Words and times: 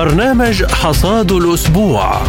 برنامج 0.00 0.64
حصاد 0.64 1.32
الأسبوع. 1.32 2.22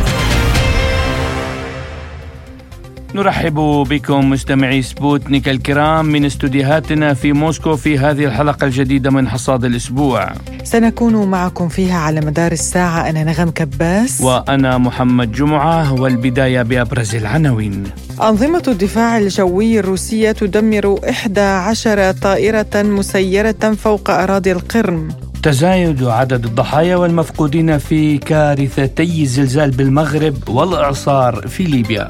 نرحب 3.16 3.55
بكم 3.89 4.29
مستمعي 4.29 4.82
سبوتنيك 4.82 5.50
الكرام 5.50 6.05
من 6.05 6.26
استديوهاتنا 6.26 7.13
في 7.13 7.34
موسكو 7.34 7.76
في 7.76 7.97
هذه 7.97 8.26
الحلقة 8.26 8.66
الجديدة 8.66 9.09
من 9.09 9.30
حصاد 9.30 9.66
الأسبوع. 9.66 10.30
سنكون 10.63 11.26
معكم 11.26 11.70
فيها 11.70 11.98
على 11.98 12.21
مدار 12.21 12.52
الساعة. 12.52 13.09
أنا 13.09 13.23
نغم 13.23 13.49
كباس. 13.49 14.22
وأنا 14.22 14.77
محمد 14.77 15.31
جمعة 15.31 15.94
والبداية 15.94 16.62
بأبرز 16.62 17.16
العناوين. 17.16 17.84
أنظمة 18.22 18.63
الدفاع 18.67 19.17
الجوي 19.17 19.80
الروسية 19.80 20.31
تدمر 20.31 20.99
11 21.09 22.12
طائرة 22.12 22.67
مسيرة 22.76 23.76
فوق 23.84 24.09
أراضي 24.09 24.52
القرم. 24.52 25.30
تزايد 25.44 26.04
عدد 26.04 26.45
الضحايا 26.45 26.95
والمفقودين 26.95 27.77
في 27.77 28.18
كارثتي 28.18 29.22
الزلزال 29.22 29.72
بالمغرب 29.72 30.49
والإعصار 30.49 31.48
في 31.48 31.63
ليبيا. 31.63 32.08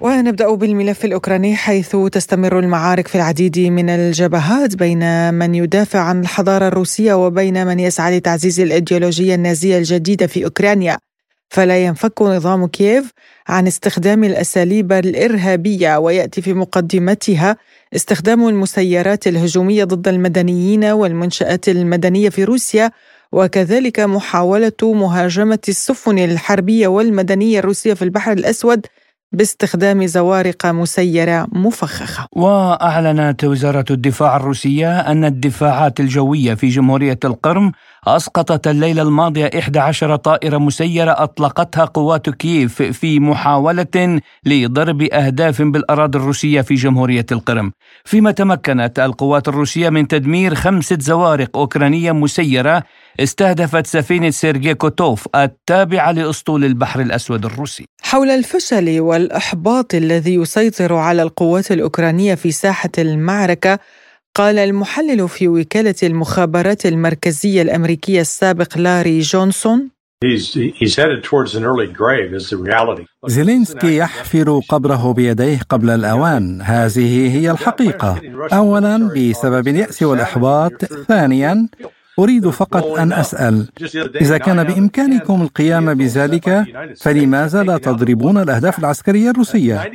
ونبدأ 0.00 0.54
بالملف 0.54 1.04
الأوكراني 1.04 1.56
حيث 1.56 1.96
تستمر 1.96 2.58
المعارك 2.58 3.08
في 3.08 3.14
العديد 3.14 3.58
من 3.58 3.90
الجبهات 3.90 4.76
بين 4.76 5.34
من 5.34 5.54
يدافع 5.54 6.00
عن 6.00 6.20
الحضارة 6.20 6.68
الروسية 6.68 7.14
وبين 7.14 7.66
من 7.66 7.80
يسعى 7.80 8.18
لتعزيز 8.18 8.60
الإيديولوجية 8.60 9.34
النازية 9.34 9.78
الجديدة 9.78 10.26
في 10.26 10.44
أوكرانيا. 10.44 10.98
فلا 11.48 11.84
ينفك 11.84 12.22
نظام 12.22 12.66
كييف 12.66 13.10
عن 13.48 13.66
استخدام 13.66 14.24
الأساليب 14.24 14.92
الإرهابية 14.92 15.96
ويأتي 15.96 16.42
في 16.42 16.54
مقدمتها 16.54 17.56
استخدام 17.96 18.48
المسيرات 18.48 19.26
الهجومية 19.26 19.84
ضد 19.84 20.08
المدنيين 20.08 20.84
والمنشآت 20.84 21.68
المدنية 21.68 22.28
في 22.28 22.44
روسيا 22.44 22.90
وكذلك 23.32 24.00
محاولة 24.00 24.72
مهاجمة 24.82 25.58
السفن 25.68 26.18
الحربية 26.18 26.88
والمدنية 26.88 27.58
الروسية 27.58 27.94
في 27.94 28.02
البحر 28.02 28.32
الأسود 28.32 28.86
باستخدام 29.32 30.06
زوارق 30.06 30.66
مسيرة 30.66 31.46
مفخخة. 31.52 32.26
وأعلنت 32.32 33.44
وزارة 33.44 33.84
الدفاع 33.90 34.36
الروسية 34.36 35.00
أن 35.00 35.24
الدفاعات 35.24 36.00
الجوية 36.00 36.54
في 36.54 36.68
جمهورية 36.68 37.18
القرم 37.24 37.72
أسقطت 38.06 38.66
الليلة 38.68 39.02
الماضية 39.02 39.50
11 39.58 40.16
طائرة 40.16 40.58
مسيرة 40.58 41.10
أطلقتها 41.18 41.84
قوات 41.84 42.30
كييف 42.30 42.82
في 42.82 43.20
محاولة 43.20 44.20
لضرب 44.46 45.02
أهداف 45.02 45.62
بالأراضي 45.62 46.18
الروسية 46.18 46.60
في 46.60 46.74
جمهورية 46.74 47.26
القرم. 47.32 47.72
فيما 48.04 48.30
تمكنت 48.30 48.98
القوات 48.98 49.48
الروسية 49.48 49.88
من 49.88 50.08
تدمير 50.08 50.54
خمسة 50.54 50.98
زوارق 51.00 51.56
أوكرانية 51.56 52.12
مسيرة 52.12 52.82
استهدفت 53.20 53.86
سفينة 53.86 54.30
سيرجي 54.30 54.74
كوتوف 54.74 55.28
التابعة 55.36 56.12
لأسطول 56.12 56.64
البحر 56.64 57.00
الأسود 57.00 57.44
الروسي. 57.44 57.84
حول 58.02 58.30
الفشل 58.30 59.00
والإحباط 59.00 59.94
الذي 59.94 60.34
يسيطر 60.34 60.94
على 60.94 61.22
القوات 61.22 61.72
الأوكرانية 61.72 62.34
في 62.34 62.50
ساحة 62.50 62.90
المعركة 62.98 63.78
قال 64.34 64.58
المحلل 64.58 65.28
في 65.28 65.48
وكالة 65.48 65.94
المخابرات 66.02 66.86
المركزية 66.86 67.62
الأمريكية 67.62 68.20
السابق 68.20 68.78
لاري 68.78 69.20
جونسون. 69.20 69.88
زيلينسكي 73.26 73.96
يحفر 73.96 74.60
قبره 74.68 75.12
بيديه 75.12 75.58
قبل 75.68 75.90
الأوان. 75.90 76.62
هذه 76.62 77.36
هي 77.38 77.50
الحقيقة. 77.50 78.20
أولا 78.52 79.08
بسبب 79.16 79.68
اليأس 79.68 80.02
والإحباط. 80.02 80.84
ثانيا 80.84 81.68
أريد 82.18 82.50
فقط 82.50 82.84
أن 82.86 83.12
أسأل. 83.12 83.68
إذا 84.20 84.38
كان 84.38 84.64
بإمكانكم 84.64 85.42
القيام 85.42 85.94
بذلك 85.94 86.64
فلماذا 87.00 87.62
لا 87.62 87.78
تضربون 87.78 88.38
الأهداف 88.38 88.78
العسكرية 88.78 89.30
الروسية؟ 89.30 89.90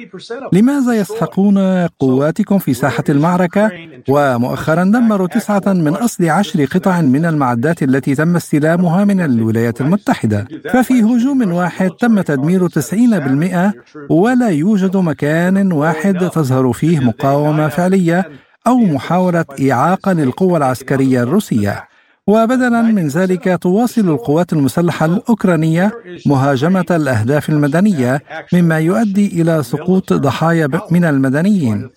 لماذا 0.54 0.94
يسحقون 0.94 1.88
قواتكم 1.88 2.58
في 2.58 2.74
ساحة 2.74 3.04
المعركة؟ 3.10 3.72
ومؤخرا 4.10 4.84
دمروا 4.84 5.28
تسعة 5.28 5.64
من 5.66 5.94
أصل 5.94 6.30
عشر 6.30 6.66
قطع 6.66 7.02
من 7.02 7.26
المعدات 7.26 7.84
التي 7.84 8.16
تم 8.16 8.36
استلامها 8.36 9.06
من 9.06 9.22
الولايات 9.22 9.82
المتحدة. 9.82 10.48
ففي 10.74 10.94
هجوم 11.04 11.52
واحد 11.54 11.90
تم 11.90 12.22
تدمير 12.22 12.68
90% 12.68 13.74
ولا 14.10 14.50
يوجد 14.50 14.98
مكان 14.98 15.72
واحد 15.72 16.30
تظهر 16.30 16.74
فيه 16.74 17.00
مقاومة 17.00 17.68
فعلية 17.68 18.30
أو 18.68 18.78
محاولة 18.78 19.46
إعاقة 19.72 20.14
للقوة 20.14 20.58
العسكرية 20.58 21.24
الروسية. 21.24 21.88
وبدلا 22.28 22.82
من 22.82 23.08
ذلك 23.08 23.58
تواصل 23.62 24.02
القوات 24.02 24.54
المسلحة 24.54 25.06
الأوكرانية 25.06 25.92
مهاجمة 26.26 26.86
الأهداف 26.92 27.50
المدنية 27.50 28.22
مما 28.54 28.80
يؤدي 28.80 29.42
إلى 29.42 29.64
سقوط 29.64 30.14
ضحايا 30.14 30.70
من 30.92 31.06
المدنيين. 31.06 31.90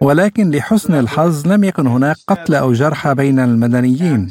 ولكن 0.00 0.50
لحسن 0.50 0.94
الحظ 0.94 1.46
لم 1.46 1.64
يكن 1.64 1.86
هناك 1.86 2.16
قتل 2.28 2.54
أو 2.54 2.72
جرحى 2.72 3.14
بين 3.14 3.38
المدنيين. 3.38 4.28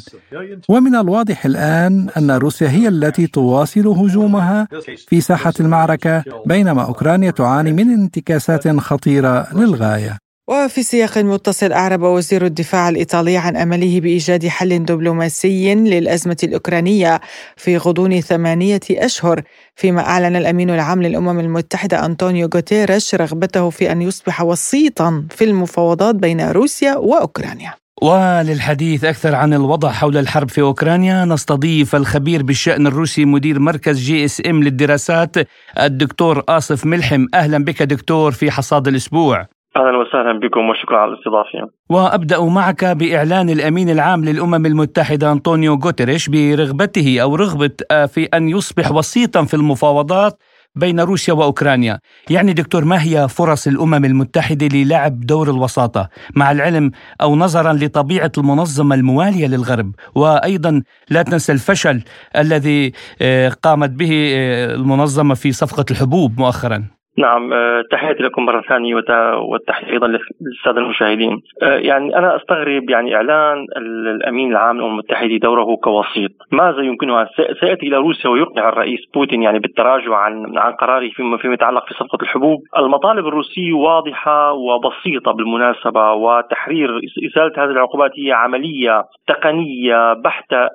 ومن 0.68 0.94
الواضح 0.94 1.46
الآن 1.46 2.08
أن 2.16 2.30
روسيا 2.30 2.68
هي 2.68 2.88
التي 2.88 3.26
تواصل 3.26 3.86
هجومها 3.86 4.68
في 5.08 5.20
ساحة 5.20 5.52
المعركة 5.60 6.24
بينما 6.46 6.82
أوكرانيا 6.82 7.30
تعاني 7.30 7.72
من 7.72 7.90
انتكاسات 7.90 8.68
خطيرة 8.68 9.46
للغاية. 9.54 10.25
وفي 10.48 10.82
سياق 10.82 11.18
متصل 11.18 11.72
أعرب 11.72 12.02
وزير 12.02 12.44
الدفاع 12.44 12.88
الإيطالي 12.88 13.36
عن 13.36 13.56
أمله 13.56 14.00
بإيجاد 14.00 14.46
حل 14.46 14.84
دبلوماسي 14.84 15.74
للأزمة 15.74 16.36
الأوكرانية 16.42 17.20
في 17.56 17.76
غضون 17.76 18.20
ثمانية 18.20 18.80
أشهر 18.90 19.42
فيما 19.76 20.00
أعلن 20.00 20.36
الأمين 20.36 20.70
العام 20.70 21.02
للأمم 21.02 21.40
المتحدة 21.40 22.06
أنطونيو 22.06 22.48
غوتيريش 22.54 23.14
رغبته 23.14 23.70
في 23.70 23.92
أن 23.92 24.02
يصبح 24.02 24.42
وسيطا 24.42 25.24
في 25.30 25.44
المفاوضات 25.44 26.14
بين 26.14 26.50
روسيا 26.50 26.96
وأوكرانيا. 26.96 27.74
وللحديث 28.02 29.04
أكثر 29.04 29.34
عن 29.34 29.54
الوضع 29.54 29.92
حول 29.92 30.16
الحرب 30.16 30.50
في 30.50 30.60
أوكرانيا 30.60 31.24
نستضيف 31.24 31.96
الخبير 31.96 32.42
بالشأن 32.42 32.86
الروسي 32.86 33.24
مدير 33.24 33.58
مركز 33.58 33.98
جي 33.98 34.24
إس 34.24 34.42
إم 34.46 34.62
للدراسات 34.62 35.36
الدكتور 35.80 36.44
آصف 36.48 36.86
ملحم. 36.86 37.26
أهلا 37.34 37.64
بك 37.64 37.82
دكتور 37.82 38.32
في 38.32 38.50
حصاد 38.50 38.88
الأسبوع. 38.88 39.55
أهلا 39.76 39.98
وسهلا 39.98 40.40
بكم 40.40 40.68
وشكرا 40.70 40.98
على 40.98 41.12
الاستضافة. 41.12 41.70
وأبدأ 41.90 42.40
معك 42.40 42.84
بإعلان 42.84 43.50
الأمين 43.50 43.90
العام 43.90 44.24
للأمم 44.24 44.66
المتحدة 44.66 45.32
أنطونيو 45.32 45.74
غوتيريش 45.74 46.28
برغبته 46.28 47.20
أو 47.22 47.34
رغبة 47.34 47.70
آه، 47.90 48.06
في 48.06 48.24
أن 48.24 48.48
يصبح 48.48 48.92
وسيطا 48.92 49.44
في 49.44 49.54
المفاوضات 49.54 50.38
بين 50.74 51.00
روسيا 51.00 51.34
وأوكرانيا، 51.34 51.98
يعني 52.30 52.52
دكتور 52.52 52.84
ما 52.84 53.02
هي 53.02 53.28
فرص 53.28 53.66
الأمم 53.66 54.04
المتحدة 54.04 54.68
للعب 54.72 55.20
دور 55.20 55.50
الوساطة 55.50 56.08
مع 56.36 56.52
العلم 56.52 56.90
أو 57.22 57.36
نظرا 57.36 57.72
لطبيعة 57.72 58.32
المنظمة 58.38 58.94
الموالية 58.94 59.46
للغرب، 59.46 59.92
وأيضا 60.14 60.82
لا 61.10 61.22
تنسى 61.22 61.52
الفشل 61.52 62.02
الذي 62.36 62.92
آه، 63.22 63.48
قامت 63.48 63.90
به 63.90 64.34
آه، 64.36 64.74
المنظمة 64.74 65.34
في 65.34 65.52
صفقة 65.52 65.84
الحبوب 65.90 66.40
مؤخرا. 66.40 66.95
نعم 67.18 67.52
آه، 67.52 67.82
تحياتي 67.90 68.22
لكم 68.22 68.44
مرة 68.44 68.60
ثانية 68.60 68.94
والتحية 69.36 69.92
أيضا 69.92 70.06
للسادة 70.06 70.80
المشاهدين. 70.80 71.42
آه، 71.62 71.76
يعني 71.76 72.18
أنا 72.18 72.36
أستغرب 72.36 72.90
يعني 72.90 73.16
إعلان 73.16 73.66
الأمين 73.76 74.50
العام 74.50 74.76
للأمم 74.76 74.90
المتحدة 74.90 75.36
دوره 75.36 75.76
كوسيط. 75.76 76.30
ماذا 76.52 76.82
يمكنها؟ 76.82 77.28
سيأتي 77.60 77.86
إلى 77.86 77.96
روسيا 77.96 78.30
ويقنع 78.30 78.68
الرئيس 78.68 79.00
بوتين 79.14 79.42
يعني 79.42 79.58
بالتراجع 79.58 80.16
عن 80.16 80.58
عن 80.58 80.72
قراره 80.72 81.08
فيما 81.08 81.36
فيما 81.36 81.54
يتعلق 81.54 81.86
في 81.86 81.94
صفقة 81.94 82.22
الحبوب. 82.22 82.60
المطالب 82.78 83.26
الروسية 83.26 83.72
واضحة 83.72 84.52
وبسيطة 84.52 85.32
بالمناسبة 85.32 86.12
وتحرير 86.12 87.00
إزالة 87.26 87.64
هذه 87.64 87.70
العقوبات 87.70 88.10
هي 88.18 88.32
عملية 88.32 89.04
تقنية 89.26 90.12
بحتة 90.12 90.68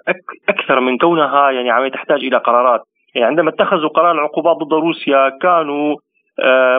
أكثر 0.49 0.79
من 0.79 0.97
كونها 0.97 1.51
يعني 1.51 1.71
عملية 1.71 1.91
تحتاج 1.91 2.23
إلى 2.23 2.37
قرارات. 2.37 2.81
يعني 3.15 3.27
عندما 3.27 3.49
اتخذوا 3.49 3.89
قرار 3.89 4.11
العقوبات 4.11 4.57
ضد 4.57 4.73
روسيا 4.73 5.29
كانوا 5.41 5.95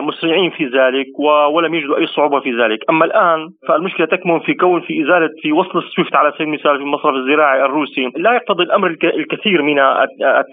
مسرعين 0.01 0.49
في 0.49 0.65
ذلك 0.65 1.19
ولم 1.53 1.73
يجدوا 1.75 1.97
أي 1.97 2.07
صعوبة 2.07 2.39
في 2.39 2.51
ذلك، 2.51 2.79
أما 2.89 3.05
الآن 3.05 3.49
فالمشكلة 3.67 4.05
تكمن 4.05 4.39
في 4.39 4.53
كون 4.53 4.81
في 4.81 5.03
إزالة 5.03 5.29
في 5.41 5.51
وصل 5.51 5.79
السويفت 5.79 6.15
على 6.15 6.31
سبيل 6.31 6.47
المثال 6.47 6.77
في 6.77 6.83
المصرف 6.83 7.15
الزراعي 7.15 7.65
الروسي، 7.65 8.11
لا 8.15 8.33
يقتضي 8.33 8.63
الأمر 8.63 8.87
الكثير 9.03 9.61
من 9.61 9.79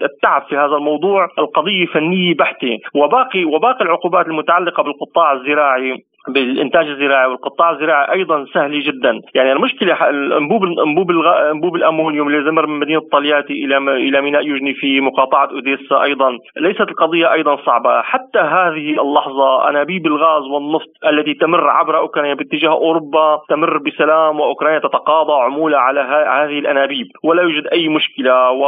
التعب 0.03 0.41
في 0.49 0.57
هذا 0.57 0.75
الموضوع، 0.75 1.27
القضية 1.39 1.85
فنية 1.85 2.35
بحتة، 2.35 2.77
وباقي 2.95 3.45
وباقي 3.45 3.85
العقوبات 3.85 4.27
المتعلقة 4.27 4.83
بالقطاع 4.83 5.33
الزراعي 5.33 5.95
بالإنتاج 6.27 6.87
الزراعي 6.87 7.27
والقطاع 7.27 7.71
الزراعي 7.71 8.13
أيضا 8.13 8.45
سهله 8.53 8.79
جدا. 8.85 9.21
يعني 9.35 9.51
المشكلة 9.51 9.93
انبوب 10.37 10.63
انبوب 10.63 11.11
أنبوب 11.51 11.75
الأمونيوم 11.75 12.27
اللي 12.27 12.43
زمر 12.43 12.67
من 12.67 12.79
مدينة 12.79 13.01
طلياتي 13.11 13.53
إلى 13.53 13.77
إلى 13.77 14.21
ميناء 14.21 14.47
يوجني 14.47 14.73
في 14.73 15.01
مقاطعة 15.01 15.49
أوديسا 15.51 16.03
أيضا. 16.03 16.37
ليست 16.57 16.81
القضية 16.81 17.33
أيضا 17.33 17.55
صعبة. 17.55 18.01
حتى 18.01 18.39
هذه 18.39 19.01
اللحظة 19.01 19.69
أنابيب 19.69 20.05
الغاز 20.05 20.43
والنفط 20.43 20.89
التي 21.07 21.33
تمر 21.33 21.69
عبر 21.69 21.97
أوكرانيا 21.97 22.33
باتجاه 22.33 22.71
أوروبا 22.71 23.41
تمر 23.49 23.77
بسلام 23.77 24.39
وأوكرانيا 24.39 24.79
تتقاضى 24.79 25.33
عموله 25.33 25.77
على 25.77 25.99
هذه 25.99 26.59
الأنابيب. 26.59 27.07
ولا 27.23 27.41
يوجد 27.41 27.67
أي 27.67 27.87
مشكلة. 27.89 28.51
و... 28.51 28.63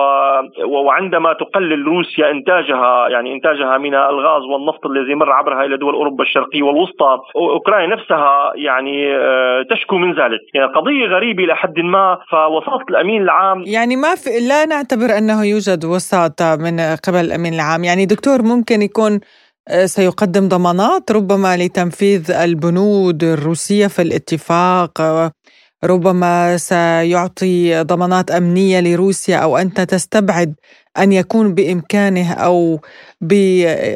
وعندما 0.66 1.34
تقلل 1.34 1.88
روسيا 1.88 2.32
إنتاجها 2.32 3.08
يعني 3.10 3.34
إنتاجها 3.34 3.78
من 3.78 3.96
الغاز 3.96 4.44
والنفط 4.44 4.86
الذي 4.86 5.12
يمر 5.12 5.32
عبرها 5.32 5.66
إلى 5.66 5.78
دول 5.78 5.94
أوروبا 5.94 6.24
الشرقية 6.24 6.64
والوسطى 6.64 7.18
اوكرانيا 7.50 7.96
نفسها 7.96 8.54
يعني 8.56 9.16
آه، 9.16 9.66
تشكو 9.72 9.98
من 9.98 10.10
ذلك. 10.12 10.40
يعني 10.54 10.68
قضية 10.74 11.06
غريبة 11.16 11.44
إلى 11.44 11.56
حد 11.56 11.80
ما 11.80 12.18
فوساطة 12.32 12.86
الأمين 12.90 13.22
العام 13.22 13.64
يعني 13.66 13.96
ما 13.96 14.16
في 14.16 14.30
لا 14.48 14.66
نعتبر 14.66 15.18
أنه 15.18 15.46
يوجد 15.46 15.86
وساطة 15.86 16.56
من 16.56 16.80
قبل 16.80 17.20
الأمين 17.20 17.54
العام. 17.54 17.84
يعني 17.84 18.06
دكتور 18.06 18.42
ممكن 18.42 18.82
يكون 18.82 19.20
آه، 19.68 19.86
سيقدم 19.86 20.48
ضمانات 20.48 21.12
ربما 21.12 21.58
لتنفيذ 21.58 22.32
البنود 22.32 23.24
الروسية 23.24 23.88
في 23.88 24.02
الاتفاق 24.02 25.02
ربما 25.84 26.58
سيعطي 26.58 27.84
ضمانات 27.84 28.32
أمنية 28.32 28.80
لروسيا 28.80 29.38
أو 29.38 29.58
أنت 29.58 29.82
تستبعد 29.82 30.56
أن 30.98 31.12
يكون 31.12 31.54
بإمكانه 31.54 32.34
أو 32.34 32.80
ب 33.22 33.32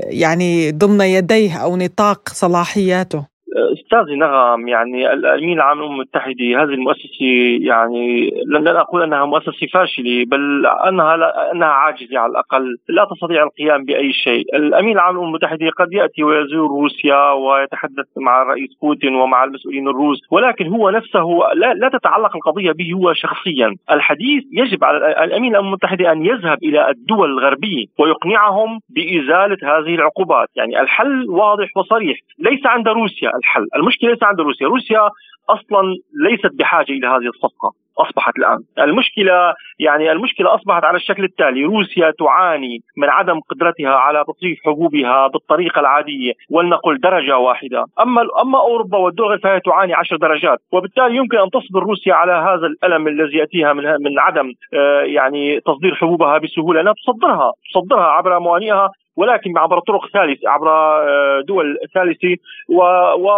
يعني 0.09 0.71
ضمن 0.71 1.01
يديه 1.01 1.57
أو 1.57 1.77
نطاق 1.77 2.29
صلاحياته. 2.29 3.36
استاذي 3.57 4.15
نغم 4.15 4.67
يعني 4.67 5.13
الامين 5.13 5.57
العام 5.57 5.77
للأمم 5.77 5.93
المتحدة 5.93 6.63
هذه 6.63 6.73
المؤسسة 6.73 7.25
يعني 7.61 8.31
لن 8.47 8.67
أقول 8.67 9.03
أنها 9.03 9.25
مؤسسة 9.25 9.67
فاشلة 9.73 10.25
بل 10.25 10.65
أنها 10.65 11.17
لا 11.17 11.51
أنها 11.51 11.67
عاجزة 11.67 12.19
على 12.19 12.31
الأقل 12.31 12.77
لا 12.89 13.07
تستطيع 13.11 13.43
القيام 13.43 13.85
بأي 13.85 14.13
شيء، 14.13 14.55
الأمين 14.55 14.95
العام 14.95 15.15
للأمم 15.15 15.27
المتحدة 15.27 15.69
قد 15.69 15.93
يأتي 15.93 16.23
ويزور 16.23 16.69
روسيا 16.69 17.31
ويتحدث 17.31 18.05
مع 18.17 18.41
الرئيس 18.41 18.69
بوتين 18.81 19.15
ومع 19.15 19.43
المسؤولين 19.43 19.87
الروس، 19.87 20.19
ولكن 20.31 20.67
هو 20.67 20.89
نفسه 20.89 21.27
لا, 21.55 21.73
لا 21.73 21.89
تتعلق 21.89 22.35
القضية 22.35 22.71
به 22.71 22.91
هو 22.93 23.13
شخصيا، 23.13 23.75
الحديث 23.91 24.43
يجب 24.51 24.83
على 24.83 25.23
الأمين 25.23 25.51
الامم 25.51 25.67
المتحدة 25.67 26.11
أن 26.11 26.25
يذهب 26.25 26.57
إلى 26.63 26.89
الدول 26.89 27.29
الغربية 27.31 27.85
ويقنعهم 27.99 28.79
بإزالة 28.89 29.57
هذه 29.63 29.95
العقوبات، 29.95 30.47
يعني 30.55 30.81
الحل 30.81 31.25
واضح 31.29 31.77
وصريح، 31.77 32.17
ليس 32.39 32.65
عند 32.65 32.87
روسيا. 32.87 33.31
الحل، 33.47 33.67
المشكلة 33.75 34.09
ليس 34.09 34.23
عند 34.23 34.39
روسيا، 34.41 34.67
روسيا 34.67 35.09
أصلا 35.49 35.81
ليست 36.23 36.51
بحاجة 36.59 36.91
إلى 36.91 37.07
هذه 37.07 37.27
الصفقة 37.35 37.71
أصبحت 37.99 38.33
الآن، 38.37 38.59
المشكلة 38.79 39.53
يعني 39.79 40.11
المشكلة 40.11 40.55
أصبحت 40.55 40.83
على 40.83 40.97
الشكل 40.97 41.23
التالي، 41.23 41.63
روسيا 41.63 42.11
تعاني 42.19 42.79
من 42.97 43.09
عدم 43.09 43.39
قدرتها 43.39 43.89
على 43.89 44.23
تصريف 44.27 44.57
حبوبها 44.65 45.27
بالطريقة 45.27 45.79
العادية 45.79 46.33
ولنقل 46.51 46.99
درجة 46.99 47.37
واحدة، 47.37 47.85
أما 47.99 48.21
أما 48.41 48.59
أوروبا 48.59 48.97
والدول 48.97 49.39
فهي 49.39 49.59
تعاني 49.59 49.93
عشر 49.93 50.15
درجات، 50.17 50.59
وبالتالي 50.73 51.15
يمكن 51.15 51.37
أن 51.37 51.49
تصبر 51.49 51.83
روسيا 51.83 52.13
على 52.13 52.31
هذا 52.31 52.67
الألم 52.67 53.07
الذي 53.07 53.37
يأتيها 53.37 53.73
من 53.73 53.83
من 53.83 54.19
عدم 54.19 54.51
آه، 54.73 55.01
يعني 55.01 55.59
تصدير 55.59 55.95
حبوبها 55.95 56.37
بسهولة، 56.37 56.81
انها 56.81 56.93
تصدرها. 56.93 57.51
تصدرها 57.73 58.05
عبر 58.05 58.39
موانئها. 58.39 58.89
ولكن 59.17 59.57
عبر 59.57 59.79
طرق 59.79 60.07
ثالثة 60.13 60.49
عبر 60.49 60.69
آه، 60.69 61.41
دول 61.47 61.77
ثالثة 61.93 62.35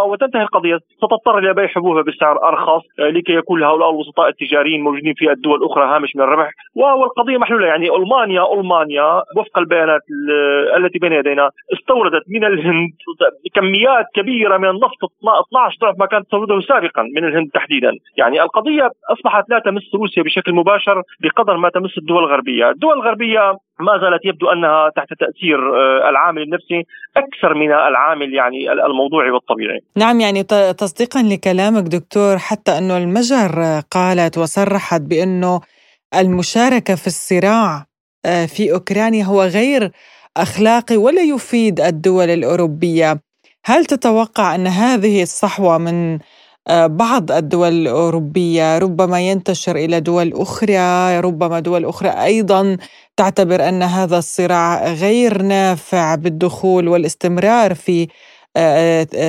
وتنتهي 0.09 0.41
القضية. 0.41 0.79
ستضطر 0.97 1.37
إلى 1.37 1.53
بيع 1.53 1.67
حبوبها 1.67 2.03
بسعر 2.03 2.47
أرخص 2.47 2.83
آه، 2.99 3.09
لكي 3.09 3.33
يكون 3.33 3.63
هؤلاء 3.63 3.89
الوسطاء 3.89 4.27
التجاريين 4.29 4.81
موجودين 4.81 5.13
في 5.13 5.31
الدول 5.31 5.57
الأخرى 5.59 5.85
هامش 5.95 6.15
من 6.15 6.21
الربح. 6.21 6.51
والقضية 6.85 7.37
محلولة. 7.37 7.67
يعني 7.67 7.89
ألمانيا 7.89 8.53
ألمانيا 8.53 9.21
وفق 9.37 9.57
البيانات 9.57 10.01
التي 10.77 10.99
بين 10.99 11.13
يدينا 11.13 11.49
استوردت 11.73 12.23
من 12.27 12.43
الهند 12.45 12.91
كميات 13.55 14.05
كبيرة 14.15 14.57
من 14.57 14.69
النفط 14.69 14.99
12 15.49 15.77
ضعف 15.81 15.95
ما 15.99 16.05
كانت 16.05 16.25
تستورده 16.25 16.61
سابقا 16.61 17.03
من 17.15 17.25
الهند 17.25 17.49
تحديدا. 17.53 17.91
يعني 18.17 18.41
القضية 18.41 18.89
أصبحت 19.11 19.49
لا 19.49 19.59
تمس 19.59 19.95
روسيا 19.95 20.23
بشكل 20.23 20.53
مباشر 20.53 21.03
بقدر 21.21 21.57
ما 21.57 21.69
تمس 21.69 21.97
الدول 21.97 22.23
الغربية. 22.23 22.69
الدول 22.69 22.93
الغربية 22.93 23.53
ما 23.79 23.97
زالت 24.01 24.25
يبدو 24.25 24.47
أنها 24.49 24.89
تحت 24.95 25.07
تأثير 25.19 25.59
آه، 25.75 26.09
العامل 26.09 26.41
النفسي 26.41 26.83
أكثر 27.17 27.53
من 27.53 27.71
العامل 27.71 28.33
يعني 28.33 28.71
الموضوعي 28.71 29.31
والطبيعي. 29.31 29.79
نعم 29.97 30.19
يعني 30.19 30.43
تصديقا 30.83 31.21
لكلامك 31.23 31.83
دكتور 31.83 32.37
حتى 32.37 32.71
أنه 32.77 32.97
المجر 32.97 33.81
قالت 33.91 34.37
وصرحت 34.37 35.01
بأنه 35.01 35.61
المشاركة 36.15 36.95
في 36.95 37.07
الصراع 37.07 37.85
آه، 38.25 38.45
في 38.45 38.73
أوكرانيا 38.73 39.23
هو 39.23 39.43
غير 39.43 39.91
أخلاقي 40.37 40.97
ولا 40.97 41.21
يفيد 41.21 41.81
الدول 41.81 42.29
الأوروبية. 42.29 43.21
هل 43.65 43.85
تتوقع 43.85 44.55
أن 44.55 44.67
هذه 44.67 45.23
الصحوة 45.23 45.77
من 45.77 46.19
آه، 46.67 46.87
بعض 46.87 47.31
الدول 47.31 47.71
الأوروبية 47.73 48.77
ربما 48.77 49.21
ينتشر 49.21 49.75
إلى 49.75 49.99
دول 49.99 50.33
أخرى 50.33 51.19
ربما 51.19 51.59
دول 51.59 51.85
أخرى 51.85 52.09
أيضا 52.09 52.77
تعتبر 53.17 53.69
أن 53.69 53.83
هذا 53.83 54.17
الصراع 54.17 54.87
غير 54.93 55.41
نافع 55.41 56.15
بالدخول 56.15 56.87
والاستمرار 56.87 57.75
في 57.75 58.07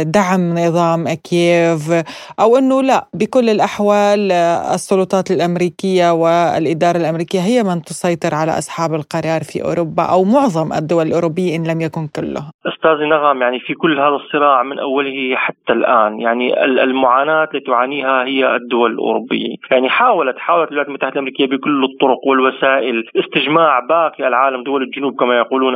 دعم 0.05 0.55
نظام 0.59 1.05
كييف 1.09 2.05
أو 2.41 2.57
إنه 2.57 2.83
لا 2.83 3.07
بكل 3.15 3.49
الأحوال 3.51 4.33
السلطات 4.75 5.31
الأمريكية 5.31 6.11
والإدارة 6.13 6.97
الأمريكية 6.97 7.41
هي 7.41 7.63
من 7.63 7.83
تسيطر 7.83 8.35
على 8.35 8.59
أصحاب 8.59 8.95
القرار 8.95 9.43
في 9.43 9.65
أوروبا 9.65 10.03
أو 10.03 10.25
معظم 10.25 10.73
الدول 10.73 11.07
الأوروبية 11.07 11.57
إن 11.57 11.67
لم 11.67 11.81
يكن 11.81 12.07
كلها. 12.17 12.51
أستاذ 12.67 12.99
نغم 13.09 13.43
يعني 13.43 13.61
في 13.61 13.75
كل 13.75 14.01
هذا 14.01 14.17
الصراع 14.25 14.63
من 14.63 14.79
أوله 14.79 15.37
حتى 15.37 15.73
الآن 15.73 16.21
يعني 16.21 16.65
المعاناة 16.65 17.45
التي 17.45 17.61
تعانيها 17.61 18.25
هي 18.25 18.57
الدول 18.57 18.93
الأوروبية، 18.93 19.55
يعني 19.71 19.89
حاولت 19.89 20.39
حاولت 20.39 20.69
الولايات 20.69 20.89
المتحدة 20.89 21.13
الأمريكية 21.13 21.47
بكل 21.47 21.85
الطرق 21.85 22.19
والوسائل 22.27 23.05
استجماع 23.25 23.81
باقي 23.89 24.29
العالم 24.29 24.63
دول 24.63 24.83
الجنوب 24.83 25.15
كما 25.21 25.39
يقولون 25.39 25.75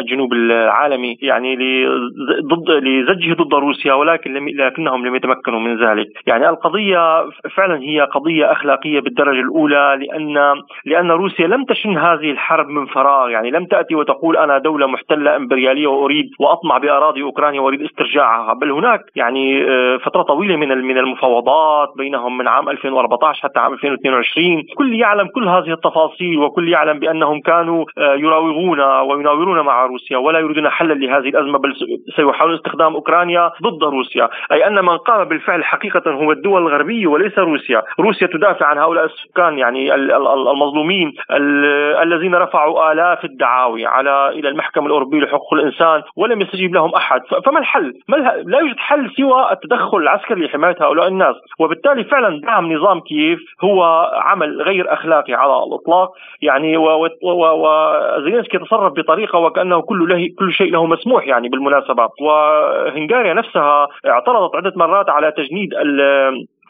الجنوب 0.00 0.32
العالمي 0.32 1.16
يعني 1.22 1.56
ضد 2.52 2.63
لزجه 2.70 3.32
ضد 3.32 3.54
روسيا 3.54 3.94
ولكن 3.94 4.34
لم 4.34 4.48
لكنهم 4.48 5.06
لم 5.06 5.14
يتمكنوا 5.14 5.60
من 5.60 5.84
ذلك، 5.84 6.06
يعني 6.26 6.48
القضية 6.48 7.30
فعلا 7.56 7.82
هي 7.82 8.00
قضية 8.00 8.52
أخلاقية 8.52 9.00
بالدرجة 9.00 9.40
الأولى 9.40 9.98
لأن 10.00 10.62
لأن 10.84 11.10
روسيا 11.10 11.46
لم 11.46 11.64
تشن 11.64 11.98
هذه 11.98 12.30
الحرب 12.30 12.68
من 12.68 12.86
فراغ، 12.86 13.30
يعني 13.30 13.50
لم 13.50 13.64
تأتي 13.64 13.94
وتقول 13.94 14.36
أنا 14.36 14.58
دولة 14.58 14.86
محتلة 14.86 15.36
إمبريالية 15.36 15.86
وأريد 15.86 16.30
وأطمع 16.40 16.78
بأراضي 16.78 17.22
أوكرانيا 17.22 17.60
وأريد 17.60 17.82
استرجاعها، 17.82 18.54
بل 18.54 18.70
هناك 18.70 19.00
يعني 19.16 19.64
آه، 19.64 19.96
فترة 19.96 20.22
طويلة 20.22 20.56
من 20.56 20.68
من 20.68 20.98
المفاوضات 20.98 21.88
بينهم 21.96 22.38
من 22.38 22.48
عام 22.48 22.68
2014 22.68 23.42
حتى 23.42 23.60
عام 23.60 23.74
2022، 23.74 24.74
كل 24.76 24.94
يعلم 24.94 25.28
كل 25.34 25.48
هذه 25.48 25.72
التفاصيل 25.72 26.38
وكل 26.38 26.68
يعلم 26.68 26.98
بأنهم 26.98 27.40
كانوا 27.40 27.84
آه، 27.98 28.14
يراوغون 28.14 28.80
ويناورون 28.80 29.60
مع 29.60 29.86
روسيا 29.86 30.16
ولا 30.16 30.38
يريدون 30.38 30.68
حلا 30.68 30.94
لهذه 30.94 31.28
الأزمة 31.28 31.58
بل 31.58 31.74
سيحاولون 32.16 32.53
استخدام 32.54 32.94
أوكرانيا 32.94 33.50
ضد 33.62 33.84
روسيا، 33.84 34.28
أي 34.52 34.66
أن 34.66 34.84
من 34.84 34.96
قام 34.96 35.24
بالفعل 35.24 35.64
حقيقة 35.64 36.10
هو 36.10 36.32
الدول 36.32 36.62
الغربية 36.62 37.06
وليس 37.06 37.38
روسيا، 37.38 37.82
روسيا 38.00 38.26
تدافع 38.26 38.66
عن 38.66 38.78
هؤلاء 38.78 39.04
السكان 39.04 39.58
يعني 39.58 39.94
المظلومين 39.94 41.12
الذين 42.02 42.34
رفعوا 42.34 42.92
آلاف 42.92 43.24
الدعاوي 43.24 43.86
على 43.86 44.28
إلى 44.28 44.48
المحكمة 44.48 44.86
الأوروبية 44.86 45.20
لحقوق 45.20 45.54
الإنسان 45.54 46.02
ولم 46.16 46.40
يستجيب 46.40 46.74
لهم 46.74 46.94
أحد، 46.94 47.20
فما 47.46 47.58
الحل؟ 47.58 47.92
ما 48.08 48.16
لا 48.46 48.58
يوجد 48.58 48.78
حل 48.78 49.10
سوى 49.16 49.48
التدخل 49.52 49.98
العسكري 49.98 50.46
لحماية 50.46 50.76
هؤلاء 50.80 51.08
الناس، 51.08 51.34
وبالتالي 51.58 52.04
فعلا 52.04 52.40
دعم 52.40 52.72
نظام 52.72 53.00
كييف 53.00 53.40
هو 53.64 54.10
عمل 54.14 54.62
غير 54.62 54.92
أخلاقي 54.92 55.34
على 55.34 55.52
الإطلاق، 55.52 56.10
يعني 56.42 56.76
وزيلينسكي 57.22 58.58
تصرف 58.58 58.92
بطريقة 58.92 59.38
وكأنه 59.38 59.80
كل 59.82 60.08
له 60.08 60.28
كل 60.38 60.52
شيء 60.52 60.72
له 60.72 60.86
مسموح 60.86 61.26
يعني 61.26 61.48
بالمناسبة. 61.48 62.04
و 62.04 62.30
هنغاريا 62.96 63.34
نفسها 63.34 63.88
اعترضت 64.06 64.56
عدة 64.56 64.72
مرات 64.76 65.10
على 65.10 65.32
تجنيد 65.32 65.74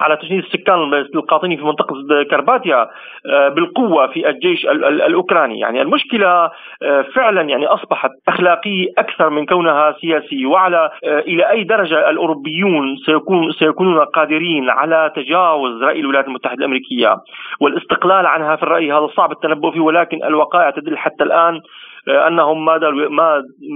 على 0.00 0.16
تجنيد 0.16 0.44
السكان 0.44 0.94
القاطنين 0.94 1.58
في 1.58 1.64
منطقة 1.64 1.94
كرباتيا 2.30 2.88
آه، 3.26 3.48
بالقوة 3.48 4.06
في 4.06 4.28
الجيش 4.28 4.66
الأوكراني. 4.66 5.58
يعني 5.58 5.82
المشكلة 5.82 6.50
آه، 6.82 7.02
فعلا 7.14 7.42
يعني 7.42 7.66
أصبحت 7.66 8.10
أخلاقية 8.28 8.86
أكثر 8.98 9.30
من 9.30 9.46
كونها 9.46 9.94
سياسية 10.00 10.46
وعلى 10.46 10.90
آه، 11.04 11.18
إلى 11.18 11.50
أي 11.50 11.64
درجة 11.64 12.10
الأوروبيون 12.10 12.96
سيكون 13.06 13.52
سيكونون 13.52 14.04
قادرين 14.04 14.70
على 14.70 15.12
تجاوز 15.16 15.82
رأي 15.82 16.00
الولايات 16.00 16.26
المتحدة 16.26 16.58
الأمريكية؟ 16.58 17.16
والاستقلال 17.60 18.26
عنها 18.26 18.56
في 18.56 18.62
الرأي 18.62 18.92
هذا 18.92 19.06
صعب 19.16 19.32
التنبؤ 19.32 19.70
فيه 19.70 19.80
ولكن 19.80 20.24
الوقائع 20.24 20.70
تدل 20.70 20.98
حتى 20.98 21.24
الآن 21.24 21.60
أنهم 22.08 22.64
ما 22.64 22.78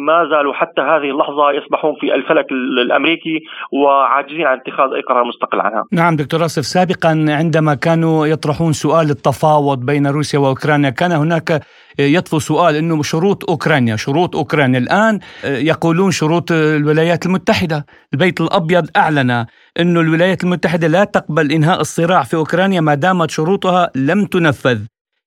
ما 0.06 0.28
زالوا 0.30 0.52
حتى 0.54 0.80
هذه 0.80 1.10
اللحظة 1.10 1.52
يسبحون 1.52 1.94
في 2.00 2.14
الفلك 2.14 2.46
الأمريكي 2.86 3.40
وعاجزين 3.72 4.46
عن 4.46 4.58
اتخاذ 4.58 4.94
اي 4.94 5.00
قرار 5.00 5.24
مستقل 5.24 5.60
عنها. 5.60 5.84
نعم 5.92 6.16
دكتور 6.16 6.44
آسف. 6.44 6.66
سابقا 6.66 7.26
عندما 7.28 7.74
كانوا 7.74 8.26
يطرحون 8.26 8.72
سؤال 8.72 9.10
التفاوض 9.10 9.78
بين 9.78 10.06
روسيا 10.06 10.38
وأوكرانيا 10.38 10.90
كان 10.90 11.12
هناك 11.12 11.62
يطفو 11.98 12.38
سؤال 12.38 12.74
إنه 12.76 13.02
شروط 13.02 13.50
أوكرانيا 13.50 13.96
شروط 13.96 14.36
أوكرانيا 14.36 14.78
الآن 14.78 15.18
يقولون 15.44 16.10
شروط 16.10 16.52
الولايات 16.52 17.26
المتحدة. 17.26 17.86
البيت 18.14 18.40
الأبيض 18.40 18.86
أعلن 18.96 19.46
إنه 19.80 20.00
الولايات 20.00 20.44
المتحدة 20.44 20.86
لا 20.86 21.04
تقبل 21.04 21.52
إنهاء 21.52 21.80
الصراع 21.80 22.22
في 22.22 22.36
أوكرانيا 22.36 22.80
ما 22.80 22.94
دامت 22.94 23.30
شروطها 23.30 23.90
لم 23.96 24.24
تنفذ. 24.24 24.78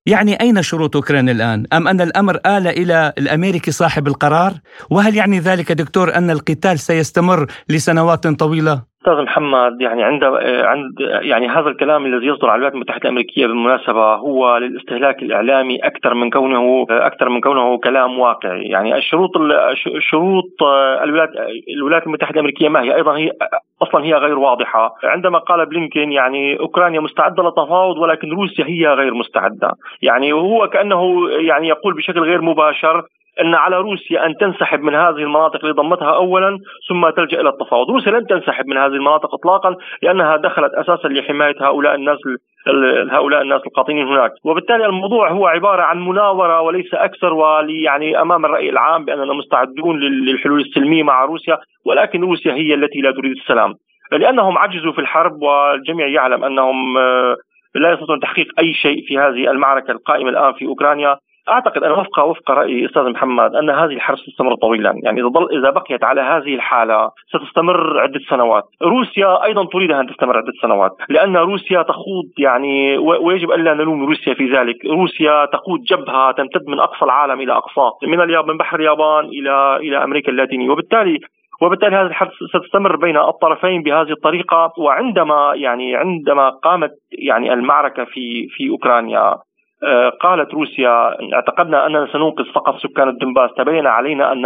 يعني 0.05 0.41
أين 0.41 0.63
شروط 0.63 0.95
أوكرانيا 0.95 1.33
الآن؟ 1.33 1.65
أم 1.73 1.87
أن 1.87 2.01
الأمر 2.01 2.35
آل 2.45 2.67
إلى 2.67 3.13
الأمريكي 3.17 3.71
صاحب 3.71 4.07
القرار؟ 4.07 4.53
وهل 4.89 5.15
يعني 5.15 5.39
ذلك 5.39 5.71
دكتور 5.71 6.15
أن 6.15 6.29
القتال 6.31 6.79
سيستمر 6.79 7.51
لسنوات 7.69 8.27
طويلة؟ 8.27 8.90
أستاذ 9.01 9.21
محمد 9.21 9.81
يعني 9.81 10.03
عند 10.03 10.23
عند 10.43 10.99
يعني 11.21 11.47
هذا 11.47 11.69
الكلام 11.69 12.05
الذي 12.05 12.27
يصدر 12.27 12.47
على 12.49 12.55
الولايات 12.55 12.73
المتحدة 12.73 13.01
الأمريكية 13.03 13.47
بالمناسبة 13.47 14.15
هو 14.15 14.57
للاستهلاك 14.57 15.23
الإعلامي 15.23 15.77
أكثر 15.83 16.13
من 16.13 16.29
كونه 16.29 16.85
أكثر 16.89 17.29
من 17.29 17.41
كونه 17.41 17.77
كلام 17.77 18.19
واقعي، 18.19 18.61
يعني 18.61 18.97
الشروط 18.97 19.31
شروط 19.99 20.63
الولايات 21.03 21.29
الولايات 21.77 22.07
المتحدة 22.07 22.33
الأمريكية 22.33 22.69
ما 22.69 22.81
هي؟ 22.81 22.95
أيضا 22.95 23.17
هي 23.17 23.31
أصلا 23.81 24.03
هي 24.03 24.13
غير 24.13 24.39
واضحة، 24.39 24.95
عندما 25.03 25.39
قال 25.39 25.65
بلينكين 25.65 26.11
يعني 26.11 26.59
أوكرانيا 26.59 26.99
مستعدة 26.99 27.43
للتفاوض 27.43 27.97
ولكن 27.97 28.29
روسيا 28.29 28.65
هي 28.65 28.87
غير 28.87 29.13
مستعدة، 29.13 29.71
يعني 30.01 30.33
هو 30.33 30.67
كانه 30.67 31.29
يعني 31.29 31.67
يقول 31.67 31.93
بشكل 31.93 32.19
غير 32.19 32.41
مباشر 32.41 33.03
أن 33.41 33.55
على 33.55 33.77
روسيا 33.77 34.25
أن 34.25 34.37
تنسحب 34.37 34.81
من 34.81 34.95
هذه 34.95 35.09
المناطق 35.09 35.59
اللي 35.65 35.73
ضمتها 35.73 36.15
اولا 36.15 36.59
ثم 36.89 37.09
تلجأ 37.09 37.41
إلى 37.41 37.49
التفاوض، 37.49 37.89
روسيا 37.91 38.11
لن 38.11 38.27
تنسحب 38.27 38.67
من 38.67 38.77
هذه 38.77 38.93
المناطق 38.93 39.33
اطلاقا 39.33 39.75
لأنها 40.01 40.37
دخلت 40.37 40.73
أساسا 40.73 41.07
لحماية 41.07 41.55
هؤلاء 41.61 41.95
الناس 41.95 42.17
هؤلاء 43.11 43.41
الناس 43.41 43.61
القاطنين 43.67 44.07
هناك، 44.07 44.31
وبالتالي 44.43 44.85
الموضوع 44.85 45.31
هو 45.31 45.47
عبارة 45.47 45.81
عن 45.81 46.05
مناوره 46.05 46.61
وليس 46.61 46.93
أكثر 46.93 47.33
وليعني 47.33 48.21
أمام 48.21 48.45
الرأي 48.45 48.69
العام 48.69 49.05
بأننا 49.05 49.33
مستعدون 49.33 49.99
للحلول 49.99 50.59
السلمية 50.59 51.03
مع 51.03 51.25
روسيا، 51.25 51.57
ولكن 51.85 52.21
روسيا 52.21 52.53
هي 52.53 52.73
التي 52.73 53.01
لا 53.01 53.11
تريد 53.11 53.31
السلام، 53.31 53.73
لأنهم 54.11 54.57
عجزوا 54.57 54.91
في 54.91 55.01
الحرب 55.01 55.41
والجميع 55.41 56.07
يعلم 56.07 56.43
أنهم 56.43 56.97
آه، 56.97 57.35
لا 57.75 57.91
يستطيعون 57.91 58.19
تحقيق 58.19 58.47
أي 58.59 58.73
شيء 58.73 59.05
في 59.07 59.17
هذه 59.17 59.51
المعركة 59.51 59.91
القائمة 59.91 60.29
الآن 60.29 60.53
في 60.53 60.65
أوكرانيا. 60.65 61.17
أعتقد 61.49 61.83
أنا 61.83 61.93
وفق 61.93 62.19
وفق 62.19 62.51
رايي 62.51 62.85
أستاذ 62.85 63.09
محمد 63.09 63.55
أن 63.55 63.69
هذه 63.69 63.93
الحرب 63.93 64.17
ستستمر 64.17 64.55
طويلا، 64.55 64.93
يعني 65.03 65.21
إذا 65.21 65.27
ضل 65.27 65.57
إذا 65.59 65.69
بقيت 65.69 66.03
على 66.03 66.21
هذه 66.21 66.55
الحالة 66.55 67.11
ستستمر 67.27 67.99
عدة 67.99 68.19
سنوات، 68.29 68.63
روسيا 68.81 69.43
أيضا 69.43 69.65
تريد 69.65 69.91
أن 69.91 70.07
تستمر 70.07 70.37
عدة 70.37 70.53
سنوات، 70.61 70.91
لأن 71.09 71.37
روسيا 71.37 71.81
تخوض 71.81 72.25
يعني 72.37 72.97
ويجب 72.97 73.51
ألا 73.51 73.73
نلوم 73.73 74.05
روسيا 74.05 74.33
في 74.33 74.45
ذلك، 74.45 74.85
روسيا 74.85 75.45
تقود 75.45 75.79
جبهة 75.81 76.31
تمتد 76.31 76.67
من 76.67 76.79
أقصى 76.79 77.05
العالم 77.05 77.41
إلى 77.41 77.53
اقصاه، 77.53 77.91
من 78.03 78.21
اليابان 78.21 78.51
من 78.51 78.57
بحر 78.57 78.79
اليابان 78.79 79.25
إلى 79.25 79.75
إلى 79.75 80.03
أمريكا 80.03 80.31
اللاتينية، 80.31 80.69
وبالتالي 80.69 81.19
وبالتالي 81.61 81.95
هذه 81.95 82.05
الحرب 82.05 82.29
ستستمر 82.31 82.95
بين 82.95 83.17
الطرفين 83.17 83.83
بهذه 83.83 84.11
الطريقة. 84.11 84.73
وعندما 84.77 85.51
يعني 85.55 85.95
عندما 85.95 86.49
قامت 86.49 86.91
يعني 87.11 87.53
المعركة 87.53 88.03
في 88.03 88.47
في 88.49 88.69
أوكرانيا 88.69 89.35
قالت 90.19 90.53
روسيا 90.53 91.17
اعتقدنا 91.33 91.85
أننا 91.85 92.07
سننقذ 92.13 92.45
فقط 92.45 92.77
سكان 92.77 93.09
الدنباس. 93.09 93.49
تبين 93.57 93.87
علينا 93.87 94.31
ان 94.31 94.45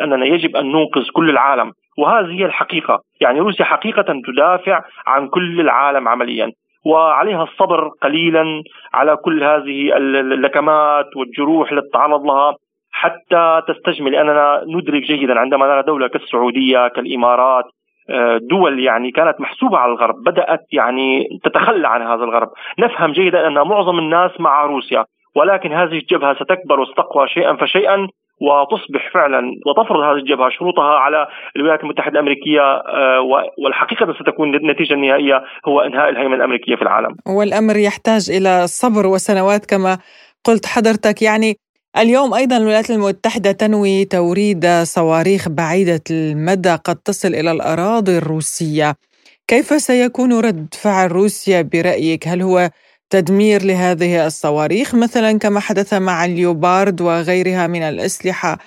أننا 0.00 0.26
يجب 0.26 0.56
أن 0.56 0.72
ننقذ 0.72 1.04
كل 1.12 1.30
العالم. 1.30 1.72
وهذه 1.98 2.40
هي 2.40 2.44
الحقيقة. 2.44 2.98
يعني 3.20 3.40
روسيا 3.40 3.64
حقيقة 3.64 4.22
تدافع 4.26 4.82
عن 5.06 5.28
كل 5.28 5.60
العالم 5.60 6.08
عمليا. 6.08 6.50
وعليها 6.86 7.42
الصبر 7.42 7.88
قليلا 8.02 8.62
على 8.94 9.16
كل 9.16 9.44
هذه 9.44 9.96
اللكمات 9.96 11.16
والجروح 11.16 11.72
التي 11.72 11.88
تتعرض 11.88 12.26
لها 12.26 12.54
حتى 12.92 13.62
تستجمل. 13.68 14.12
لأننا 14.12 14.64
ندرك 14.66 15.02
جيدا 15.02 15.40
عندما 15.40 15.66
نرى 15.66 15.82
دولة 15.82 16.08
كالسعودية 16.08 16.88
كالإمارات 16.88 17.64
دول 18.50 18.84
يعني 18.84 19.10
كانت 19.10 19.40
محسوبة 19.40 19.78
على 19.78 19.92
الغرب 19.92 20.14
بدأت 20.24 20.60
يعني 20.72 21.28
تتخلى 21.44 21.88
عن 21.88 22.02
هذا 22.02 22.24
الغرب 22.24 22.48
نفهم 22.78 23.12
جيدا 23.12 23.46
أن 23.46 23.54
معظم 23.54 23.98
الناس 23.98 24.30
مع 24.40 24.64
روسيا 24.64 25.04
ولكن 25.36 25.72
هذه 25.72 25.98
الجبهة 25.98 26.34
ستكبر 26.34 26.80
وستقوى 26.80 27.28
شيئا 27.28 27.56
فشيئا 27.56 28.08
وتصبح 28.40 29.10
فعلا 29.14 29.40
وتفرض 29.66 30.00
هذه 30.00 30.16
الجبهة 30.16 30.50
شروطها 30.50 30.98
على 30.98 31.26
الولايات 31.56 31.80
المتحدة 31.80 32.12
الأمريكية 32.12 32.60
آه، 32.60 33.20
والحقيقة 33.64 34.14
ستكون 34.20 34.54
النتيجه 34.54 34.94
النهائيه 34.94 35.44
هو 35.68 35.80
إنهاء 35.80 36.08
الهيمنة 36.08 36.36
الأمريكية 36.36 36.76
في 36.76 36.82
العالم. 36.82 37.16
والأمر 37.38 37.76
يحتاج 37.76 38.30
إلى 38.30 38.66
صبر 38.66 39.06
وسنوات 39.06 39.66
كما 39.66 39.98
قلت 40.44 40.66
حضرتك 40.66 41.22
يعني 41.22 41.54
اليوم 41.96 42.34
أيضا 42.34 42.56
الولايات 42.56 42.90
المتحدة 42.90 43.52
تنوي 43.52 44.04
توريد 44.04 44.82
صواريخ 44.82 45.48
بعيدة 45.48 46.00
المدى 46.10 46.74
قد 46.74 46.96
تصل 46.96 47.28
إلى 47.34 47.52
الأراضي 47.52 48.18
الروسية 48.18 48.96
كيف 49.46 49.82
سيكون 49.82 50.32
رد 50.40 50.74
فعل 50.74 51.12
روسيا 51.12 51.62
برأيك؟ 51.62 52.28
هل 52.28 52.42
هو 52.42 52.70
تدمير 53.10 53.62
لهذه 53.64 54.26
الصواريخ 54.26 54.94
مثلا 54.94 55.38
كما 55.38 55.60
حدث 55.60 55.94
مع 55.94 56.24
اليوبارد 56.24 57.00
وغيرها 57.00 57.66
من 57.66 57.82
الأسلحة 57.82 58.58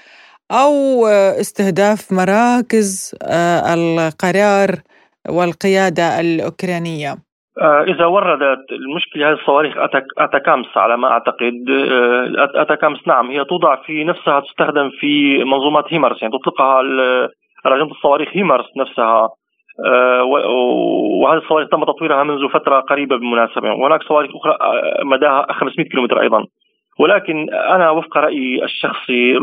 أو 0.52 1.08
استهداف 1.08 2.12
مراكز 2.12 3.16
آه، 3.24 3.74
القرار 3.74 4.82
والقيادة 5.30 6.20
الأوكرانية؟ 6.20 7.31
آه، 7.62 7.84
إذا 7.84 8.06
وردت 8.06 8.72
المشكلة 8.72 9.30
هذه 9.30 9.34
الصواريخ 9.34 9.74
أتاكامس 10.18 10.78
على 10.78 10.98
ما 10.98 11.12
أعتقد. 11.12 11.54
آه، 11.70 12.62
أتاكامس 12.62 13.08
نعم 13.08 13.32
هي 13.32 13.46
توضع 13.46 13.76
في 13.76 14.04
نفسها 14.04 14.40
تستخدم 14.40 14.90
في 14.90 15.44
منظومات 15.44 15.86
هيمرس 15.94 16.22
يعني 16.22 16.38
تطلقها 16.38 16.82
راجمة 17.66 17.92
الصواريخ 17.92 18.30
هيمرس 18.34 18.66
نفسها. 18.78 19.30
آه، 19.86 20.24
وهذه 20.24 21.38
الصواريخ 21.38 21.70
تم 21.70 21.84
تطويرها 21.84 22.24
منذ 22.24 22.50
فترة 22.50 22.80
قريبة 22.80 23.16
بالمناسبة. 23.16 23.74
وهناك 23.74 24.04
صواريخ 24.04 24.32
أخرى 24.36 24.58
مداها 25.04 25.54
500 25.54 25.90
كيلومتر 25.90 26.22
أيضا. 26.22 26.46
ولكن 27.00 27.54
أنا 27.54 27.90
وفق 27.90 28.18
رأيي 28.18 28.64
الشخصي 28.64 29.40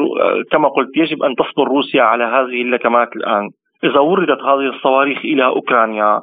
كما 0.51 0.69
قلت 0.69 0.97
يجب 0.97 1.23
أن 1.23 1.35
تصبر 1.35 1.69
روسيا 1.69 2.03
على 2.03 2.25
هذه 2.25 2.63
اللكمات 2.63 3.17
الآن. 3.17 3.49
إذا 3.85 4.01
وردت 4.01 4.43
هذه 4.43 4.69
الصواريخ 4.69 5.19
إلى 5.19 5.45
أوكرانيا 5.45 6.21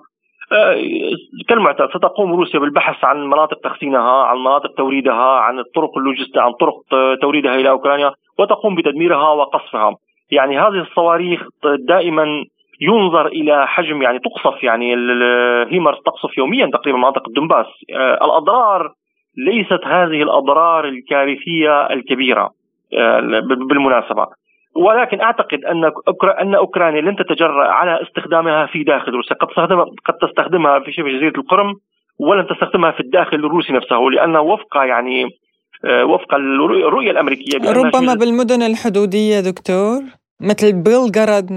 كالمعتاد 1.48 1.90
ستقوم 1.90 2.34
روسيا 2.34 2.60
بالبحث 2.60 3.04
عن 3.04 3.28
مناطق 3.28 3.60
تخزينها 3.60 4.24
عن 4.24 4.38
مناطق 4.38 4.74
توريدها 4.78 5.40
عن 5.40 5.60
الطرق 5.60 5.98
اللوجستية 5.98 6.42
عن 6.42 6.52
طرق 6.52 6.82
توريدها 7.22 7.56
إلى 7.56 7.70
أوكرانيا 7.70 8.12
وتقوم 8.40 8.76
بتدميرها 8.76 9.30
وقصفها. 9.30 9.96
يعني 10.32 10.60
هذه 10.60 10.82
الصواريخ 10.82 11.48
دائما 11.80 12.46
ينظر 12.82 13.28
إلى 13.28 13.68
حجم 13.68 14.02
يعني 14.02 14.20
تقصف 14.20 14.64
يعني 14.64 14.94
الهيمرز 14.94 15.98
تقصف 16.06 16.38
يوميا 16.38 16.66
تقريبا 16.66 16.98
مناطق 16.98 17.28
الدنباس 17.28 17.66
آه، 17.94 18.26
الأضرار 18.26 18.92
ليست 19.38 19.80
هذه 19.86 20.24
الأضرار 20.24 20.86
الكارثية 20.86 21.86
الكبيرة 21.86 22.50
آه، 22.98 23.20
بالمناسبة. 23.70 24.28
ولكن 24.76 25.22
أعتقد 25.22 25.66
أن 25.66 25.92
أن 26.42 26.56
أوكرانيا 26.56 27.02
لن 27.02 27.16
تتجرأ 27.16 27.68
على 27.68 28.04
استخدامها 28.04 28.66
في 28.66 28.84
داخل 28.84 29.12
روسيا، 29.12 29.36
قد 29.36 29.48
تستخدمها 29.48 29.86
قد 30.06 30.14
تستخدمها 30.22 30.80
في 30.80 30.92
شبه 30.92 31.10
جزيرة 31.10 31.38
القرم 31.38 31.74
ولن 32.20 32.48
تستخدمها 32.48 32.92
في 32.92 33.00
الداخل 33.00 33.38
الروسي 33.38 33.74
نفسه 33.74 33.98
لأن 33.98 34.36
وفق 34.36 34.78
يعني 34.78 35.26
آه، 35.86 36.06
وفق 36.06 36.34
الرؤية 36.34 37.12
الأمريكية 37.12 37.58
ربما 37.72 38.14
بالمدن 38.14 38.62
الحدودية 38.62 39.40
دكتور. 39.40 40.02
مثل 40.42 40.84
بلغراد 40.84 41.48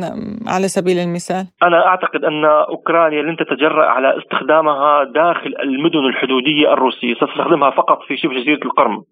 على 0.46 0.68
سبيل 0.68 0.98
المثال. 0.98 1.46
أنا 1.62 1.86
أعتقد 1.86 2.24
أن 2.24 2.44
أوكرانيا 2.44 3.22
لن 3.22 3.36
تتجرأ 3.36 3.86
على 3.86 4.18
استخدامها 4.18 5.04
داخل 5.04 5.54
المدن 5.62 5.98
الحدودية 5.98 6.72
الروسية. 6.72 7.14
ستستخدمها 7.14 7.70
فقط 7.70 8.02
في 8.02 8.16
شبه 8.16 8.34
جزيرة 8.34 8.64
القرم. 8.64 9.02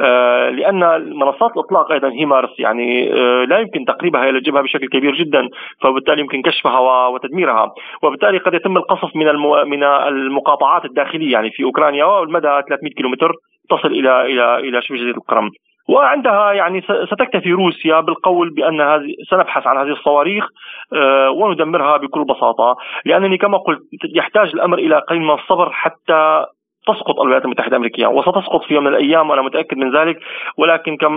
آه 0.00 0.50
لأن 0.50 0.78
منصات 1.18 1.50
الإطلاق 1.56 1.92
أيضا 1.92 2.08
هيمارس 2.08 2.50
يعني 2.58 3.12
آه 3.12 3.44
لا 3.44 3.58
يمكن 3.58 3.84
تقريبها 3.84 4.28
إلى 4.28 4.38
الجبهة 4.38 4.62
بشكل 4.62 4.88
كبير 4.88 5.14
جدا 5.14 5.48
فبالتالي 5.80 6.20
يمكن 6.20 6.42
كشفها 6.42 7.06
وتدميرها. 7.08 7.74
وبالتالي 8.02 8.38
قد 8.38 8.54
يتم 8.54 8.76
القصف 8.76 9.16
من 9.16 9.26
من 9.70 9.82
المقاطعات 9.82 10.84
الداخلية 10.84 11.32
يعني 11.32 11.50
في 11.50 11.64
أوكرانيا 11.64 12.04
والمدى 12.04 12.48
300 12.68 12.92
كيلومتر 12.92 13.32
تصل 13.70 13.88
إلى 13.88 14.22
إلى 14.22 14.58
إلى 14.58 14.82
شبه 14.82 14.96
جزيرة 14.96 15.16
القرم. 15.16 15.50
وعندها 15.88 16.52
يعني 16.52 16.82
ستكتفي 17.06 17.52
روسيا 17.52 18.00
بالقول 18.00 18.50
بأن 18.50 18.80
هذه 18.80 19.14
سنبحث 19.30 19.66
عن 19.66 19.76
هذه 19.76 19.92
الصواريخ 19.92 20.44
آه، 20.92 21.30
وندمرها 21.30 21.96
بكل 21.96 22.24
بساطة. 22.24 22.76
لأنني 23.04 23.38
كما 23.38 23.58
قلت 23.58 23.80
يحتاج 24.14 24.48
الأمر 24.54 24.78
إلى 24.78 24.98
قليل 24.98 25.22
من 25.22 25.34
الصبر 25.34 25.72
حتى 25.72 26.44
تسقط 26.86 27.20
الولايات 27.20 27.44
المتحدة 27.44 27.70
الأمريكية 27.70 28.06
وستسقط 28.06 28.62
في 28.68 28.74
يوم 28.74 28.84
من 28.84 28.94
الأيام 28.94 29.30
وأنا 29.30 29.42
متأكد 29.42 29.76
من 29.76 29.96
ذلك 29.98 30.16
ولكن 30.58 30.96
كم 30.96 31.12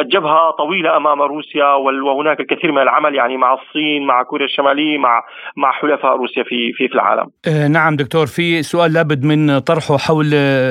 الجبهه 0.00 0.50
طويلة 0.50 0.96
أمام 0.96 1.22
روسيا 1.22 1.66
وهناك 2.06 2.40
الكثير 2.40 2.72
من 2.72 2.82
العمل 2.82 3.14
يعني 3.14 3.36
مع 3.36 3.54
الصين 3.54 4.06
مع 4.06 4.22
كوريا 4.22 4.46
الشمالية 4.46 4.98
مع 4.98 5.22
مع 5.56 5.72
حلفاء 5.72 6.16
روسيا 6.16 6.42
في 6.42 6.72
في 6.72 6.88
في 6.88 6.94
العالم. 6.94 7.26
آه، 7.48 7.68
نعم 7.68 7.96
دكتور 7.96 8.26
في 8.26 8.62
سؤال 8.62 8.92
لابد 8.92 9.24
من 9.24 9.58
طرحه 9.58 9.96
حول 9.98 10.26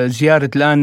زيارة 0.06 0.50
الآن 0.56 0.80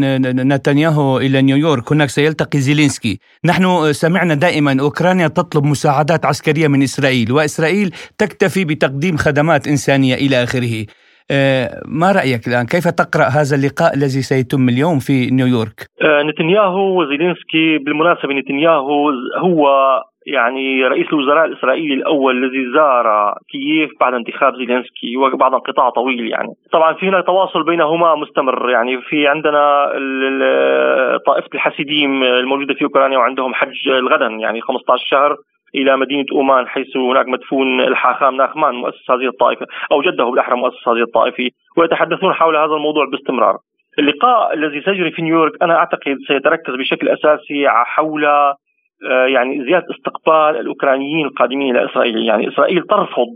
نتنياهو 0.53 1.17
إلى 1.17 1.41
نيويورك 1.41 1.91
هناك 1.91 2.09
سيلتقي 2.09 2.59
زيلينسكي 2.59 3.19
نحن 3.45 3.93
سمعنا 3.93 4.33
دائما 4.33 4.77
أوكرانيا 4.81 5.27
تطلب 5.27 5.63
مساعدات 5.63 6.25
عسكرية 6.25 6.67
من 6.67 6.81
إسرائيل 6.83 7.31
وإسرائيل 7.31 7.91
تكتفي 8.17 8.65
بتقديم 8.65 9.17
خدمات 9.17 9.67
إنسانية 9.67 10.15
إلى 10.15 10.43
آخره. 10.43 10.85
آه، 11.31 11.81
ما 11.85 12.11
رأيك 12.11 12.47
الآن؟ 12.47 12.65
كيف 12.65 12.87
تقرأ 12.87 13.27
هذا 13.37 13.55
اللقاء 13.55 13.93
الذي 13.97 14.21
سيتم 14.21 14.69
اليوم 14.69 14.99
في 14.99 15.29
نيويورك؟ 15.31 15.79
آه، 16.01 16.23
نتنياهو 16.23 17.01
وزيلينسكي 17.01 17.77
بالمناسبة 17.77 18.33
نتنياهو 18.33 19.09
هو 19.37 19.67
يعني 20.27 20.83
رئيس 20.83 21.07
الوزراء 21.13 21.45
الإسرائيلي 21.45 21.93
الأول 21.93 22.43
الذي 22.43 22.71
زار 22.75 23.33
كييف 23.51 23.89
بعد 23.99 24.13
انتخاب 24.13 24.55
زيلينسكي 24.55 25.17
وبعد 25.17 25.53
انقطاع 25.53 25.89
طويل 25.89 26.27
يعني. 26.27 26.49
طبعا 26.71 26.93
في 26.93 27.09
هناك 27.09 27.25
تواصل 27.25 27.63
بينهما 27.63 28.15
مستمر 28.15 28.69
يعني. 28.69 29.01
في 29.01 29.27
عندنا 29.27 29.91
طائفة 31.27 31.49
الحسيديم 31.53 32.23
الموجودة 32.23 32.73
في 32.73 32.83
أوكرانيا 32.83 33.17
وعندهم 33.17 33.53
حج 33.53 33.89
الغدا 33.89 34.27
يعني 34.27 34.61
15 34.61 35.05
شهر. 35.07 35.35
إلى 35.75 35.97
مدينة 35.97 36.25
أومان 36.31 36.67
حيث 36.67 36.97
هناك 36.97 37.27
مدفون 37.27 37.81
الحاخام 37.81 38.35
ناخمان 38.35 38.75
مؤسس 38.75 39.11
هذه 39.11 39.27
الطائفة 39.27 39.65
أو 39.91 40.01
جده 40.01 40.23
بالأحرى 40.23 40.55
مؤسس 40.57 40.87
هذه 40.87 41.01
الطائفة 41.01 41.49
ويتحدثون 41.77 42.33
حول 42.33 42.55
هذا 42.55 42.73
الموضوع 42.73 43.05
باستمرار. 43.11 43.57
اللقاء 43.99 44.53
الذي 44.53 44.81
سيجري 44.81 45.11
في 45.11 45.21
نيويورك 45.21 45.63
أنا 45.63 45.75
أعتقد 45.75 46.17
سيتركز 46.27 46.73
بشكل 46.73 47.09
أساسي 47.09 47.69
حول 47.69 48.25
آه، 48.25 49.25
يعني 49.25 49.65
زيادة 49.65 49.85
استقبال 49.91 50.59
الأوكرانيين 50.59 51.25
القادمين 51.25 51.75
إلى 51.75 51.85
إسرائيل، 51.85 52.17
يعني 52.17 52.47
إسرائيل 52.47 52.83
ترفض 52.83 53.27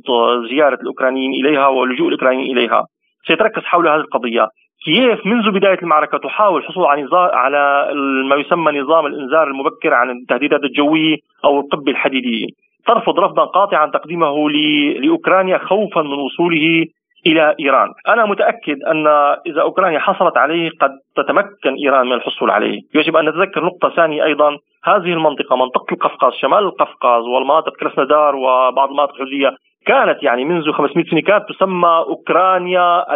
زيارة 0.50 0.82
الأوكرانيين 0.82 1.32
إليها 1.32 1.68
ولجوء 1.68 2.08
الأوكرانيين 2.08 2.58
إليها. 2.58 2.86
سيتركز 3.28 3.62
حول 3.64 3.88
هذه 3.88 4.00
القضية، 4.00 4.48
كييف 4.86 5.26
منذ 5.26 5.52
بداية 5.52 5.80
المعركة 5.82 6.18
تحاول 6.18 6.62
الحصول 6.62 6.86
على 6.86 7.08
على 7.14 7.90
ما 8.30 8.36
يسمى 8.36 8.80
نظام 8.80 9.06
الإنذار 9.06 9.48
المبكر 9.48 9.94
عن 9.94 10.10
التهديدات 10.10 10.64
الجويه 10.64 11.18
أو 11.46 11.60
القبه 11.60 11.92
الحديديه. 11.92 12.48
ترفض 12.88 13.20
رفضا 13.20 13.46
قاطعا 13.46 13.86
تقديمه 13.86 14.50
لأوكرانيا 14.50 15.58
خوفا 15.58 16.02
من 16.02 16.14
وصوله 16.14 16.86
إلى 17.28 17.56
إيران، 17.60 17.90
أنا 18.08 18.26
متأكد 18.26 18.84
أن 18.84 19.08
إذا 19.48 19.62
أوكرانيا 19.62 20.00
حصلت 20.00 20.38
عليه 20.38 20.70
قد 20.82 20.92
تتمكن 21.16 21.76
إيران 21.84 22.06
من 22.06 22.14
الحصول 22.14 22.52
عليه، 22.52 22.82
يجب 22.96 23.18
أن 23.18 23.30
نتذكر 23.30 23.64
نقطة 23.64 23.90
ثانية 23.90 24.24
أيضا. 24.24 24.58
هذه 24.84 25.14
المنطقة 25.14 25.56
منطقة 25.56 25.94
القفقاز 25.94 26.34
شمال 26.34 26.64
القفقاز 26.64 27.24
والمناطق 27.24 27.74
كراسنودار 27.80 28.36
وبعض 28.36 28.90
المناطق 28.90 29.14
الحدوديه 29.14 29.56
كانت 29.86 30.24
يعني 30.24 30.46
منذ 30.46 30.72
500 30.72 31.06
سنة 31.06 31.22
كانت 31.22 31.50
تسمى 31.50 32.04
أوكرانيا 32.08 33.16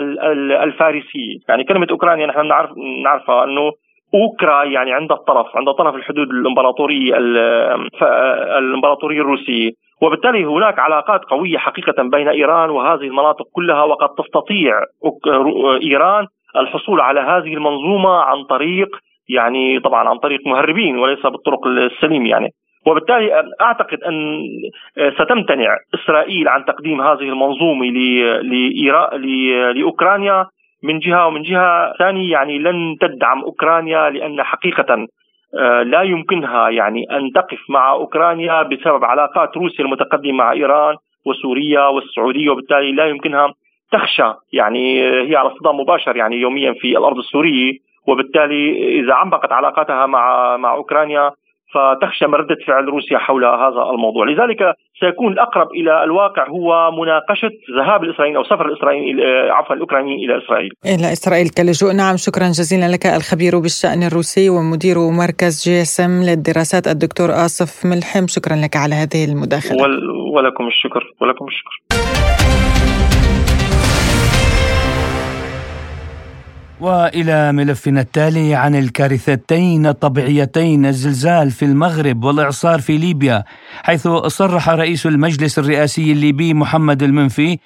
الفارسية، 0.64 1.38
يعني 1.50 1.64
كلمة 1.64 1.88
أوكرانيا 1.92 2.26
نحن 2.26 2.48
نعرف 2.48 2.70
نعرفها 3.04 3.44
إنه 3.44 3.72
أوكرا 4.14 4.64
يعني 4.64 4.94
عند 4.94 5.12
الطرف 5.12 5.48
عند 5.56 5.72
طرف 5.72 5.96
الحدود 5.96 6.30
الإمبراطورية 6.30 7.18
الإمبراطورية 8.58 9.22
الروسية. 9.22 9.72
وبالتالي 10.02 10.46
هناك 10.46 10.80
علاقات 10.80 11.26
قوية 11.26 11.58
حقيقة 11.58 12.04
بين 12.04 12.28
إيران 12.28 12.70
وهذه 12.70 13.02
المناطق 13.02 13.46
كلها 13.54 13.84
وقد 13.84 14.10
تستطيع 14.10 14.74
إيران 15.84 16.28
الحصول 16.56 17.02
على 17.02 17.20
هذه 17.20 17.54
المنظومة 17.54 18.10
عن 18.10 18.44
طريق 18.44 18.88
يعني 19.30 19.80
طبعا 19.80 20.10
عن 20.10 20.18
طريق 20.18 20.40
مهربين 20.48 20.98
وليس 20.98 21.26
بالطرق 21.26 21.68
السليمة 21.68 22.30
يعني. 22.30 22.50
وبالتالي 22.88 23.52
أعتقد 23.62 24.04
أن 24.04 24.44
ستمتنع 25.20 25.78
إسرائيل 25.96 26.48
عن 26.48 26.66
تقديم 26.66 27.02
هذه 27.02 27.30
المنظومة 27.30 27.86
لأوكرانيا 29.74 30.46
من 30.84 31.00
جهة 31.00 31.28
ومن 31.28 31.42
جهة 31.42 31.94
ثانية. 32.00 32.32
يعني 32.32 32.58
لن 32.58 32.98
تدعم 33.02 33.42
أوكرانيا 33.42 34.10
لأن 34.10 34.44
حقيقة 34.44 35.08
آه، 35.60 35.84
لا 35.84 36.02
يمكنها 36.02 36.70
يعني 36.70 37.06
أن 37.12 37.32
تقف 37.36 37.60
مع 37.70 37.92
أوكرانيا 37.92 38.64
بسبب 38.64 39.06
علاقات 39.06 39.58
روسيا 39.58 39.86
المتقدمة 39.86 40.34
مع 40.34 40.52
إيران 40.52 40.96
وسوريا 41.26 41.88
والسعودية. 41.88 42.50
وبالتالي 42.50 42.92
لا 42.92 43.06
يمكنها 43.06 43.54
تخشى 43.92 44.34
يعني 44.54 45.02
هي 45.30 45.36
على 45.36 45.50
صدام 45.50 45.80
مباشر 45.80 46.16
يعني 46.16 46.36
يوميا 46.36 46.74
في 46.74 46.98
الأرض 46.98 47.18
السورية. 47.18 47.74
وبالتالي 48.08 48.90
إذا 49.00 49.14
عمقت 49.14 49.52
علاقاتها 49.52 50.06
مع 50.06 50.58
مع 50.58 50.74
أوكرانيا 50.74 51.32
فتخشى 51.74 52.28
من 52.28 52.34
ردة 52.34 52.58
فعل 52.68 52.86
روسيا 52.86 53.18
حول 53.18 53.46
هذا 53.46 53.82
الموضوع. 53.94 54.26
لذلك 54.26 54.62
سيكون 55.00 55.34
الأقرب 55.34 55.68
إلى 55.72 56.04
الواقع 56.04 56.48
هو 56.50 56.92
مناقشة 56.92 57.52
ذهاب 57.78 58.04
الإسرائيليين 58.04 58.38
أو 58.38 58.44
سفر 58.44 58.66
الإسرائيليين 58.66 59.20
عفوا 59.52 59.76
الأوكرانيين 59.76 60.20
إلى 60.30 60.44
إسرائيل. 60.44 60.70
إلى 60.86 61.12
إسرائيل 61.12 61.50
كلجوء 61.50 61.92
نعم 61.94 62.18
شكرا 62.18 62.48
جزيلا 62.48 62.88
لك. 62.94 63.06
الخبير 63.06 63.60
بالشأن 63.60 64.04
الروسي 64.04 64.50
ومدير 64.50 64.98
مركز 65.22 65.64
جي 65.66 65.82
إس 65.82 66.00
إم 66.00 66.24
للدراسات 66.24 66.88
الدكتور 66.88 67.30
آصف 67.30 67.86
ملحم 67.86 68.28
شكرا 68.28 68.56
لك 68.56 68.76
على 68.76 68.96
هذه 68.96 69.26
المداخلة. 69.32 69.78
ولكم 70.36 70.68
الشكر 70.68 71.04
ولكم 71.22 71.46
الشكر. 71.48 72.05
وإلى 76.82 77.52
ملفنا 77.52 78.02
التالي 78.02 78.56
عن 78.56 78.76
الكارثتين 78.76 79.86
الطبيعيتين 79.88 80.86
الزلزال 80.86 81.52
في 81.52 81.66
المغرب 81.66 82.24
والإعصار 82.24 82.82
في 82.82 82.98
ليبيا 82.98 83.44
حيث 83.84 84.08
صرح 84.08 84.70
رئيس 84.70 85.06
المجلس 85.06 85.60
الرئاسي 85.60 86.12
الليبي 86.12 86.54
محمد 86.54 87.04
المنفي 87.04 87.58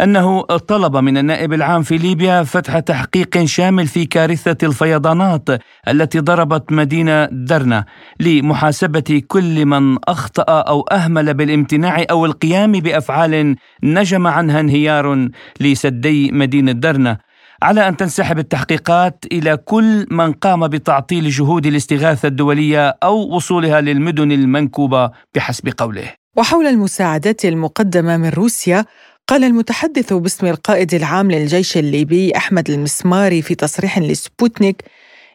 أنه 0.00 0.42
طلب 0.42 0.96
من 0.96 1.18
النائب 1.18 1.52
العام 1.52 1.82
في 1.82 1.98
ليبيا 1.98 2.42
فتح 2.42 2.78
تحقيق 2.78 3.44
شامل 3.44 3.86
في 3.86 4.06
كارثة 4.06 4.66
الفيضانات 4.66 5.48
التي 5.88 6.18
ضربت 6.18 6.72
مدينة 6.72 7.24
درنا 7.32 7.84
لمحاسبة 8.20 9.22
كل 9.28 9.66
من 9.66 9.98
أخطأ 10.08 10.60
أو 10.60 10.80
أهمل 10.80 11.34
بالامتناع 11.34 12.04
أو 12.10 12.26
القيام 12.26 12.72
بأفعال 12.72 13.56
نجم 13.82 14.26
عنها 14.26 14.60
انهيار 14.60 15.28
لسدي 15.60 16.32
مدينة 16.32 16.72
درنا. 16.72 17.31
على 17.62 17.88
أن 17.88 17.96
تنسحب 17.96 18.38
التحقيقات 18.38 19.24
إلى 19.32 19.56
كل 19.56 20.06
من 20.10 20.32
قام 20.32 20.68
بتعطيل 20.68 21.30
جهود 21.30 21.66
الاستغاثة 21.66 22.28
الدولية 22.28 22.88
أو 23.02 23.36
وصولها 23.36 23.80
للمدن 23.80 24.32
المنكوبة 24.32 25.10
بحسب 25.34 25.68
قوله. 25.78 26.12
وحول 26.36 26.66
المساعدات 26.66 27.44
المقدمة 27.44 28.16
من 28.16 28.28
روسيا 28.28 28.84
قال 29.28 29.44
المتحدث 29.44 30.12
باسم 30.12 30.46
القائد 30.46 30.94
العام 30.94 31.30
للجيش 31.30 31.76
الليبي 31.76 32.36
أحمد 32.36 32.70
المسماري 32.70 33.42
في 33.42 33.54
تصريح 33.54 33.98
لسبوتنيك 33.98 34.82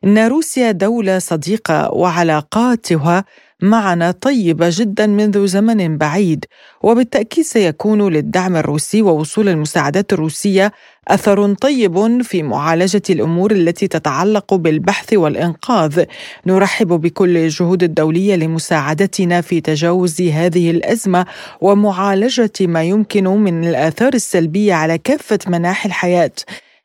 إن 0.03 0.17
روسيا 0.27 0.71
دولة 0.71 1.19
صديقة 1.19 1.93
وعلاقاتها 1.93 3.23
معنا 3.61 4.11
طيبة 4.11 4.69
جدا 4.71 5.07
منذ 5.07 5.47
زمن 5.47 5.97
بعيد 5.97 6.45
وبالتأكيد 6.83 7.43
سيكون 7.45 8.13
للدعم 8.13 8.55
الروسي 8.55 9.01
ووصول 9.01 9.49
المساعدات 9.49 10.13
الروسية 10.13 10.71
أثر 11.07 11.53
طيب 11.53 12.21
في 12.21 12.43
معالجة 12.43 13.01
الأمور 13.09 13.51
التي 13.51 13.87
تتعلق 13.87 14.53
بالبحث 14.53 15.13
والإنقاذ. 15.13 16.03
نرحب 16.45 16.87
بكل 16.87 17.37
الجهود 17.37 17.83
الدولية 17.83 18.35
لمساعدتنا 18.35 19.41
في 19.41 19.61
تجاوز 19.61 20.21
هذه 20.21 20.71
الأزمة 20.71 21.25
ومعالجة 21.61 22.51
ما 22.61 22.83
يمكن 22.83 23.23
من 23.27 23.67
الآثار 23.67 24.13
السلبية 24.13 24.73
على 24.73 24.97
كافة 24.97 25.39
مناحي 25.47 25.89
الحياة. 25.89 26.31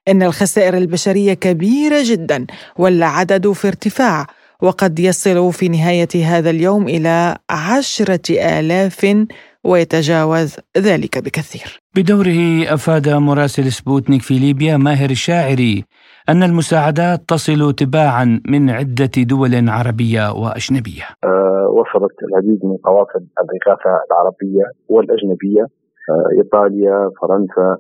إن 0.08 0.22
الخسائر 0.22 0.74
البشرية 0.76 1.34
كبيرة 1.34 2.02
جدا 2.04 2.46
والعدد 2.78 3.52
في 3.52 3.68
ارتفاع 3.68 4.26
وقد 4.62 4.98
يصل 4.98 5.52
في 5.52 5.68
نهاية 5.68 6.08
هذا 6.24 6.50
اليوم 6.50 6.88
إلى 6.88 7.36
عشرة 7.50 8.58
آلاف 8.58 9.26
ويتجاوز 9.64 10.56
ذلك 10.78 11.18
بكثير. 11.18 11.80
بدوره 11.96 12.74
أفاد 12.74 13.08
مراسل 13.08 13.72
سبوتنيك 13.72 14.22
في 14.22 14.38
ليبيا 14.38 14.76
ماهر 14.76 15.10
الشاعري 15.10 15.84
أن 16.28 16.42
المساعدات 16.42 17.20
تصل 17.28 17.72
تباعا 17.72 18.40
من 18.48 18.70
عدة 18.70 19.10
دول 19.16 19.68
عربية 19.68 20.32
وأجنبية. 20.32 21.04
أه 21.24 21.68
وصلت 21.70 22.16
العديد 22.22 22.60
من 22.64 22.76
قوافل 22.84 23.26
الإغاثة 23.42 23.90
العربية 24.10 24.64
والأجنبية 24.88 25.62
أه 25.62 26.38
إيطاليا 26.38 27.10
فرنسا 27.20 27.76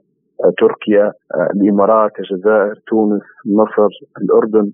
تركيا 0.58 1.12
الإمارات 1.54 2.12
الجزائر 2.18 2.74
تونس 2.86 3.22
مصر 3.46 3.88
الأردن 4.22 4.72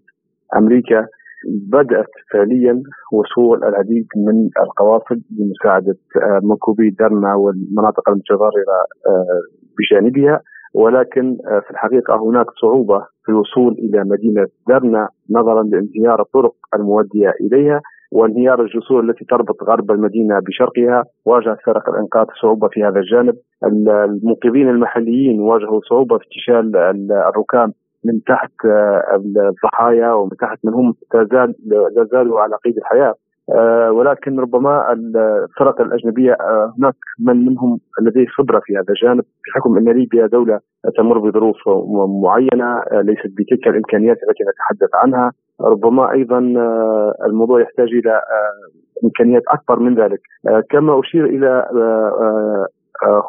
أمريكا 0.57 1.07
بدأت 1.47 2.07
فعليا 2.33 2.83
وصول 3.13 3.65
العديد 3.65 4.07
من 4.17 4.49
القوافل 4.63 5.21
لمساعدة 5.39 5.97
آه، 6.17 6.41
مكوبي 6.43 6.91
درنا 6.91 7.35
والمناطق 7.35 8.09
المتضررة 8.09 8.79
آه، 9.07 9.41
بجانبها. 9.79 10.41
ولكن 10.75 11.37
في 11.65 11.71
الحقيقة 11.71 12.17
هناك 12.17 12.47
صعوبة 12.63 12.99
في 13.25 13.29
الوصول 13.29 13.73
إلى 13.73 14.05
مدينة 14.05 14.47
درنا 14.69 15.09
نظرا 15.31 15.63
لانهيار 15.63 16.21
الطرق 16.23 16.55
المؤديه 16.75 17.35
إليها. 17.41 17.81
وانهيار 18.13 18.63
الجسور 18.63 19.01
التي 19.01 19.25
تربط 19.25 19.63
غرب 19.63 19.91
المدينة 19.91 20.39
بشرقها 20.39 21.05
واجهت 21.25 21.59
فرق 21.67 21.89
الإنقاذ 21.89 22.27
صعوبة 22.43 22.69
في 22.69 22.85
هذا 22.85 23.01
الجانب. 23.01 23.35
المنقذين 23.65 24.69
المحليين 24.69 25.41
واجهوا 25.41 25.81
صعوبة 25.81 26.19
في 26.19 26.25
انتشال 26.25 26.77
الركام 27.13 27.73
من 28.05 28.23
تحت 28.23 28.53
الضحايا 29.15 30.13
ومن 30.13 30.37
تحت 30.41 30.59
من 30.65 30.75
هم 30.75 30.95
لا 31.97 32.05
زالوا 32.13 32.41
على 32.41 32.57
قيد 32.65 32.77
الحياة. 32.77 33.15
آه، 33.55 33.93
ولكن 33.93 34.41
ربما 34.41 34.93
الفرق 34.93 35.81
الأجنبية 35.81 36.33
آه، 36.33 36.75
هناك 36.79 36.95
من 37.19 37.47
منهم 37.47 37.81
لديه 38.03 38.27
خبرة 38.27 38.61
في 38.65 38.73
هذا 38.73 38.85
الجانب 38.91 39.25
بحكم 39.47 39.77
أن 39.77 39.89
ليبيا 39.89 40.27
دولة 40.27 40.61
تمر 40.97 41.19
بظروف 41.19 41.57
معينة 42.23 42.79
آه، 42.79 43.01
ليست 43.01 43.33
بتلك 43.39 43.69
الإمكانيات 43.69 44.17
التي 44.17 44.45
نتحدث 44.45 44.95
عنها. 44.95 45.33
ربما 45.61 46.13
أيضا 46.13 46.39
الموضوع 47.27 47.61
يحتاج 47.61 47.89
إلى 47.89 48.21
إمكانيات 49.05 49.43
أكبر 49.49 49.79
من 49.79 49.95
ذلك. 49.95 50.21
كما 50.71 51.01
أشير 51.01 51.25
إلى 51.25 51.69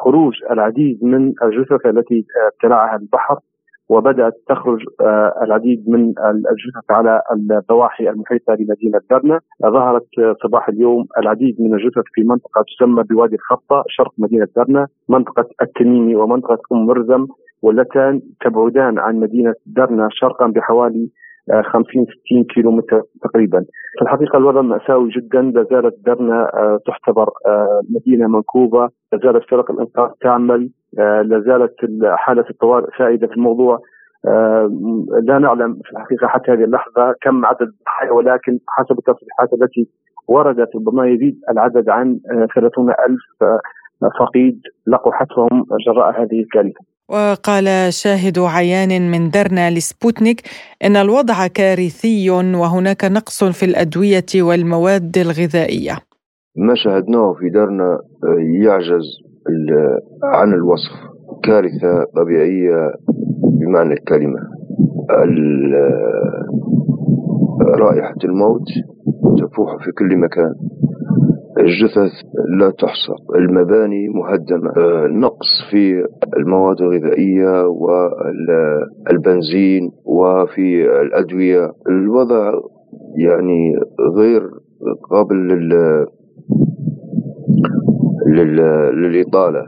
خروج 0.03 0.33
العديد 0.51 1.03
من 1.03 1.33
الجثث 1.43 1.85
التي 1.85 2.25
ابتلعها 2.53 2.95
البحر. 2.95 3.39
وبدأت 3.89 4.33
تخرج 4.47 4.79
آه، 5.01 5.33
العديد 5.43 5.89
من 5.89 6.13
الجثث 6.29 6.91
على 6.91 7.21
الضواحي 7.31 8.09
المحيطة 8.09 8.55
بمدينة 8.55 8.99
درنا 9.11 9.39
ظهرت 9.61 10.07
صباح 10.43 10.69
اليوم 10.69 11.05
العديد 11.17 11.61
من 11.61 11.73
الجثث 11.73 12.03
في 12.13 12.23
منطقة 12.23 12.65
تسمى 12.77 13.03
بوادي 13.03 13.35
الخطه 13.35 13.83
شرق 13.87 14.13
مدينة 14.17 14.47
درنا 14.55 14.87
منطقة 15.09 15.45
التميمي 15.61 16.15
ومنطقة 16.15 16.59
أم 16.71 16.85
مرزم 16.85 17.27
واللتان 17.61 18.21
تبعدان 18.41 18.99
عن 18.99 19.15
مدينة 19.15 19.53
درنا 19.65 20.07
شرقا 20.11 20.47
بحوالي 20.47 21.09
50 21.51 22.05
60 22.25 22.43
كيلو 22.43 22.81
تقريبا. 23.21 23.65
في 23.97 24.01
الحقيقة 24.01 24.37
الوضع 24.37 24.61
مأساوي 24.61 25.09
جدا. 25.09 25.41
لا 25.41 25.63
زالت 25.71 25.95
درنا 26.05 26.51
آه، 26.53 26.79
تعتبر 26.85 27.29
آه، 27.47 27.81
مدينة 27.89 28.27
منكوبة. 28.27 28.89
لا 29.13 29.19
زالت 29.23 29.43
فرق 29.49 29.71
الإنقاذ 29.71 30.09
تعمل. 30.21 30.69
آه، 30.99 31.21
لا 31.21 31.39
زالت 31.39 31.75
حاله 32.03 32.45
الطوارئ 32.49 32.87
سائدة 32.97 33.27
في 33.27 33.33
الموضوع. 33.33 33.79
لا 35.23 35.39
نعلم 35.39 35.73
في 35.83 35.91
الحقيقة 35.91 36.27
حتى 36.27 36.51
هذه 36.51 36.63
اللحظة 36.63 37.15
كم 37.21 37.45
عدد 37.45 37.61
الضحايا 37.61 38.11
ولكن 38.11 38.59
حسب 38.67 38.97
التصريحات 38.97 39.53
التي 39.53 39.87
وردت 40.27 40.75
ربما 40.75 41.07
يزيد 41.07 41.39
العدد 41.49 41.89
عن 41.89 42.19
30 42.55 42.89
ألف. 42.89 43.59
فقيد 44.19 44.61
لقوا 44.87 45.13
حتفهم 45.13 45.65
جراء 45.85 46.21
هذه 46.21 46.39
الكارثة. 46.39 46.79
وقال 47.09 47.93
شاهد 47.93 48.39
عيان 48.39 49.11
من 49.11 49.29
درنا 49.29 49.71
لسبوتنيك 49.71 50.41
إن 50.85 50.95
الوضع 50.95 51.47
كارثي 51.47 52.29
وهناك 52.29 53.05
نقص 53.05 53.43
في 53.43 53.65
الأدوية 53.65 54.31
والمواد 54.35 55.17
الغذائية. 55.17 55.97
ما 56.57 56.73
شاهدناه 56.75 57.33
في 57.33 57.49
درنا 57.49 57.99
يعجز 58.63 59.05
عن 60.23 60.53
الوصف 60.53 60.91
كارثة 61.43 62.03
طبيعية 62.15 62.93
بمعنى 63.43 63.93
الكلمة. 63.93 64.39
رائحة 67.79 68.15
الموت 68.23 68.67
تفوح 69.37 69.83
في 69.83 69.91
كل 69.91 70.17
مكان 70.17 70.53
الجثث 71.57 72.11
لا 72.59 72.69
تحصى. 72.69 73.13
المباني 73.35 74.07
مهدمة. 74.09 74.69
آه، 74.77 75.07
نقص 75.07 75.47
في 75.71 76.05
المواد 76.37 76.81
الغذائية 76.81 77.65
والبنزين 79.09 79.91
وفي 80.05 80.85
الأدوية. 81.01 81.71
الوضع 81.89 82.51
يعني 83.17 83.75
غير 84.17 84.41
قابل 85.09 85.35
لل 85.37 86.05
للإطالة. 88.93 89.65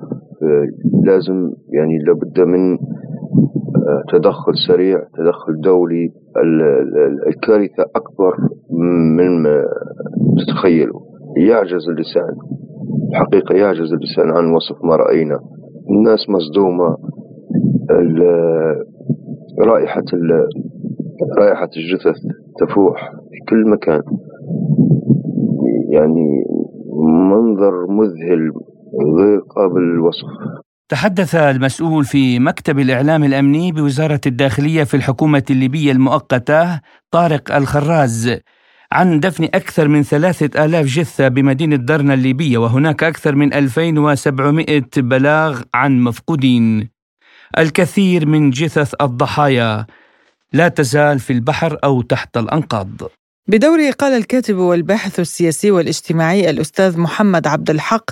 لازم 1.04 1.52
يعني 1.70 1.98
لابد 2.08 2.40
من 2.40 2.74
آه، 2.74 4.04
تدخل 4.14 4.54
سريع 4.68 5.00
تدخل 5.18 5.62
دولي. 5.62 6.12
الكارثة 7.28 7.84
أكبر 7.96 8.36
من 9.18 9.44
ما 9.44 9.64
تتخيلوا 10.38 11.11
يعجز 11.38 11.90
اللسان. 11.90 12.36
الحقيقة 13.12 13.56
يعجز 13.56 13.94
اللسان 13.94 14.30
عن 14.30 14.54
وصف 14.54 14.76
ما 14.84 14.96
رأينا. 14.96 15.40
الناس 15.90 16.30
مصدومة. 16.30 16.98
رائحة 19.60 20.04
رائحة 21.38 21.70
الجثث 21.78 22.22
تفوح 22.60 23.12
في 23.12 23.38
كل 23.50 23.70
مكان. 23.70 24.02
يعني 25.90 26.44
منظر 27.32 27.88
مذهل 27.90 28.52
غير 29.18 29.40
قابل 29.40 29.82
للوصف. 29.82 30.28
تحدث 30.90 31.36
المسؤول 31.36 32.04
في 32.04 32.40
مكتب 32.40 32.80
الإعلام 32.80 33.24
الأمني 33.24 33.72
بوزارة 33.72 34.22
الداخلية 34.26 34.84
في 34.84 34.94
الحكومة 34.94 35.44
الليبية 35.50 35.92
المؤقتة 35.92 36.80
طارق 37.12 37.56
الخراز. 37.56 38.40
عن 38.92 39.20
دفن 39.20 39.44
أكثر 39.44 39.88
من 39.88 40.04
ثلاثة 40.04 40.66
آلاف 40.66 40.86
جثة 40.86 41.28
بمدينة 41.28 41.76
درنا 41.76 42.14
الليبية 42.14 42.58
وهناك 42.58 43.04
أكثر 43.04 43.36
من 43.36 43.54
2700 43.54 44.82
بلاغ 44.98 45.62
عن 45.74 46.00
مفقودين. 46.00 46.90
الكثير 47.58 48.26
من 48.26 48.50
جثث 48.50 48.94
الضحايا 49.02 49.86
لا 50.54 50.68
تزال 50.68 51.20
في 51.20 51.34
البحر 51.34 51.78
أو 51.84 52.02
تحت 52.02 52.38
الأنقاض. 52.38 52.88
بدوره 53.48 53.92
قال 53.92 54.14
الكاتب 54.14 54.56
والباحث 54.56 55.20
السياسي 55.20 55.72
والاجتماعي 55.72 56.50
الأستاذ 56.50 57.00
محمد 57.00 57.48
عبد 57.48 57.70
الحق 57.70 58.12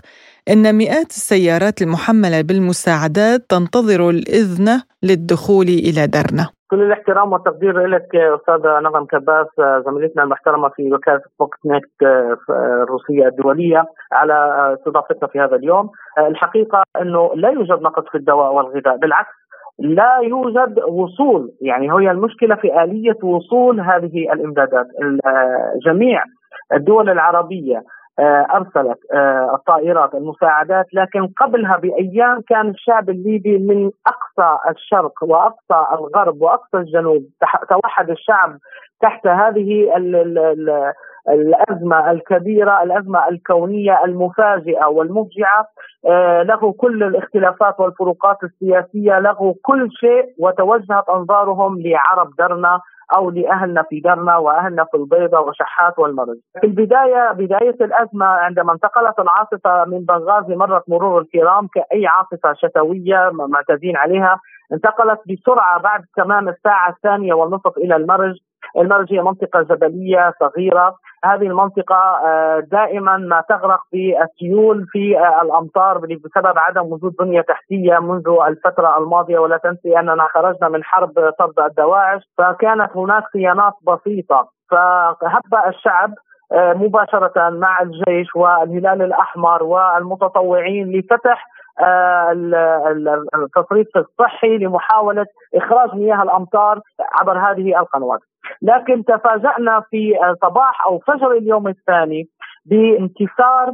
إن 0.49 0.75
مئات 0.75 1.11
السيارات 1.11 1.81
المحملة 1.81 2.41
بالمساعدات 2.41 3.45
تنتظر 3.49 4.09
الإذن 4.09 4.81
للدخول 5.03 5.67
إلى 5.67 6.07
درنا 6.07 6.49
كل 6.71 6.81
الاحترام 6.81 7.33
والتقدير 7.33 7.87
لك 7.87 8.15
استاذه 8.15 8.79
نغم 8.79 9.05
كباس 9.05 9.47
زميلتنا 9.85 10.23
المحترمة 10.23 10.69
في 10.69 10.93
وكالة 10.93 11.21
فوكس 11.39 11.57
نيكت 11.65 12.03
الروسية 12.49 13.27
الدولية 13.27 13.85
على 14.11 14.33
استضافتنا 14.79 15.27
في 15.27 15.39
هذا 15.39 15.55
اليوم. 15.55 15.89
الحقيقة 16.17 16.83
إنه 17.01 17.31
لا 17.35 17.49
يوجد 17.49 17.81
نقص 17.81 18.03
في 18.11 18.17
الدواء 18.17 18.53
والغذاء 18.53 18.97
بالعكس 18.97 19.33
لا 19.79 20.17
يوجد 20.23 20.79
وصول. 20.79 21.51
يعني 21.61 21.91
هي 21.93 22.11
المشكلة 22.11 22.55
في 22.55 22.83
آلية 22.83 23.17
وصول 23.23 23.79
هذه 23.79 24.33
الإمدادات. 24.33 24.85
جميع 25.85 26.23
الدول 26.73 27.09
العربية 27.09 27.77
آه، 27.77 27.83
أرسلت 28.55 28.99
آه، 29.13 29.55
الطائرات 29.55 30.13
المساعدات 30.15 30.85
لكن 30.93 31.27
قبلها 31.27 31.77
بأيام 31.77 32.41
كان 32.49 32.69
الشعب 32.69 33.09
الليبي 33.09 33.57
من 33.57 33.91
أقصى 34.07 34.57
الشرق 34.69 35.13
وأقصى 35.23 35.93
الغرب 35.93 36.41
وأقصى 36.41 36.77
الجنوب. 36.77 37.23
توحد 37.69 38.09
الشعب 38.09 38.57
تحت 39.01 39.27
هذه 39.27 39.97
ال 39.97 40.15
ال 40.15 40.39
ال 40.39 40.93
الأزمة 41.29 42.11
الكبيرة، 42.11 42.83
الأزمة 42.83 43.27
الكونية 43.29 44.01
المفاجئة 44.05 44.85
والمفجعة. 44.85 45.65
آه، 46.07 46.43
له 46.43 46.71
كل 46.71 47.03
الاختلافات 47.03 47.79
والفروقات 47.79 48.37
السياسية، 48.43 49.19
له 49.19 49.55
كل 49.63 49.87
شيء 49.91 50.25
وتوجهت 50.39 51.09
أنظارهم 51.09 51.81
لعرب 51.81 52.29
درنا 52.39 52.79
أو 53.15 53.29
لأهلنا 53.29 53.83
في 53.89 53.99
درنا 53.99 54.37
وأهلنا 54.37 54.83
في 54.83 54.97
البيضة 54.97 55.39
وشحات 55.39 55.99
والمرج. 55.99 56.37
في 56.61 56.67
البداية 56.67 57.31
بداية 57.31 57.75
الأزمة 57.81 58.25
عندما 58.25 58.73
انتقلت 58.73 59.19
العاصفة 59.19 59.85
من 59.85 60.05
بنغازي 60.05 60.55
مرت 60.55 60.83
مرور 60.89 61.21
الكرام 61.21 61.67
كأي 61.67 62.07
عاصفة 62.07 62.53
شتوية 62.53 63.29
معتادين 63.33 63.97
عليها 63.97 64.39
انتقلت 64.73 65.19
بسرعة 65.29 65.79
بعد 65.81 66.01
تمام 66.17 66.49
الساعة 66.49 66.89
الثانية 66.89 67.33
والنصف 67.33 67.77
إلى 67.77 67.95
المرج 67.95 68.35
المرج 68.77 69.13
هي 69.13 69.21
منطقة 69.21 69.61
جبلية 69.61 70.33
صغيرة 70.39 70.95
هذه 71.25 71.47
المنطقة 71.47 71.95
آه، 71.95 72.59
دائما 72.59 73.17
ما 73.17 73.43
تغرق 73.49 73.79
في 73.91 74.23
السيول 74.23 74.85
في 74.91 75.19
آه، 75.19 75.41
الأمطار 75.41 75.97
بسبب 75.97 76.57
عدم 76.57 76.93
وجود 76.93 77.15
بنية 77.19 77.41
تحتية 77.41 77.99
منذ 77.99 78.29
الفترة 78.47 78.97
الماضية. 78.97 79.39
ولا 79.39 79.57
تنسي 79.57 79.99
أننا 79.99 80.27
خرجنا 80.33 80.69
من 80.69 80.83
حرب 80.83 81.33
طرد 81.39 81.59
الدواعش 81.59 82.21
فكانت 82.37 82.97
هناك 82.97 83.23
صيانات 83.33 83.73
بسيطة. 83.83 84.49
فهب 84.71 85.67
الشعب 85.67 86.13
آه، 86.51 86.73
مباشرة 86.73 87.49
مع 87.49 87.81
الجيش 87.81 88.35
والهلال 88.35 89.01
الأحمر 89.01 89.63
والمتطوعين 89.63 90.91
لفتح 90.91 91.45
التصريف 93.35 93.87
الصحي 93.97 94.57
لمحاولة 94.57 95.25
إخراج 95.55 95.95
مياه 95.95 96.23
الأمطار 96.23 96.81
عبر 96.99 97.37
هذه 97.37 97.79
القنوات. 97.79 98.19
لكن 98.61 99.03
تفاجأنا 99.05 99.83
في 99.91 100.13
صباح 100.41 100.85
أو 100.85 100.99
فجر 100.99 101.31
اليوم 101.31 101.67
الثاني 101.67 102.27
بانكسار 102.65 103.73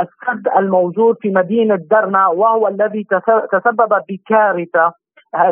السد 0.00 0.48
الموجود 0.56 1.16
في 1.20 1.30
مدينة 1.30 1.76
درنا 1.90 2.26
وهو 2.26 2.68
الذي 2.68 3.06
تسبب 3.52 4.02
بكارثة 4.08 4.92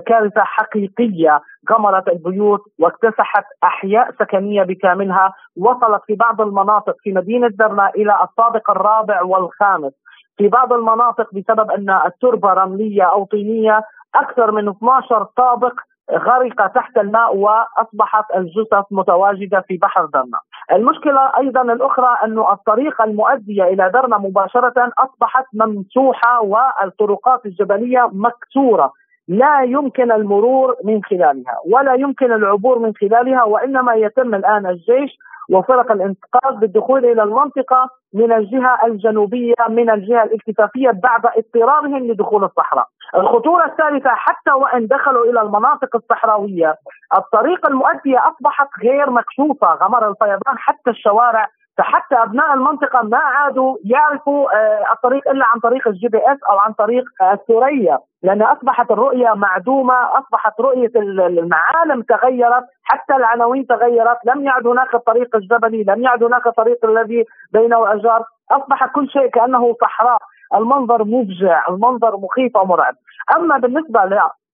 كارثة 0.07 0.41
حقيقية. 0.41 1.41
غمرت 1.73 2.09
البيوت 2.09 2.61
واكتسحت 2.79 3.45
أحياء 3.65 4.11
سكنية 4.19 4.63
بكاملها. 4.63 5.33
وصلت 5.57 6.03
في 6.07 6.15
بعض 6.15 6.41
المناطق 6.41 6.95
في 7.03 7.13
مدينة 7.13 7.49
درنا 7.49 7.89
إلى 7.89 8.19
الطابق 8.23 8.71
الرابع 8.71 9.23
والخامس. 9.23 9.93
في 10.37 10.49
بعض 10.49 10.73
المناطق 10.73 11.35
بسبب 11.35 11.71
أن 11.71 11.91
التربة 11.91 12.53
رملية 12.53 13.03
أو 13.03 13.25
طينية 13.25 13.83
أكثر 14.15 14.51
من 14.53 14.69
12 14.69 15.25
طابق 15.37 15.73
غرق 16.11 16.67
تحت 16.67 16.99
الماء 16.99 17.37
وأصبحت 17.37 18.25
الجثث 18.37 18.85
متواجدة 18.91 19.61
في 19.61 19.77
بحر 19.77 20.05
درنا. 20.05 20.39
المشكلة 20.73 21.33
أيضا 21.39 21.63
الأخرى 21.63 22.17
انه 22.25 22.53
الطريق 22.53 23.03
المؤديه 23.03 23.65
إلى 23.65 23.91
درنا 23.95 24.19
مباشرة 24.19 24.93
أصبحت 24.99 25.45
ممسوحة 25.55 26.41
والطرقات 26.43 27.47
الجبلية 27.47 28.09
مكسورة. 28.13 28.93
لا 29.29 29.63
يمكن 29.63 30.13
المرور 30.13 30.77
من 30.85 31.05
خلالها 31.05 31.57
ولا 31.73 31.95
يمكن 31.95 32.33
العبور 32.33 32.79
من 32.79 32.93
خلالها 32.95 33.45
وإنما 33.45 33.95
يتم 33.95 34.35
الآن 34.35 34.67
الجيش 34.67 35.19
وفرق 35.51 35.93
الانقاذ 35.93 36.57
بالدخول 36.61 37.05
إلى 37.05 37.23
المنطقة 37.23 37.89
من 38.15 38.33
الجهة 38.33 38.79
الجنوبية 38.87 39.55
من 39.69 39.91
الجهة 39.91 40.23
الالتفافيه 40.23 40.91
بعد 40.91 41.27
اضطرارهم 41.27 42.07
لدخول 42.11 42.45
الصحراء. 42.45 42.87
الخطورة 43.17 43.65
الثالثة 43.65 44.11
حتى 44.11 44.53
وإن 44.53 44.87
دخلوا 44.87 45.25
إلى 45.25 45.41
المناطق 45.41 45.97
الصحراوية 45.97 46.75
الطريق 47.17 47.67
المؤديه 47.67 48.19
أصبحت 48.19 48.69
غير 48.83 49.11
مكشوفة 49.11 49.75
غمر 49.75 50.09
الفيضان 50.09 50.59
حتى 50.59 50.91
الشوارع 50.91 51.49
فحتى 51.79 52.15
أبناء 52.15 52.55
المنطقة 52.55 53.03
ما 53.03 53.19
عادوا 53.19 53.77
يعرفوا 53.85 54.57
آه، 54.57 54.93
الطريق 54.93 55.29
إلا 55.29 55.47
عن 55.47 55.61
طريق 55.61 55.89
ال 55.89 56.09
GPS 56.09 56.39
أو 56.51 56.59
عن 56.59 56.73
طريق 56.73 57.05
الثريا 57.33 57.99
لأن 58.23 58.43
أصبحت 58.43 58.91
الرؤية 58.91 59.35
معدومة 59.35 59.95
أصبحت 59.95 60.61
رؤية 60.61 60.91
المعالم 60.97 62.03
تغيرت 62.03 62.65
حتى 62.85 63.17
العناوين 63.17 63.67
تغيرت 63.67 64.19
لم 64.25 64.45
يعد 64.45 64.67
هناك 64.67 64.95
الطريق 64.95 65.37
الجبلي 65.37 65.85
لم 65.85 66.03
يعد 66.03 66.23
هناك 66.23 66.47
الطريق 66.47 66.85
الذي 66.85 67.25
بينه 67.53 67.83
الاشجار 67.83 68.25
أصبح 68.51 68.87
كل 68.87 69.09
شيء 69.11 69.27
كأنه 69.27 69.77
صحراء 69.81 70.19
المنظر 70.55 71.05
مفجع 71.05 71.69
المنظر 71.69 72.17
مخيف 72.17 72.57
ومرعب. 72.57 72.95
أما 73.37 73.59
بالنسبة 73.59 74.05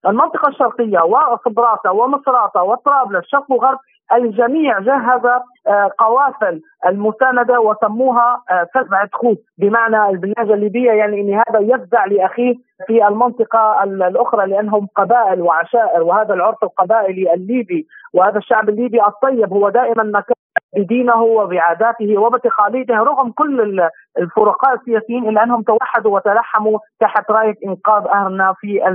المنطقة 0.07 0.49
الشرقية 0.49 1.01
وصبراتة 1.01 1.93
ومصراتة 1.93 2.63
وطرابلس 2.63 3.25
شرق 3.27 3.51
وغرب 3.51 3.79
الجميع 4.13 4.79
جهز 4.79 5.27
آه، 5.67 5.91
قوافل 5.99 6.61
المساندة 6.87 7.61
وسموها 7.61 8.43
آه، 8.51 8.67
فزعة 8.75 9.09
خوف 9.13 9.39
بمعنى 9.59 10.11
البلهجة 10.11 10.55
الليبية 10.55 10.91
يعني 10.91 11.21
أن 11.21 11.35
هذا 11.35 11.75
يفزع 11.75 12.05
لأخيه 12.05 12.55
في 12.87 13.07
المنطقة 13.09 13.85
الأخرى 13.85 14.47
لأنهم 14.47 14.89
قبائل 14.97 15.43
وعشائر 15.43 16.03
وهذا 16.03 16.35
العرف 16.35 16.65
القبائلي 16.65 17.35
الليبي 17.35 17.87
وهذا 18.15 18.39
الشعب 18.39 18.69
الليبي 18.69 19.03
الطيب 19.03 19.53
هو 19.53 19.69
دائما 19.69 20.03
مكان 20.03 20.35
بدينه 20.77 21.23
وبعاداته 21.23 22.19
وبتقاليده 22.19 22.95
رغم 22.95 23.31
كل 23.31 23.81
الفرقاء 24.19 24.75
السياسيين 24.75 25.29
إلا 25.29 25.45
أنهم 25.45 25.63
توحدوا 25.63 26.17
وتلحموا 26.17 26.79
تحت 27.01 27.31
راية 27.31 27.55
إنقاذ 27.67 28.07
أهلنا 28.09 28.55
في 28.61 28.87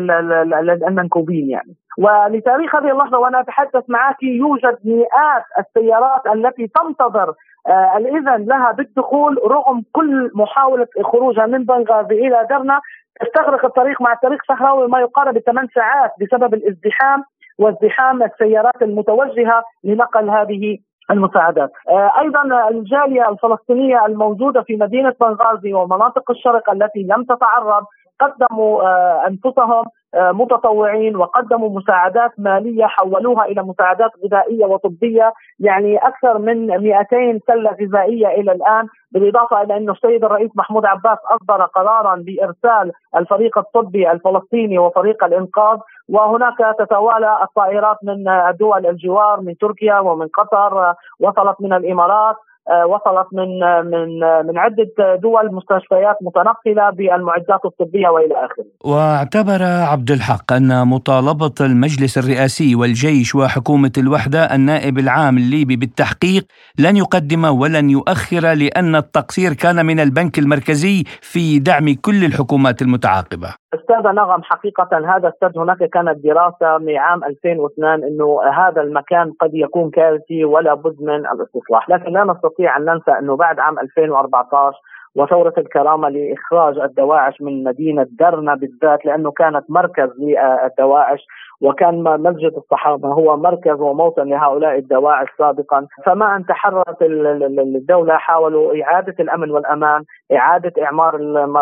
المنكوبين 0.88 1.50
يعني. 1.50 1.76
ولتاريخ 1.98 2.76
هذه 2.76 2.92
اللحظة 2.92 3.20
وأنا 3.20 3.40
أتحدث 3.40 3.84
معك 3.88 4.24
يوجد 4.24 4.78
مئات 4.86 5.44
السيارات 5.60 6.28
التي 6.36 6.68
تنتظر 6.68 7.34
آه 7.68 7.98
الإذن 7.98 8.46
لها 8.46 8.72
بالدخول 8.72 9.40
رغم 9.46 9.84
كل 9.92 10.32
محاولة 10.36 10.88
خروجها 11.04 11.46
من 11.46 11.64
بنغازي 11.64 12.28
إلى 12.28 12.48
درنا. 12.50 12.82
تستغرق 13.22 13.66
الطريق 13.66 14.02
مع 14.02 14.14
الطريق 14.14 14.40
الصحراوي 14.42 14.88
ما 14.88 15.00
يقارب 15.00 15.40
ثمان 15.40 15.68
ساعات 15.76 16.12
بسبب 16.22 16.54
الازدحام 16.54 17.24
وازدحام 17.60 18.24
السيارات 18.24 18.82
المتوجهة 18.82 19.64
لنقل 19.84 20.30
هذه 20.30 20.78
المساعدات. 21.12 21.72
آه، 21.90 22.12
أيضا 22.22 22.70
الجالية 22.70 23.30
الفلسطينية 23.30 24.06
الموجودة 24.06 24.62
في 24.62 24.76
مدينة 24.76 25.14
بنغازي 25.22 25.74
ومناطق 25.74 26.32
الشرق 26.32 26.70
التي 26.70 27.04
لم 27.04 27.24
تتعرض 27.24 27.86
قدموا 28.20 28.84
آه، 28.84 29.28
أنفسهم 29.28 29.84
متطوعين 30.16 31.16
وقدموا 31.16 31.70
مساعدات 31.80 32.32
مالية 32.38 32.86
حولوها 32.86 33.46
إلى 33.46 33.64
مساعدات 33.64 34.12
غذائية 34.26 34.66
وطبية 34.66 35.34
يعني 35.60 35.98
أكثر 35.98 36.38
من 36.38 36.68
200 36.68 37.40
سلة 37.48 37.72
غذائية 37.82 38.28
إلى 38.28 38.52
الآن 38.52 38.88
بالإضافة 39.12 39.62
إلى 39.62 39.78
انه 39.78 39.92
السيد 39.92 40.24
الرئيس 40.26 40.52
محمود 40.56 40.86
عباس 40.86 41.18
أصدر 41.32 41.66
قرارا 41.66 42.16
بإرسال 42.16 42.92
الفريق 43.16 43.58
الطبي 43.58 44.12
الفلسطيني 44.12 44.78
وفريق 44.80 45.24
الإنقاذ 45.24 45.78
وهناك 46.10 46.58
تتوالى 46.80 47.40
الطائرات 47.44 47.98
من 48.04 48.24
دول 48.60 48.86
الجوار 48.86 49.42
من 49.42 49.58
تركيا 49.58 50.00
ومن 50.00 50.28
قطر 50.28 50.94
وصلت 51.20 51.62
من 51.62 51.74
الإمارات. 51.74 52.36
آه، 52.36 52.53
وصلت 52.68 53.28
من 53.34 53.64
آه، 53.64 53.82
من 53.82 54.24
آه، 54.24 54.42
من 54.42 54.58
عدة 54.58 55.16
دول 55.16 55.56
مستشفيات 55.56 56.18
متنقلة 56.22 56.90
بالمعدات 56.90 57.66
الطبية 57.66 58.08
وإلى 58.08 58.46
آخره. 58.46 58.66
واعتبر 58.86 59.64
عبد 59.92 60.12
الحق 60.12 60.54
أن 60.54 60.88
مطالبة 60.88 61.54
المجلس 61.62 62.18
الرئاسي 62.18 62.76
والجيش 62.76 63.36
وحكومة 63.36 63.92
الوحدة 63.98 64.56
النائب 64.56 64.98
العام 64.98 65.38
الليبي 65.38 65.76
بالتحقيق 65.76 66.44
لن 66.80 66.98
يقدم 66.98 67.46
ولن 67.46 67.90
يؤخر 67.90 68.54
لأن 68.54 68.96
التقصير 68.96 69.54
كان 69.54 69.86
من 69.86 70.00
البنك 70.00 70.40
المركزي 70.40 71.04
في 71.22 71.60
دعم 71.60 71.86
كل 72.06 72.26
الحكومات 72.26 72.82
المتعاقبة. 72.82 73.50
استاذه 73.74 74.12
نغم 74.12 74.44
حقيقة 74.44 74.90
هذا 75.16 75.30
أستاذ 75.30 75.58
هناك 75.58 75.78
كانت 75.78 76.18
دراسة 76.24 76.78
من 76.78 76.98
عام 76.98 77.24
2002 77.24 78.04
إنه 78.04 78.40
هذا 78.58 78.82
المكان 78.82 79.32
قد 79.42 79.50
يكون 79.54 79.90
كارثي 79.90 80.46
ولا 80.46 80.74
بد 80.74 80.96
من 81.02 81.26
الاستصلاح، 81.34 81.90
لكن 81.90 82.14
لا 82.14 82.24
نستطيع 82.24 82.53
أن 82.60 82.86
ننسى 82.86 83.12
أنه 83.12 83.36
بعد 83.36 83.60
عام 83.60 83.80
2014 83.80 84.78
وثورة 85.16 85.54
الكرامة 85.58 86.10
لإخراج 86.10 86.78
الدواعش 86.78 87.42
من 87.42 87.64
مدينة 87.64 88.08
درنا 88.10 88.56
بالذات 88.56 89.06
لأنه 89.06 89.32
كانت 89.32 89.66
مركز 89.70 90.10
للدواعش. 90.20 91.20
وكان 91.64 92.04
مسجد 92.04 92.54
الصحابة 92.58 93.10
هو 93.10 93.38
مركز 93.38 93.80
وموطن 93.82 94.30
لهؤلاء 94.30 94.78
الدواعش 94.78 95.28
سابقا 95.38 95.88
فما 96.06 96.36
أن 96.36 96.46
تحررت 96.46 96.98
الدولة 97.02 98.18
حاولوا 98.18 98.84
إعادة 98.84 99.16
الأمن 99.20 99.52
والأمان 99.52 100.04
إعادة 100.34 100.84
إعمار 100.84 101.16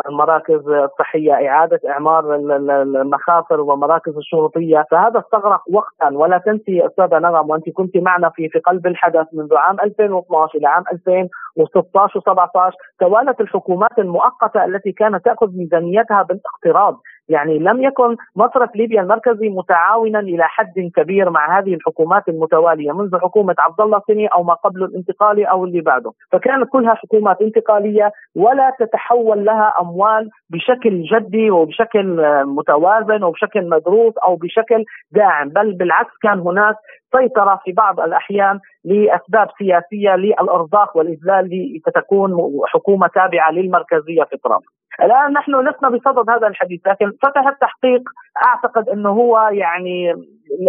المراكز 0.09 0.67
الصحية 0.69 1.33
إعادة 1.33 1.79
إعمار 1.89 2.35
المخافر 2.35 3.61
ومراكز 3.61 4.17
الشرطية. 4.17 4.85
فهذا 4.91 5.19
استغرق 5.19 5.61
وقتا 5.73 6.09
ولا 6.13 6.37
تنسي 6.37 6.85
أستاذة 6.85 7.19
نغم 7.19 7.49
وأنت 7.49 7.69
كنت 7.69 7.97
معنا 7.97 8.29
في 8.29 8.49
في 8.49 8.59
قلب 8.59 8.87
الحدث 8.87 9.27
منذ 9.33 9.55
عام 9.55 9.77
2012 9.83 10.57
إلى 10.57 10.67
عام 10.67 10.83
2016 10.91 12.19
و17 12.19 12.71
توالت 12.99 13.41
الحكومات 13.41 13.99
المؤقتة 13.99 14.65
التي 14.65 14.91
كانت 14.91 15.25
تأخذ 15.25 15.47
ميزانيتها 15.57 16.23
بالاقتراض 16.23 16.99
يعني 17.29 17.60
لم 17.60 17.84
يكن 17.84 18.15
مصرف 18.36 18.75
ليبيا 18.75 19.01
المركزي 19.01 19.49
متعاونا 19.49 20.19
إلى 20.19 20.43
حد 20.43 20.91
كبير 20.95 21.29
مع 21.29 21.60
هذه 21.60 21.73
الحكومات 21.73 22.29
المتوالية 22.29 22.91
منذ 22.91 23.17
حكومة 23.17 23.55
عبد 23.60 23.81
الله 23.81 24.01
سني 24.07 24.27
أو 24.27 24.43
ما 24.43 24.53
قبل 24.53 24.84
الانتقالي 24.84 25.45
أو 25.45 25.65
اللي 25.65 25.81
بعده، 25.81 26.12
فكانت 26.31 26.69
كلها 26.71 26.93
حكومات 26.93 27.41
انتقالية 27.41 28.12
ولا 28.36 28.75
تتحول 28.79 29.45
لها 29.45 29.73
أموال 29.81 30.29
بشكل 30.49 31.03
جدي 31.03 31.51
وبشكل 31.51 32.21
متوازن 32.45 33.23
وبشكل 33.23 33.69
مدروس 33.69 34.13
أو 34.17 34.36
بشكل 34.36 34.86
داعم، 35.12 35.49
بل 35.49 35.73
بالعكس 35.73 36.12
كان 36.21 36.39
هناك 36.39 36.75
سيطرة 37.17 37.60
في 37.65 37.71
بعض 37.71 37.99
الأحيان 37.99 38.60
لأسباب 38.86 39.47
سياسية 39.57 40.15
للارضاء 40.15 40.97
والإذلال 40.97 41.49
لتكون 41.88 42.38
حكومة 42.65 43.07
تابعة 43.07 43.51
للمركزية 43.51 44.23
في 44.23 44.38
طرابلس. 44.38 44.80
الآن 45.01 45.34
نحن 45.34 45.56
لسنا 45.56 45.89
بصدد 45.89 46.30
هذا 46.30 46.47
الحديث 46.47 46.88
لكن 46.88 47.12
فتح 47.21 47.47
التحقيق 47.47 48.01
أعتقد 48.45 48.89
إنه 48.89 49.10
هو 49.10 49.49
يعني 49.51 50.13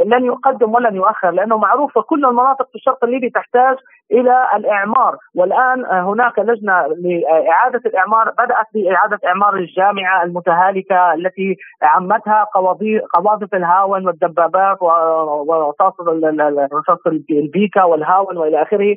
لن 0.06 0.24
يقدم 0.24 0.74
ولن 0.74 0.96
يؤخر 0.96 1.30
لأنه 1.30 1.58
معروف 1.58 1.98
كل 1.98 2.24
المناطق 2.24 2.68
في 2.68 2.74
الشرق 2.74 3.04
الليبي 3.04 3.30
تحتاج 3.30 3.76
إلى 4.12 4.48
الإعمار. 4.56 5.16
والآن 5.34 5.84
هناك 5.84 6.38
لجنة 6.38 6.86
لإعادة 6.86 7.80
الإعمار 7.86 8.30
بدأت 8.30 8.66
بإعادة 8.74 9.18
إعمار 9.26 9.54
الجامعة 9.54 10.22
المتهالكة 10.24 11.14
التي 11.14 11.56
عمتها 11.82 12.46
قواذف 13.14 13.54
الهاون 13.54 14.06
والدبابات 14.06 14.82
ورصاص 14.82 15.94
البيكا 17.30 17.84
والهاون 17.84 18.36
وإلى 18.36 18.62
آخره. 18.62 18.96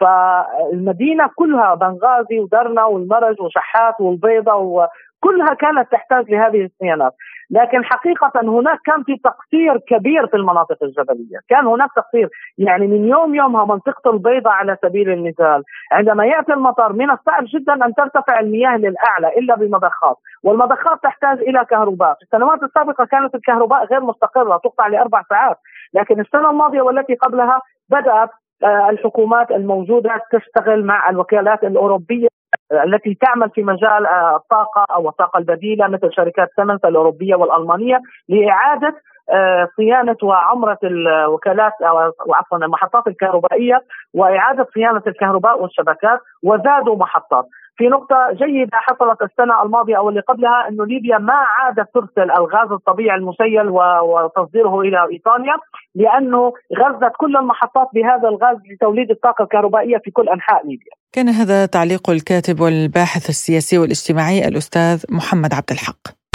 فالمدينة 0.00 1.30
كلها 1.36 1.74
بنغازي 1.74 2.38
ودرنا 2.38 2.84
والمرج 2.84 3.40
وشحات 3.40 4.00
والبيضة 4.00 4.88
كلها 5.20 5.54
كانت 5.54 5.92
تحتاج 5.92 6.30
لهذه 6.30 6.64
الصيانات. 6.64 7.12
لكن 7.50 7.84
حقيقة 7.84 8.32
هناك 8.42 8.78
كان 8.84 9.02
في 9.02 9.16
تقصير 9.24 9.78
كبير 9.78 10.26
في 10.26 10.36
المناطق 10.36 10.76
الجبلية. 10.82 11.38
كان 11.48 11.66
هناك 11.66 11.90
تقصير. 11.96 12.28
يعني 12.58 12.86
من 12.86 13.08
يوم 13.08 13.34
يومها 13.34 13.64
منطقة 13.64 14.10
البيضاء 14.10 14.52
على 14.52 14.76
سبيل 14.82 15.10
المثال 15.10 15.62
عندما 15.92 16.26
يأتي 16.26 16.52
المطر 16.52 16.92
من 16.92 17.10
الصعب 17.10 17.44
جدا 17.54 17.86
أن 17.86 17.94
ترتفع 17.94 18.40
المياه 18.40 18.76
للأعلى 18.76 19.28
إلا 19.38 19.56
بمضخات 19.56 20.16
والمضخات 20.44 21.02
تحتاج 21.02 21.38
إلى 21.38 21.64
كهرباء. 21.70 22.14
في 22.14 22.22
السنوات 22.22 22.62
السابقة 22.62 23.04
كانت 23.04 23.34
الكهرباء 23.34 23.84
غير 23.84 24.00
مستقرة 24.00 24.56
تقطع 24.56 24.86
لأربع 24.86 25.22
ساعات. 25.28 25.56
لكن 25.94 26.20
السنة 26.20 26.50
الماضية 26.50 26.82
والتي 26.82 27.14
قبلها 27.14 27.60
بدأت 27.90 28.30
الحكومات 28.64 29.50
الموجودة 29.50 30.10
تشتغل 30.32 30.84
مع 30.84 31.10
الوكالات 31.10 31.64
الأوروبية 31.64 32.28
التي 32.72 33.14
تعمل 33.14 33.50
في 33.50 33.62
مجال 33.62 34.06
آه، 34.06 34.36
الطاقة 34.36 34.84
أو 34.94 35.08
الطاقة 35.08 35.38
البديلة 35.38 35.88
مثل 35.88 36.12
شركات 36.12 36.48
سيمنز 36.56 36.80
الأوروبية 36.84 37.34
والألمانية 37.34 38.00
لإعادة 38.28 38.94
آه، 39.30 39.68
صيانة 39.76 40.16
وعمرة 40.22 40.78
الوكالات 40.84 41.72
أو 41.82 42.12
عفوا 42.34 42.58
المحطات 42.58 43.06
الكهربائية 43.06 43.84
وإعادة 44.14 44.66
صيانة 44.74 45.02
الكهرباء 45.06 45.62
والشبكات 45.62 46.20
وزادوا 46.42 46.96
محطات. 46.96 47.44
في 47.76 47.84
نقطة 47.84 48.16
جيدة 48.32 48.70
حصلت 48.72 49.22
السنة 49.22 49.62
الماضية 49.62 49.96
أو 49.96 50.08
اللي 50.08 50.20
قبلها 50.20 50.68
أنه 50.68 50.86
ليبيا 50.86 51.18
ما 51.18 51.34
عادت 51.34 51.88
ترسل 51.94 52.30
الغاز 52.30 52.72
الطبيعي 52.72 53.16
المسيل 53.16 53.68
وتصديره 54.02 54.80
إلى 54.80 54.98
إيطاليا 55.12 55.56
لأنه 55.94 56.52
غزت 56.80 57.12
كل 57.16 57.36
المحطات 57.36 57.88
بهذا 57.94 58.28
الغاز 58.28 58.56
لتوليد 58.70 59.10
الطاقة 59.10 59.42
الكهربائية 59.42 59.98
في 60.04 60.10
كل 60.10 60.28
أنحاء 60.28 60.66
ليبيا. 60.66 60.92
كان 61.12 61.28
هذا 61.28 61.66
تعليق 61.66 62.10
الكاتب 62.10 62.60
والباحث 62.60 63.28
السياسي 63.28 63.78
والاجتماعي 63.78 64.48
الأستاذ 64.48 65.04
محمد 65.10 65.54
عبد 65.54 65.70
الحق. 65.70 66.25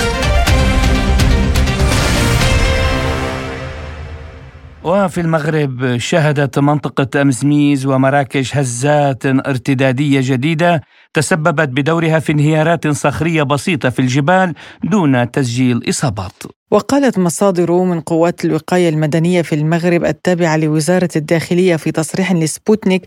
وفي 4.84 5.22
المغرب 5.22 5.98
شهدت 5.98 6.60
منطقة 6.60 7.22
أمزميز 7.22 7.86
ومراكش 7.86 8.58
هزات 8.58 9.26
ارتدادية 9.26 10.20
جديدة 10.24 10.82
تسببت 11.14 11.70
بدورها 11.70 12.20
في 12.20 12.32
انهيارات 12.32 12.88
صخرية 12.88 13.44
بسيطة 13.44 13.90
في 13.90 14.00
الجبال 14.00 14.54
دون 14.84 15.32
تسجيل 15.32 15.90
إصابات. 15.90 16.44
وقالت 16.72 17.20
مصادر 17.20 17.72
من 17.72 18.02
قوات 18.02 18.46
الوقاية 18.46 18.90
المدنية 18.90 19.42
في 19.42 19.56
المغرب 19.56 20.06
التابعة 20.06 20.58
لوزارة 20.58 21.10
الداخلية 21.16 21.76
في 21.76 21.92
تصريح 21.92 22.32
لسبوتنيك 22.32 23.06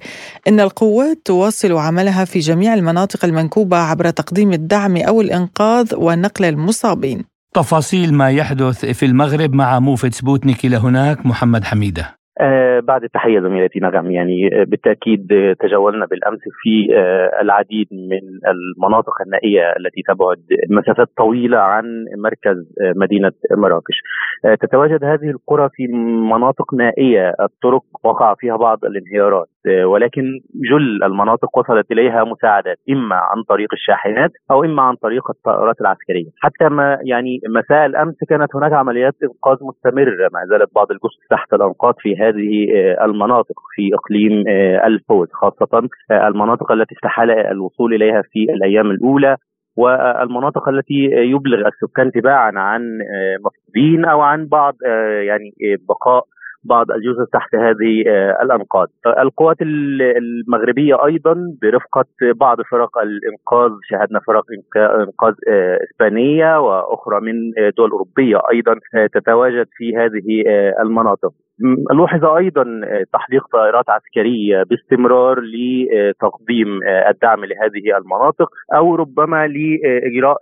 إن 0.48 0.60
القوات 0.60 1.18
تواصل 1.24 1.72
عملها 1.72 2.24
في 2.24 2.38
جميع 2.38 2.74
المناطق 2.74 3.24
المنكوبة 3.24 3.76
عبر 3.76 4.10
تقديم 4.10 4.52
الدعم 4.52 4.96
أو 4.96 5.20
الإنقاذ 5.20 5.94
ونقل 5.94 6.44
المصابين. 6.44 7.33
تفاصيل 7.54 8.14
ما 8.14 8.30
يحدث 8.30 8.98
في 8.98 9.06
المغرب 9.06 9.54
مع 9.54 9.78
موفد 9.80 10.08
سبوتنيك 10.08 10.64
إلى 10.64 10.76
هناك 10.76 11.26
محمد 11.26 11.64
حميدة. 11.64 12.04
آه 12.40 12.80
بعد 12.80 13.02
التحية 13.04 13.40
زميلتي 13.40 13.78
نغم 13.80 14.10
يعني 14.10 14.36
آه 14.52 14.64
بالتأكيد 14.64 15.32
آه 15.32 15.56
تجولنا 15.60 16.06
بالأمس 16.06 16.40
في 16.62 16.74
العديد 17.42 17.88
من 17.92 18.24
المناطق 18.52 19.22
النائية 19.26 19.62
التي 19.78 20.02
تبعد 20.08 20.40
مسافات 20.70 21.08
طويلة 21.16 21.58
عن 21.58 21.84
مركز 22.24 22.56
مدينة 22.96 23.32
مراكش. 23.56 23.96
تتواجد 24.60 25.04
هذه 25.04 25.30
القرى 25.30 25.68
في 25.72 25.86
مناطق 26.32 26.74
نائية. 26.74 27.34
الطرق 27.40 27.84
وقع 28.04 28.34
فيها 28.34 28.56
بعض 28.56 28.78
الانهيارات. 28.84 29.48
ولكن 29.84 30.40
جل 30.70 31.04
المناطق 31.04 31.58
وصلت 31.58 31.92
إليها 31.92 32.24
مساعدات 32.24 32.76
إما 32.90 33.16
عن 33.16 33.42
طريق 33.48 33.68
الشاحنات 33.72 34.30
أو 34.50 34.64
إما 34.64 34.82
عن 34.82 34.94
طريق 34.94 35.30
الطائرات 35.30 35.80
العسكرية. 35.80 36.30
حتى 36.42 36.68
ما 36.68 36.98
يعني 37.04 37.40
مساء 37.48 37.86
الأمس 37.86 38.14
كانت 38.28 38.56
هناك 38.56 38.72
عمليات 38.72 39.14
إنقاذ 39.22 39.56
مستمرة 39.62 40.28
ما 40.32 40.46
زالت 40.50 40.74
بعض 40.74 40.90
الجثث 40.90 41.28
تحت 41.30 41.52
الأنقاض 41.52 41.94
في 41.98 42.16
هذه 42.16 42.66
آه، 42.76 43.04
المناطق 43.04 43.58
في 43.74 43.90
إقليم 43.94 44.44
آه، 44.48 44.86
الفوز 44.86 45.28
خاصة 45.32 45.88
آه، 46.10 46.28
المناطق 46.28 46.72
التي 46.72 46.94
استحال 46.94 47.30
الوصول 47.30 47.94
إليها 47.94 48.22
في 48.32 48.40
الأيام 48.42 48.90
الأولى 48.90 49.36
والمناطق 49.76 50.68
التي 50.68 51.10
يبلغ 51.12 51.68
السكان 51.68 52.12
تباعا 52.12 52.52
عن 52.56 52.98
مفقودين 53.44 54.04
أو 54.04 54.20
عن 54.20 54.46
بعض 54.46 54.74
يعني 55.28 55.50
بقاء 55.88 56.24
بعض 56.64 56.90
الجثث 56.90 57.30
تحت 57.32 57.54
هذه 57.54 58.02
الأنقاض. 58.42 58.88
القوات 59.06 59.56
المغربية 59.62 61.04
أيضا 61.06 61.34
برفقة 61.62 62.04
بعض 62.34 62.56
فرق 62.70 62.98
الإنقاذ 62.98 63.70
شاهدنا 63.90 64.20
فرق 64.26 64.44
إنقاذ 64.76 65.34
إسبانية 65.90 66.60
وأخرى 66.60 67.20
من 67.20 67.34
دول 67.76 67.90
أوروبية 67.90 68.40
أيضا 68.52 68.74
تتواجد 69.12 69.66
في 69.76 69.96
هذه 69.96 70.42
المناطق. 70.80 71.32
لوحظ 71.92 72.24
أيضا 72.24 72.64
تحليق 73.12 73.46
طائرات 73.52 73.84
عسكرية 73.90 74.62
باستمرار 74.62 75.40
لتقديم 75.40 76.68
الدعم 77.10 77.44
لهذه 77.44 77.98
المناطق 77.98 78.48
أو 78.74 78.94
ربما 78.94 79.46
لإجراء 79.46 80.36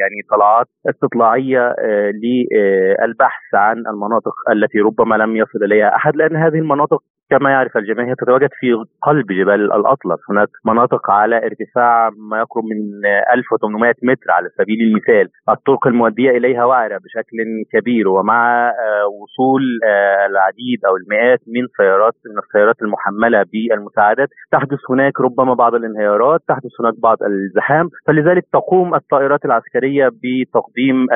يعني 0.00 0.22
طلعات 0.30 0.66
استطلاعية 0.90 1.74
للبحث 2.22 3.54
عن 3.54 3.76
المناطق 3.78 4.34
التي 4.52 4.80
ربما 4.80 5.14
لم 5.14 5.36
يصل 5.36 5.64
إليها 5.64 5.96
أحد 5.96 6.16
لأن 6.16 6.36
هذه 6.36 6.58
المناطق 6.58 7.02
كما 7.30 7.50
يعرف 7.50 7.76
الجميع 7.76 8.04
هي 8.10 8.14
تتواجد 8.14 8.48
في 8.60 8.66
قلب 9.02 9.26
جبال 9.26 9.72
الأطلس. 9.72 10.20
هناك 10.30 10.48
مناطق 10.64 11.10
على 11.10 11.36
ارتفاع 11.36 12.10
ما 12.30 12.38
يقرب 12.38 12.64
من 12.64 13.06
1800 13.34 13.94
متر 14.02 14.30
على 14.30 14.48
سبيل 14.58 14.80
المثال. 14.80 15.28
الطرق 15.48 15.86
المؤدية 15.86 16.30
إليها 16.30 16.64
وعرة 16.64 16.98
بشكل 17.04 17.38
كبير 17.72 18.08
ومع 18.08 18.68
آه، 18.68 19.06
وصول 19.06 19.62
آه، 19.84 20.26
العديد 20.26 20.78
أو 20.88 20.96
المئات 20.96 21.40
من 21.46 21.66
سيارات 21.76 22.14
من 22.26 22.38
السيارات 22.38 22.82
المحملة 22.82 23.44
بالمساعدات. 23.52 24.28
تحدث 24.52 24.78
هناك 24.90 25.20
ربما 25.20 25.54
بعض 25.54 25.74
الانهيارات 25.74 26.40
تحدث 26.48 26.72
هناك 26.80 26.94
بعض 27.00 27.16
الزحام. 27.22 27.88
فلذلك 28.06 28.44
تقوم 28.52 28.94
الطائرات 28.94 29.44
العسكرية 29.44 30.08
بتقديم 30.08 31.06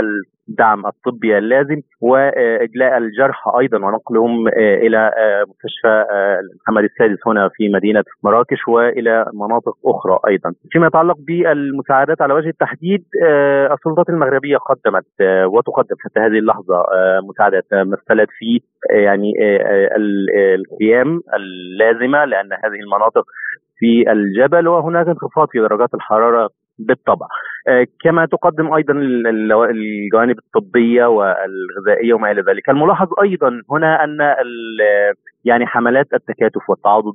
الدعم 0.48 0.86
الطبي 0.86 1.38
اللازم 1.38 1.80
وإجلاء 2.00 2.98
الجرحى 2.98 3.50
أيضا 3.60 3.78
ونقلهم 3.78 4.48
آه، 4.48 4.74
إلى 4.74 5.10
مستشفى 5.48 6.04
محمد 6.62 6.84
السادس 6.84 7.18
هنا 7.26 7.50
في 7.54 7.68
مدينة 7.68 8.04
مراكش 8.24 8.68
وإلى 8.68 9.26
مناطق 9.34 9.76
أخرى 9.86 10.18
أيضا. 10.28 10.52
فيما 10.70 10.86
يتعلق 10.86 11.16
بالمساعدات 11.18 12.22
على 12.22 12.34
وجه 12.34 12.48
التحديد 12.48 13.04
آه، 13.24 13.74
السلطات 13.74 14.08
المغربية 14.08 14.56
قدمت 14.56 15.06
آه، 15.20 15.46
وتقدم 15.46 15.96
حتى 16.00 16.20
هذه 16.20 16.38
اللحظة 16.38 16.76
آه، 16.76 17.20
مساعدات 17.28 17.64
مثلت 17.72 18.28
في 18.38 18.60
يعني 18.90 19.32
القيام 20.54 21.20
اللازمة 21.34 22.24
لأن 22.24 22.52
هذه 22.52 22.80
المناطق 22.84 23.24
في 23.78 24.12
الجبل 24.12 24.68
وهناك 24.68 25.06
انخفاض 25.06 25.48
في 25.48 25.58
درجات 25.58 25.94
الحرارة 25.94 26.50
بالطبع. 26.78 27.26
كما 28.04 28.26
تقدم 28.26 28.74
أيضا 28.74 28.92
الجوانب 29.70 30.38
الطبية 30.38 31.06
والغذائية 31.06 32.14
وما 32.14 32.30
إلى 32.30 32.42
ذلك. 32.42 32.70
الملاحظ 32.70 33.08
أيضا 33.22 33.62
هنا 33.70 34.04
أن 34.04 34.18
يعني 35.44 35.66
حملات 35.66 36.06
التكاتف 36.14 36.70
والتعاضد 36.70 37.14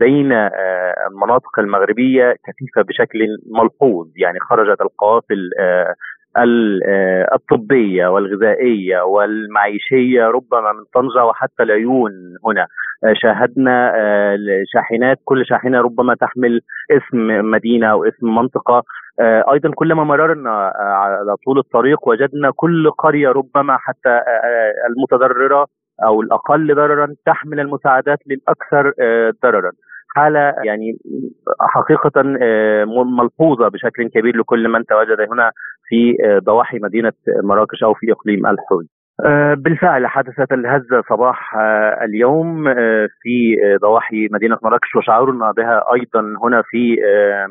بين 0.00 0.32
آه، 0.32 0.94
المناطق 1.10 1.58
المغربية 1.58 2.36
كثيفة 2.46 2.82
بشكل 2.82 3.18
ملحوظ. 3.46 4.08
يعني 4.16 4.38
خرجت 4.40 4.80
القوافل 4.80 5.50
آه، 5.60 5.62
آه، 5.62 5.94
الطبية 7.34 8.06
والغذائية 8.06 9.00
والمعيشية 9.00 10.24
ربما 10.24 10.72
من 10.72 10.84
طنجة 10.94 11.24
وحتى 11.24 11.62
العيون 11.62 12.12
هنا. 12.46 12.66
شاهدنا 13.12 13.92
شاحنات 14.74 15.18
كل 15.24 15.46
شاحنة 15.46 15.80
ربما 15.80 16.14
تحمل 16.14 16.60
اسم 16.90 17.50
مدينة 17.50 17.86
أو 17.90 18.04
اسم 18.04 18.34
منطقة. 18.34 18.82
أيضا 19.52 19.70
كلما 19.74 20.04
مررنا 20.04 20.72
على 20.76 21.36
طول 21.44 21.58
الطريق 21.58 22.08
وجدنا 22.08 22.50
كل 22.56 22.90
قرية 22.90 23.28
ربما 23.28 23.76
حتى 23.76 24.20
المتضررة 24.88 25.66
أو 26.04 26.20
الأقل 26.22 26.74
ضررا 26.74 27.14
تحمل 27.26 27.60
المساعدات 27.60 28.18
للأكثر 28.26 28.92
آه، 29.00 29.32
ضررا. 29.42 29.70
حالة 30.16 30.54
يعني 30.64 30.98
حقيقة 31.60 32.36
آه، 32.42 32.84
ملحوظة 33.20 33.68
بشكل 33.68 34.08
كبير 34.08 34.36
لكل 34.36 34.68
من 34.68 34.84
تواجد 34.84 35.20
هنا 35.32 35.50
في 35.88 36.16
آه، 36.24 36.38
ضواحي 36.38 36.78
مدينة 36.78 37.12
مراكش 37.42 37.82
أو 37.82 37.94
في 37.94 38.12
إقليم 38.12 38.46
الحوز 38.46 38.86
بالفعل 39.56 40.06
حدثت 40.06 40.52
الهزة 40.52 41.02
صباح 41.08 41.56
اليوم 42.02 42.74
في 43.22 43.56
ضواحي 43.80 44.28
مدينة 44.30 44.58
مراكش 44.62 44.96
وشعورنا 44.96 45.52
بها 45.52 45.84
أيضا 45.94 46.20
هنا 46.42 46.62
في 46.62 46.96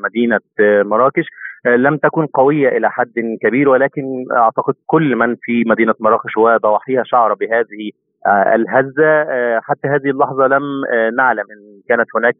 مدينة 0.04 0.40
مراكش. 0.84 1.26
لم 1.66 1.98
تكن 1.98 2.26
قوية 2.26 2.70
إلى 2.70 2.92
حد 2.92 3.14
كبير 3.42 3.70
ولكن 3.70 4.26
أعتقد 4.38 4.74
كل 4.86 5.16
من 5.16 5.36
في 5.42 5.64
مدينة 5.68 5.94
مراكش 6.00 6.38
وضواحيها 6.38 7.04
شعر 7.04 7.34
بهذه 7.34 7.92
آه، 7.92 8.09
الهزه 8.28 9.06
آه، 9.08 9.60
حتى 9.64 9.88
هذه 9.88 10.10
اللحظة 10.10 10.48
لم 10.48 10.64
آه، 10.94 11.10
نعلم 11.10 11.46
إن 11.52 11.82
كانت 11.90 12.08
هناك 12.16 12.36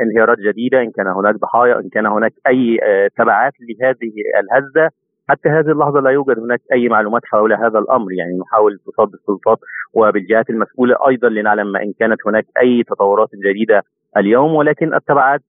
انهيارات 0.00 0.38
جديدة 0.38 0.80
إن 0.80 0.90
كان 0.90 1.06
هناك 1.06 1.34
ضحايا 1.34 1.78
إن 1.78 1.88
كان 1.88 2.06
هناك 2.06 2.32
أي 2.46 2.78
تبعات 3.18 3.52
لهذه 3.60 4.12
الهزه 4.40 4.90
حتى 5.28 5.48
هذه 5.48 5.72
اللحظة 5.72 6.00
لا 6.00 6.10
يوجد 6.10 6.38
هناك 6.38 6.60
أي 6.72 6.88
معلومات 6.88 7.22
حول 7.24 7.52
هذا 7.52 7.78
الأمر 7.78 8.12
يعني 8.12 8.38
نحاول 8.38 8.74
اتصال 8.74 9.06
بالسلطات 9.06 9.58
وبالجهات 9.94 10.50
المسؤولة 10.50 10.96
أيضا 11.08 11.28
لنعلم 11.28 11.76
إن 11.76 11.92
كانت 11.98 12.18
هناك 12.26 12.46
أي 12.62 12.82
تطورات 12.82 13.28
جديدة 13.34 13.82
اليوم 14.16 14.54
ولكن 14.54 14.94
التبعات 14.94 15.40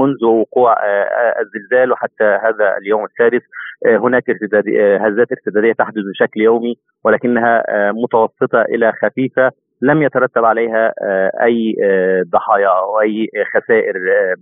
منذ 0.00 0.24
وقوع 0.24 0.76
الزلزال 1.40 1.92
وحتى 1.92 2.24
هذا 2.24 2.76
اليوم 2.78 3.04
السادس 3.04 3.42
هناك 3.86 4.30
ارتداد 4.30 4.64
هزات 5.00 5.32
ارتدادية 5.32 5.72
تحدث 5.72 6.02
بشكل 6.14 6.40
يومي 6.40 6.74
ولكنها 7.04 7.62
متوسطة 7.92 8.62
إلى 8.62 8.92
خفيفة 8.92 9.50
لم 9.82 10.02
يترتب 10.02 10.44
عليها 10.44 10.92
أي 11.42 11.74
ضحايا 12.32 12.68
أو 12.68 13.00
أي 13.00 13.28
خسائر 13.54 13.94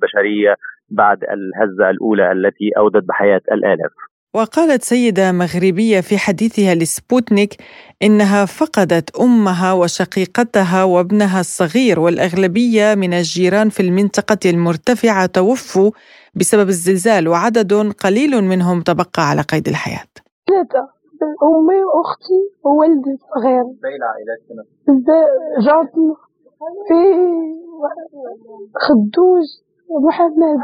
بشرية 0.02 0.54
بعد 0.90 1.24
الهزة 1.24 1.90
الأولى 1.90 2.32
التي 2.32 2.70
أودت 2.78 3.04
بحياة 3.08 3.40
الآلاف. 3.52 3.90
وقالت 4.34 4.82
سيدة 4.82 5.32
مغربية 5.32 6.00
في 6.00 6.18
حديثها 6.18 6.74
لسبوتنيك 6.74 7.56
إنها 8.02 8.44
فقدت 8.44 9.16
أمها 9.16 9.72
وشقيقتها 9.72 10.84
وابنها 10.84 11.40
الصغير 11.40 12.00
والأغلبية 12.00 12.94
من 12.94 13.12
الجيران 13.12 13.68
في 13.68 13.80
المنطقة 13.80 14.38
المرتفعة 14.50 15.26
توفوا 15.26 15.90
بسبب 16.34 16.68
الزلزال 16.68 17.28
وعدد 17.28 17.92
قليل 18.04 18.44
منهم 18.44 18.82
تبقى 18.82 19.28
على 19.30 19.42
قيد 19.42 19.68
الحياة. 19.68 20.06
ثلاثة 20.48 20.88
أمي 21.42 21.84
وأختي 21.84 22.40
وولدي 22.64 23.10
الصغير. 23.10 23.64
جارتنا 25.66 26.14
في 26.88 27.00
خدوج 28.76 29.44
محمد 29.90 30.58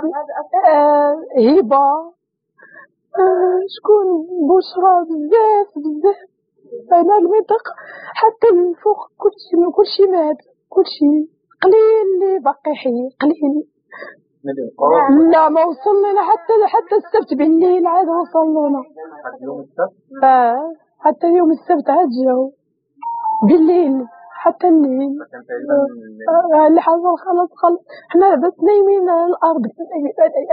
آه 0.68 1.16
هبة 1.39 2.20
شكون 3.75 4.07
بشرى 4.51 4.95
بزاف 5.09 5.69
بزاف. 5.85 6.31
أنا 6.93 7.17
المنطقة 7.19 7.73
حتى 8.21 8.49
الفوق 8.55 9.01
كلشي 9.23 9.55
كلشي 9.77 10.13
مات 10.13 10.37
كلشي 10.69 11.13
قليل 11.63 12.07
اللي 12.07 12.39
باقي 12.45 12.75
حي 12.75 12.99
قليل. 13.21 13.67
لا 15.33 15.49
ما 15.49 15.61
وصلنا 15.65 16.23
حتى 16.31 16.55
حتى 16.67 16.95
السبت 17.01 17.39
بالليل 17.39 17.87
عاد 17.87 18.09
وصلنا 18.09 18.83
يوم 19.43 19.61
السبت؟ 19.61 20.25
آه 20.25 20.73
حتى 20.99 21.27
يوم 21.27 21.51
السبت 21.51 21.91
عاد 21.91 22.09
جاو. 22.25 22.53
بالليل. 23.49 24.07
حتى 24.45 24.66
الليل 24.68 25.12
آه 26.55 26.66
اللي 26.66 26.80
حصل 26.80 27.16
خلاص 27.26 27.51
خلاص 27.62 27.80
إحنا 28.11 28.34
بس 28.34 28.55
نايمين 28.68 29.09
على 29.09 29.26
الأرض 29.26 29.62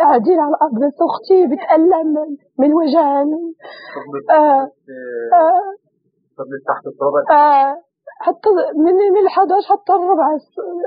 قاعدين 0.02 0.40
على 0.40 0.56
الأرض. 0.56 0.74
بس 0.74 0.98
أختي 1.10 1.48
بتألم 1.52 2.38
من 2.60 2.74
وجع 2.74 3.22
آه 4.32 4.72
آه. 5.34 5.70
فضلت 6.38 6.64
تحت 6.68 6.88
التراب. 6.88 7.14
آه 7.40 7.76
حتى 8.20 8.50
من 8.76 8.94
من 8.94 9.18
ال 9.18 9.28
11 9.28 9.74
حتى 9.74 9.94
الربع 9.94 10.28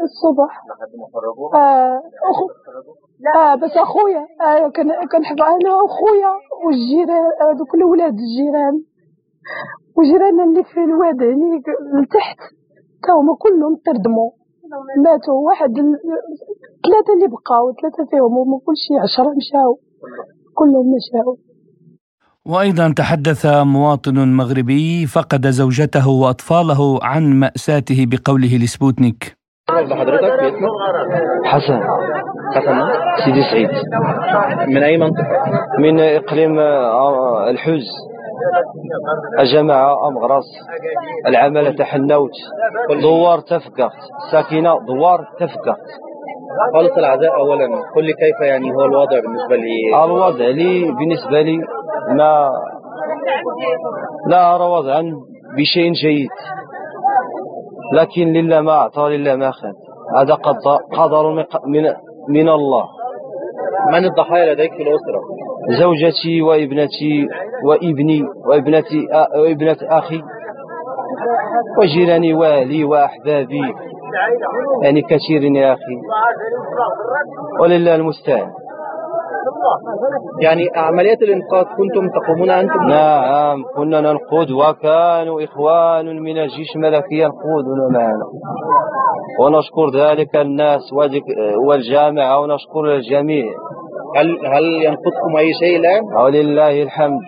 الصبح. 0.03 0.53
لحد 0.69 0.93
ما 1.01 1.07
خرجوها 1.15 1.57
آه 1.57 2.03
أخو 2.31 2.45
آه 3.37 3.55
بس 3.55 3.77
أخويا. 3.77 4.27
آه 4.41 4.69
كان 4.69 4.89
كان 5.13 5.23
أنا 5.41 5.75
واخويا 5.75 6.33
والجيران 6.65 7.25
هذوك 7.43 7.75
آه 7.75 7.79
الاولاد 7.79 8.15
الجيران. 8.25 8.83
وجيراننا 9.97 10.45
اللي 10.45 10.65
في 10.65 10.81
الواد 10.85 11.23
هنيك 11.23 11.67
لتحت. 12.03 12.60
هما 13.09 13.35
كلهم 13.39 13.75
تردموا. 13.87 14.31
ماتوا 15.05 15.35
واحد 15.47 15.75
ثلاثة 16.85 17.13
اللي 17.15 17.29
بقاو 17.29 17.73
ثلاثة 17.81 18.11
فيهم 18.11 18.33
هما 18.39 18.59
كل 18.67 18.77
شيء 18.77 18.99
عشرة 19.05 19.31
مشاو. 19.39 19.79
كلهم 20.55 20.87
مشاو. 20.95 21.39
وأيضا 22.47 22.93
تحدث 22.97 23.47
مواطن 23.47 24.37
مغربي 24.37 25.07
فقد 25.07 25.47
زوجته 25.47 26.09
وأطفاله 26.09 26.99
عن 27.03 27.23
مأساته 27.33 28.07
بقوله 28.11 28.57
لسبوتنيك. 28.63 29.37
باسمك 29.69 30.09
حسن. 31.45 31.81
حسن. 32.55 32.77
سيدي 33.25 33.43
سعيد. 33.43 33.71
من 34.69 34.83
أي 34.83 34.97
منطقة؟ 34.97 35.27
من 35.79 36.01
إقليم 36.01 36.59
الحوز. 37.51 37.87
الجماعة 39.41 40.09
أمغرس 40.09 40.45
العمالة 41.27 41.71
تحنوت. 41.71 42.31
دوار 43.03 43.41
تفقت 43.41 43.93
ساكنة 44.33 44.75
دوار 44.87 45.19
تفقت 45.39 45.81
خالص 46.75 46.99
العزاء 46.99 47.35
أولا. 47.41 47.67
قل 47.97 48.05
لي 48.05 48.13
كيف 48.13 48.41
يعني 48.49 48.73
هو 48.75 48.85
الوضع 48.85 49.21
بالنسبة 49.21 49.57
لي؟ 49.57 50.05
الوضع 50.05 50.45
لي 50.45 50.93
بالنسبة 50.93 51.43
لي 51.43 51.59
ما 52.17 52.51
لا 54.27 54.55
أرى 54.55 54.65
وضعا 54.65 55.03
بشيء 55.57 55.93
جيد. 55.93 56.29
لكن 57.93 58.33
لله 58.33 58.61
ما 58.61 58.73
أعطى 58.73 59.17
لله 59.17 59.37
ما 59.37 59.49
أخذ. 59.49 59.73
هذا 60.17 60.35
قدر 60.99 61.31
من 61.67 61.85
من 62.29 62.49
الله. 62.49 62.85
من 63.93 64.05
الضحايا 64.05 64.55
لديك 64.55 64.73
في 64.73 64.83
الأسرة؟ 64.83 65.21
زوجتي 65.81 66.43
وابنتي 66.43 67.27
وابني 67.65 68.23
وابنتي 68.49 69.07
وابنة 69.37 69.77
أخي 69.83 70.21
وجيراني 71.79 72.35
وأهلي 72.35 72.85
وأحبابي 72.85 73.61
يعني 74.83 75.03
كثير 75.03 75.43
يا 75.43 75.73
أخي 75.73 75.97
ولله 77.61 77.95
المستعان 77.95 78.51
يعني 80.43 80.63
عملية 80.77 81.21
الإنقاذ 81.23 81.65
كنتم 81.65 82.09
تقومون 82.21 82.51
أنتم؟ 82.51 82.83
نعم 82.89 83.65
كنا 83.77 84.01
ننقذ 84.01 84.53
وكانوا 84.53 85.45
إخوان 85.45 86.23
من 86.23 86.39
الجيش 86.39 86.77
الملكي 86.77 87.15
ينقذون 87.15 87.93
معنا. 87.93 88.25
ونشكر 89.41 89.87
ذلك 89.97 90.37
الناس 90.37 90.81
والجامعة 91.69 92.41
ونشكر 92.41 92.95
الجميع. 92.95 93.45
هل 94.17 94.27
هل 94.47 94.65
ينقذكم 94.65 95.37
أي 95.39 95.51
شيء 95.61 95.77
الآن؟ 95.77 96.03
ولله 96.25 96.83
الحمد. 96.83 97.21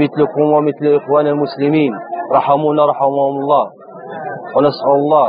مثلكم 0.00 0.42
ومثل 0.42 1.02
إخوان 1.04 1.26
المسلمين. 1.26 1.92
رحمونا 2.32 2.86
رحمهم 2.86 3.36
الله. 3.40 3.66
ونسأل 4.56 4.90
الله 4.90 5.28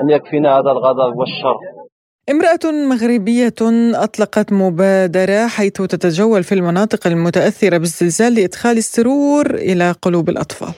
أن 0.00 0.10
يكفينا 0.10 0.58
هذا 0.58 0.70
الغضب 0.70 1.18
والشر. 1.18 1.56
امرأة 2.30 2.64
مغربية 2.90 3.54
أطلقت 3.94 4.52
مبادرة 4.52 5.46
حيث 5.46 5.72
تتجول 5.72 6.42
في 6.42 6.54
المناطق 6.54 7.06
المتأثرة 7.06 7.78
بالزلزال 7.78 8.34
لإدخال 8.34 8.76
السرور 8.78 9.46
إلى 9.54 9.94
قلوب 10.02 10.28
الأطفال. 10.28 10.74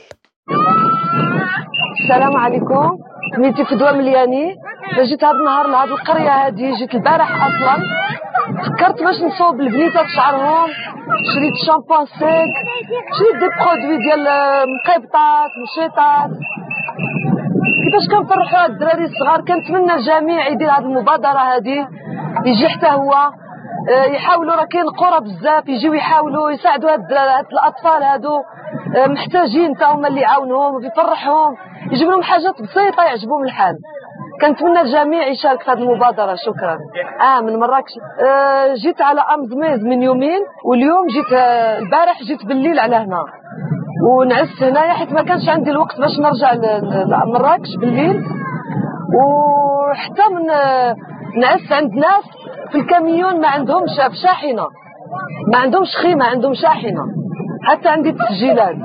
السلام 2.03 2.36
عليكم. 2.36 2.98
سميتي 3.36 3.64
فدوى 3.64 3.92
ملياني 3.92 4.55
جيت 5.09 5.24
هذا 5.24 5.32
النهار 5.32 5.66
لهاد 5.68 5.88
القرية 5.88 6.30
هذه 6.30 6.78
جيت 6.80 6.94
البارح 6.94 7.30
أصلا 7.46 7.76
فكرت 8.64 9.03
باش 9.03 9.16
نصوب 9.16 9.61
البنيتات 9.61 10.07
شعرهم 10.16 10.68
شريت 11.34 11.55
shampooing 11.66 12.07
sec 12.07 12.53
شريت 13.16 13.36
des 13.40 13.49
produits 13.59 13.97
ديال 14.05 14.24
مقيبطات 14.74 15.50
مشيطات. 15.62 16.30
كيفاش 17.84 18.06
كنفرحوا 18.10 18.58
هاد 18.64 18.70
الدراري 18.70 19.04
الصغار؟ 19.04 19.40
كنتمنى 19.40 19.94
الجميع 19.94 20.48
يدير 20.48 20.70
هاد 20.70 20.84
المبادرة 20.84 21.38
هادي. 21.38 21.86
يجي 22.46 22.68
حتى 22.68 22.86
هو 22.86 23.12
يحاولوا 24.14 24.54
راه 24.54 24.64
كاين 24.64 24.84
قرى 24.88 25.20
بزاف 25.20 25.68
يجيو 25.68 25.92
يحاولوا 25.92 26.50
يساعدوا 26.50 26.90
هاد 26.92 27.00
الأطفال 27.52 28.02
هادو 28.02 28.42
محتاجين 28.96 29.76
تا 29.76 29.86
هما 29.86 30.08
اللي 30.08 30.20
يعاونوهم 30.20 30.74
ويفرحهم 30.74 31.56
يجيب 31.92 32.08
لهم 32.08 32.22
حاجات 32.22 32.54
بسيطة 32.62 33.02
يعجبهم 33.02 33.42
الحال. 33.44 33.76
كنتمنى 34.40 34.80
الجميع 34.80 35.26
يشارك 35.26 35.62
في 35.62 35.70
هذه 35.70 35.78
المبادرة. 35.78 36.34
شكرا. 36.34 36.78
آه 37.20 37.40
من 37.40 37.56
مراكش 37.58 37.92
آه 38.26 38.74
جيت 38.74 39.02
على 39.02 39.20
أمزميز 39.20 39.84
من 39.84 40.02
يومين 40.02 40.40
واليوم 40.64 41.06
جيت 41.06 41.32
آه 41.32 41.78
البارح 41.78 42.22
جيت 42.22 42.46
بالليل 42.46 42.78
على 42.78 42.96
هنا. 42.96 43.24
ونعس 44.03 44.62
هنايا 44.62 44.92
حيت 44.92 45.12
ما 45.12 45.22
كانش 45.22 45.48
عندي 45.48 45.70
الوقت 45.70 46.00
باش 46.00 46.18
نرجع 46.20 46.53
لمراكش 47.24 47.76
بالليل 47.80 48.24
وحتى 49.18 50.22
من 50.34 50.46
نعس 51.40 51.72
عند 51.72 51.92
ناس 51.94 52.24
في 52.72 52.78
الكاميون 52.78 53.40
ما 53.40 53.48
عندهمش 53.48 53.90
شاحنة. 54.22 54.66
ما 55.53 55.59
عندهمش 55.59 55.96
خيمة 56.03 56.24
عندهم 56.24 56.55
شاحنة. 56.55 57.05
حتى 57.64 57.88
عندي 57.88 58.09
التسجيلات 58.11 58.76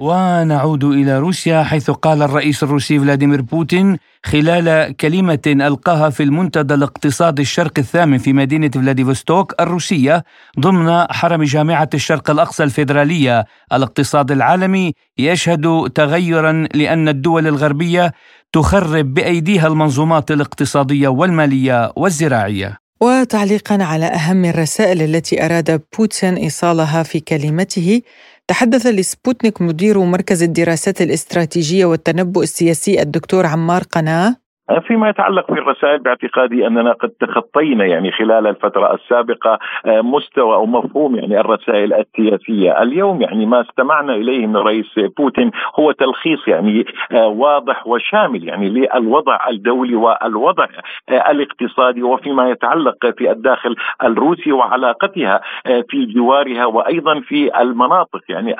ونعود 0.00 0.84
إلى 0.84 1.18
روسيا 1.18 1.62
حيث 1.62 1.90
قال 1.90 2.22
الرئيس 2.22 2.62
الروسي 2.62 2.98
فلاديمير 2.98 3.40
بوتين 3.42 3.96
خلال 4.24 4.96
كلمة 4.96 5.38
ألقاها 5.46 6.10
في 6.10 6.22
المنتدى 6.22 6.74
الاقتصادي 6.74 7.42
الشرق 7.42 7.72
الثامن 7.78 8.18
في 8.18 8.32
مدينة 8.32 8.70
فلاديفستوك 8.74 9.54
الروسية 9.60 10.24
ضمن 10.60 11.06
حرم 11.10 11.42
جامعة 11.42 11.88
الشرق 11.94 12.30
الأقصى 12.30 12.64
الفيدرالية. 12.64 13.44
الاقتصاد 13.72 14.30
العالمي 14.30 14.92
يشهد 15.18 15.90
تغيرا 15.94 16.68
لأن 16.74 17.08
الدول 17.08 17.46
الغربية 17.46 18.12
تخرب 18.52 19.14
بأيديها 19.14 19.66
المنظومات 19.66 20.30
الاقتصادية 20.30 21.08
والمالية 21.08 21.92
والزراعية. 21.96 22.84
وتعليقا 23.00 23.84
على 23.84 24.06
أهم 24.06 24.44
الرسائل 24.44 25.02
التي 25.02 25.44
أراد 25.44 25.82
بوتين 25.98 26.34
إيصالها 26.34 27.02
في 27.02 27.20
كلمته 27.20 28.02
تحدث 28.48 28.86
لسبوتنيك 28.86 29.62
مدير 29.62 29.98
مركز 29.98 30.42
الدراسات 30.42 31.02
الاستراتيجية 31.02 31.84
والتنبؤ 31.84 32.42
السياسي 32.42 33.02
الدكتور 33.02 33.46
عمار 33.46 33.82
قناة. 33.82 34.43
فيما 34.86 35.08
يتعلق 35.08 35.50
بالرسائل 35.50 35.98
باعتقادي 35.98 36.66
أننا 36.66 36.92
قد 36.92 37.08
تخطينا 37.08 37.84
يعني 37.84 38.12
خلال 38.12 38.46
الفترة 38.46 38.94
السابقة 38.94 39.58
آه، 39.86 40.00
مستوى 40.00 40.54
أو 40.54 40.66
مفهوم 40.66 41.16
يعني 41.16 41.40
الرسائل 41.40 41.94
السياسية، 41.94 42.82
اليوم 42.82 43.22
يعني 43.22 43.46
ما 43.46 43.60
استمعنا 43.60 44.14
إليه 44.14 44.46
من 44.46 44.56
الرئيس 44.56 44.86
بوتين 45.18 45.50
هو 45.80 45.92
تلخيص 45.92 46.48
يعني 46.48 46.84
آه، 47.12 47.26
واضح 47.26 47.86
وشامل 47.86 48.48
يعني 48.48 48.68
للوضع 48.68 49.38
الدولي 49.50 49.94
والوضع 49.94 50.66
آه، 51.08 51.30
الاقتصادي 51.30 52.02
وفيما 52.02 52.50
يتعلق 52.50 53.06
في 53.18 53.30
الداخل 53.30 53.76
الروسي 54.02 54.52
وعلاقتها 54.52 55.40
في 55.64 56.06
جوارها 56.06 56.66
وأيضا 56.66 57.20
في 57.20 57.60
المناطق 57.60 58.20
يعني 58.28 58.56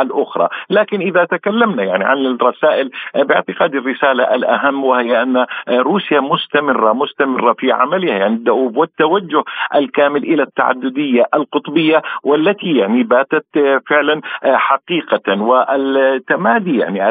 الأخرى، 0.00 0.48
لكن 0.70 1.00
إذا 1.00 1.24
تكلمنا 1.24 1.82
يعني 1.82 2.04
عن 2.04 2.26
الرسائل 2.26 2.90
باعتقادي 3.14 3.78
الرسالة 3.78 4.34
الأهم 4.34 4.84
وهي 4.84 5.22
أن 5.22 5.31
أن 5.36 5.46
روسيا 5.80 6.20
مستمرة 6.20 6.92
مستمرة 6.92 7.52
في 7.52 7.72
عملها 7.72 8.14
يعني 8.14 8.34
الدؤوب 8.34 8.76
والتوجه 8.76 9.44
الكامل 9.74 10.22
إلى 10.22 10.42
التعددية 10.42 11.26
القطبية 11.34 12.02
والتي 12.24 12.76
يعني 12.76 13.02
باتت 13.02 13.44
فعلا 13.90 14.20
حقيقة. 14.44 15.42
والتمادي 15.42 16.78
يعني 16.78 17.08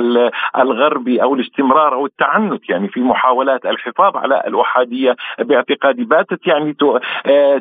الغربي 0.58 1.24
أو 1.24 1.34
الاستمرار 1.36 1.94
أو 1.94 2.06
التعنت 2.06 2.70
يعني 2.70 2.88
في 2.88 3.00
محاولات 3.00 3.66
الحفاظ 3.66 4.18
على 4.18 4.44
الأحادية 4.48 5.16
باعتقادي 5.40 6.04
باتت 6.04 6.48
يعني 6.48 6.76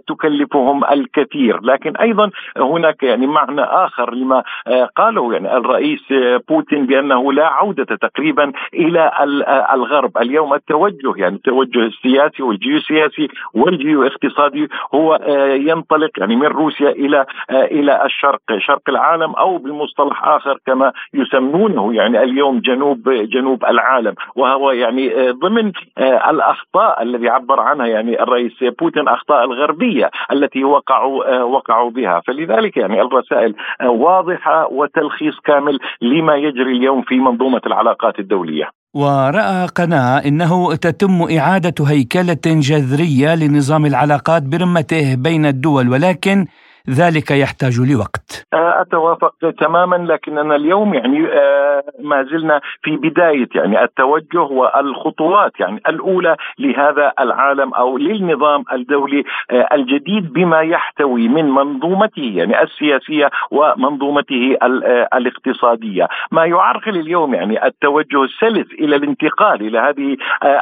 تكلفهم 0.06 0.84
الكثير. 0.84 1.60
لكن 1.62 1.96
أيضا 1.96 2.30
هناك 2.56 3.02
يعني 3.02 3.26
معنى 3.26 3.62
آخر 3.62 4.14
لما 4.14 4.42
قاله 4.96 5.32
يعني 5.32 5.56
الرئيس 5.56 6.00
بوتين 6.48 6.86
بأنه 6.86 7.32
لا 7.32 7.46
عودة 7.46 7.84
تقريبا 7.96 8.52
إلى 8.74 9.10
الغرب. 9.74 10.18
اليوم 10.18 10.49
اليوم 10.50 10.54
التوجه 10.54 11.20
يعني 11.20 11.36
التوجه 11.36 11.86
السياسي 11.86 12.42
والجيوسياسي 12.42 13.28
والجيو 13.54 14.06
اقتصادي 14.06 14.68
هو 14.94 15.14
آه، 15.14 15.54
ينطلق 15.54 16.10
يعني 16.18 16.36
من 16.36 16.46
روسيا 16.46 16.90
إلى 16.90 17.26
آه، 17.50 17.64
إلى 17.64 18.04
الشرق 18.04 18.40
شرق 18.58 18.82
العالم 18.88 19.32
أو 19.34 19.58
بمصطلح 19.58 20.24
آخر 20.24 20.58
كما 20.66 20.92
يسمونه 21.14 21.94
يعني 21.94 22.22
اليوم 22.22 22.60
جنوب 22.60 23.10
جنوب 23.10 23.64
العالم. 23.64 24.14
وهو 24.36 24.70
يعني 24.70 25.14
آه، 25.14 25.30
ضمن 25.30 25.72
الأخطاء 26.30 27.02
الذي 27.02 27.28
عبر 27.28 27.60
عنها 27.60 27.86
يعني 27.86 28.22
الرئيس 28.22 28.52
بوتين 28.80 29.08
أخطاء 29.08 29.44
الغربية 29.44 30.10
التي 30.32 30.64
وقعوا 30.64 31.42
وقعوا 31.42 31.90
بها. 31.90 32.20
فلذلك 32.26 32.76
يعني 32.76 33.02
الرسائل 33.02 33.54
واضحة 33.84 34.66
وتلخيص 34.72 35.40
كامل 35.44 35.78
لما 36.02 36.36
يجري 36.36 36.72
اليوم 36.72 37.02
في 37.02 37.18
منظومة 37.18 37.60
العلاقات 37.66 38.18
الدولية. 38.18 38.79
ورأى 38.94 39.66
قناة 39.66 40.18
أنه 40.18 40.74
تتم 40.74 41.22
إعادة 41.38 41.84
هيكلة 41.86 42.38
جذرية 42.46 43.34
لنظام 43.34 43.86
العلاقات 43.86 44.42
برمته 44.42 45.14
بين 45.14 45.46
الدول 45.46 45.88
ولكن 45.88 46.46
ذلك 46.88 47.30
يحتاج 47.30 47.80
لوقت. 47.80 48.46
آه، 48.54 48.80
أتوافق 48.80 49.34
تماما 49.58 49.96
لكننا 49.96 50.56
اليوم 50.56 50.94
يعني 50.94 51.26
آه، 51.26 51.82
ما 52.00 52.22
زلنا 52.22 52.60
في 52.82 52.96
بداية 52.96 53.48
يعني 53.54 53.84
التوجه 53.84 54.40
والخطوات 54.40 55.60
يعني 55.60 55.80
الأولى 55.88 56.36
لهذا 56.58 57.12
العالم 57.20 57.74
أو 57.74 57.98
للنظام 57.98 58.64
الدولي 58.72 59.24
آه، 59.50 59.68
الجديد 59.72 60.32
بما 60.32 60.60
يحتوي 60.60 61.28
من 61.28 61.50
منظومته 61.50 62.32
يعني 62.36 62.62
السياسية 62.62 63.30
ومنظومته 63.50 64.56
الاقتصادية. 65.14 66.08
ما 66.32 66.44
يعرقل 66.44 66.96
اليوم 66.96 67.34
يعني 67.34 67.66
التوجه 67.66 68.24
السلس 68.24 68.72
إلى 68.72 68.96
الانتقال 68.96 69.66
إلى 69.66 69.78
هذه 69.78 70.16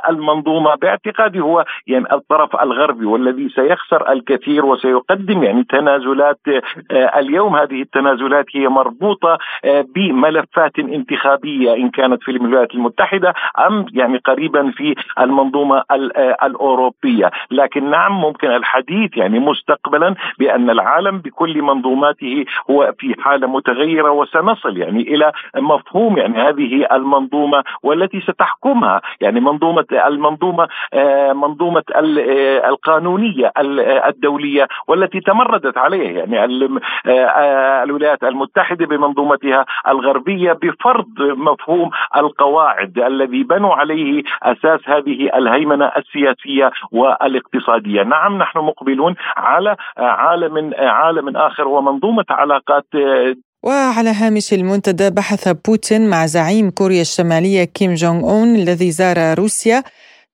المنظومة 0.09 0.75
باعتقادي 0.75 1.41
هو 1.41 1.65
يعني 1.87 2.13
الطرف 2.13 2.57
الغربي 2.57 3.05
والذي 3.05 3.49
سيخسر 3.49 4.13
الكثير 4.13 4.67
وسيقدم 4.67 5.43
يعني 5.43 5.65
تنازل 5.65 6.08
التنازلات 6.09 6.65
آه، 6.91 7.19
اليوم 7.19 7.57
هذه 7.57 7.83
التنازلات 7.83 8.47
هي 8.55 8.69
مربوطة 8.69 9.39
آه، 9.65 9.85
بملفات 9.95 10.79
انتخابية 10.79 11.75
إن 11.75 11.91
كانت 11.91 12.23
في 12.23 12.31
الولايات 12.31 12.75
المتحدة 12.75 13.35
أم 13.67 13.87
يعني 13.93 14.19
قريبا 14.19 14.71
في 14.71 14.95
المنظومة 15.21 15.83
آه، 15.91 16.37
الأوروبية. 16.43 17.31
لكن 17.51 17.91
نعم 17.91 18.21
ممكن 18.21 18.51
الحديث 18.51 19.17
يعني 19.17 19.39
مستقبلا 19.39 20.15
بأن 20.39 20.71
العالم 20.71 21.19
بكل 21.19 21.63
منظوماته 21.63 22.45
هو 22.71 22.95
في 22.99 23.15
حالة 23.19 23.47
متغيرة 23.47 24.11
وسنصل 24.11 24.77
يعني 24.77 25.03
إلى 25.03 25.33
مفهوم 25.57 26.19
يعني 26.19 26.39
هذه 26.39 26.87
المنظومة 26.93 27.65
والتي 27.83 28.21
ستحكمها. 28.21 29.01
يعني 29.21 29.41
منظومة 29.41 29.87
المنظومة 29.93 30.69
منظومة 31.33 31.83
القانونية 32.69 33.53
الدولية 34.09 34.69
والتي 34.89 35.21
تمردت 35.21 35.79
عليها 35.79 35.98
عليه 35.99 36.19
يعني 36.19 36.65
آه، 37.07 37.11
آه، 37.11 37.83
الولايات 37.83 38.23
المتحدة 38.23 38.87
بمنظومتها 38.87 39.65
الغربية 39.89 40.53
بفرض 40.53 41.07
مفهوم 41.21 41.91
القواعد 42.17 42.99
الذي 42.99 43.43
بنوا 43.43 43.75
عليه 43.75 44.23
أساس 44.43 44.81
هذه 44.87 45.31
الهيمنة 45.39 45.93
السياسية 45.97 46.71
والاقتصادية، 46.93 48.03
نعم 48.03 48.39
نحن 48.39 48.59
مقبلون 48.59 49.15
على 49.37 49.77
عالم 49.97 50.75
عالم 50.79 51.37
آخر 51.37 51.69
ومنظومة 51.69 52.25
علاقات 52.31 52.87
وعلى 53.63 54.11
هامش 54.11 54.53
المنتدى 54.53 55.11
بحث 55.11 55.49
بوتين 55.49 56.11
مع 56.11 56.27
زعيم 56.27 56.71
كوريا 56.71 57.01
الشمالية 57.01 57.65
كيم 57.65 57.95
جونغ 57.95 58.21
أون 58.31 58.55
الذي 58.55 58.91
زار 58.91 59.39
روسيا 59.39 59.83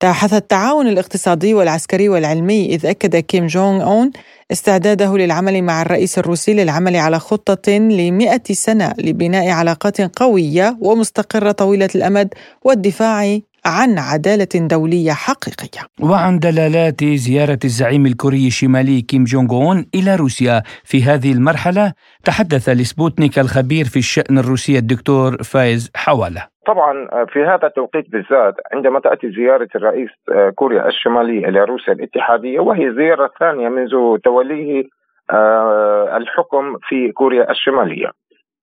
تحت 0.05 0.33
التعاون 0.33 0.89
الاقتصادي 0.89 1.55
والعسكري 1.55 2.09
والعلمي 2.09 2.67
إذ 2.67 2.87
أكد 2.87 3.17
كيم 3.17 3.47
جونغ 3.47 3.83
أون 3.83 4.11
استعداده 4.53 5.17
للعمل 5.17 5.63
مع 5.63 5.83
الرئيس 5.83 6.19
الروسي 6.19 6.55
للعمل 6.55 6.97
على 6.97 7.19
خطة 7.19 7.73
لمئة 7.73 8.43
سنة 8.53 8.95
لبناء 8.99 9.49
علاقات 9.49 10.01
قوية 10.01 10.79
ومستقرة 10.81 11.53
طويلة 11.53 11.89
الأمد 11.95 12.35
والدفاع 12.63 13.39
عن 13.65 13.99
عدالة 13.99 14.49
دولية 14.55 15.13
حقيقية. 15.13 15.81
وعن 16.01 16.39
دلالات 16.39 17.05
زيارة 17.05 17.59
الزعيم 17.65 18.07
الكوري 18.07 18.47
الشمالي 18.47 19.01
كيم 19.03 19.25
جونغ 19.25 19.53
أون 19.53 19.87
إلى 19.95 20.17
روسيا 20.17 20.63
في 20.85 21.03
هذه 21.03 21.33
المرحلة 21.33 21.93
تحدث 22.25 22.69
لسبوتنيك 22.69 23.39
الخبير 23.39 23.85
في 23.89 23.99
الشأن 23.99 24.39
الروسي 24.39 24.79
الدكتور 24.79 25.43
فايز 25.43 25.91
حوالة. 25.95 26.54
طبعا 26.67 27.25
في 27.25 27.45
هذا 27.45 27.67
التوقيت 27.67 28.11
بالذات 28.11 28.55
عندما 28.73 29.01
تأتي 29.01 29.31
زيارة 29.31 29.69
الرئيس 29.75 30.11
كوريا 30.55 30.89
الشماليه 30.89 31.49
إلى 31.49 31.65
روسيا 31.65 31.93
الاتحادية 31.93 32.61
وهي 32.61 32.93
زيارة 32.93 33.31
ثانية 33.41 33.69
منذ 33.69 34.19
توليه 34.25 34.85
آه، 35.31 36.17
الحكم 36.17 36.79
في 36.79 37.13
كوريا 37.13 37.51
الشمالية. 37.51 38.11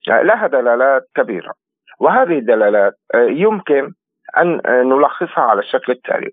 لها 0.07 0.47
دلالات 0.47 1.07
كبيرة. 1.15 1.53
وهذه 1.99 2.37
الدلالات 2.37 2.93
آه، 3.15 3.27
يمكن 3.29 3.93
أن 4.37 4.61
نلخصها 4.65 5.43
على 5.43 5.59
الشكل 5.59 5.91
التالي. 5.91 6.31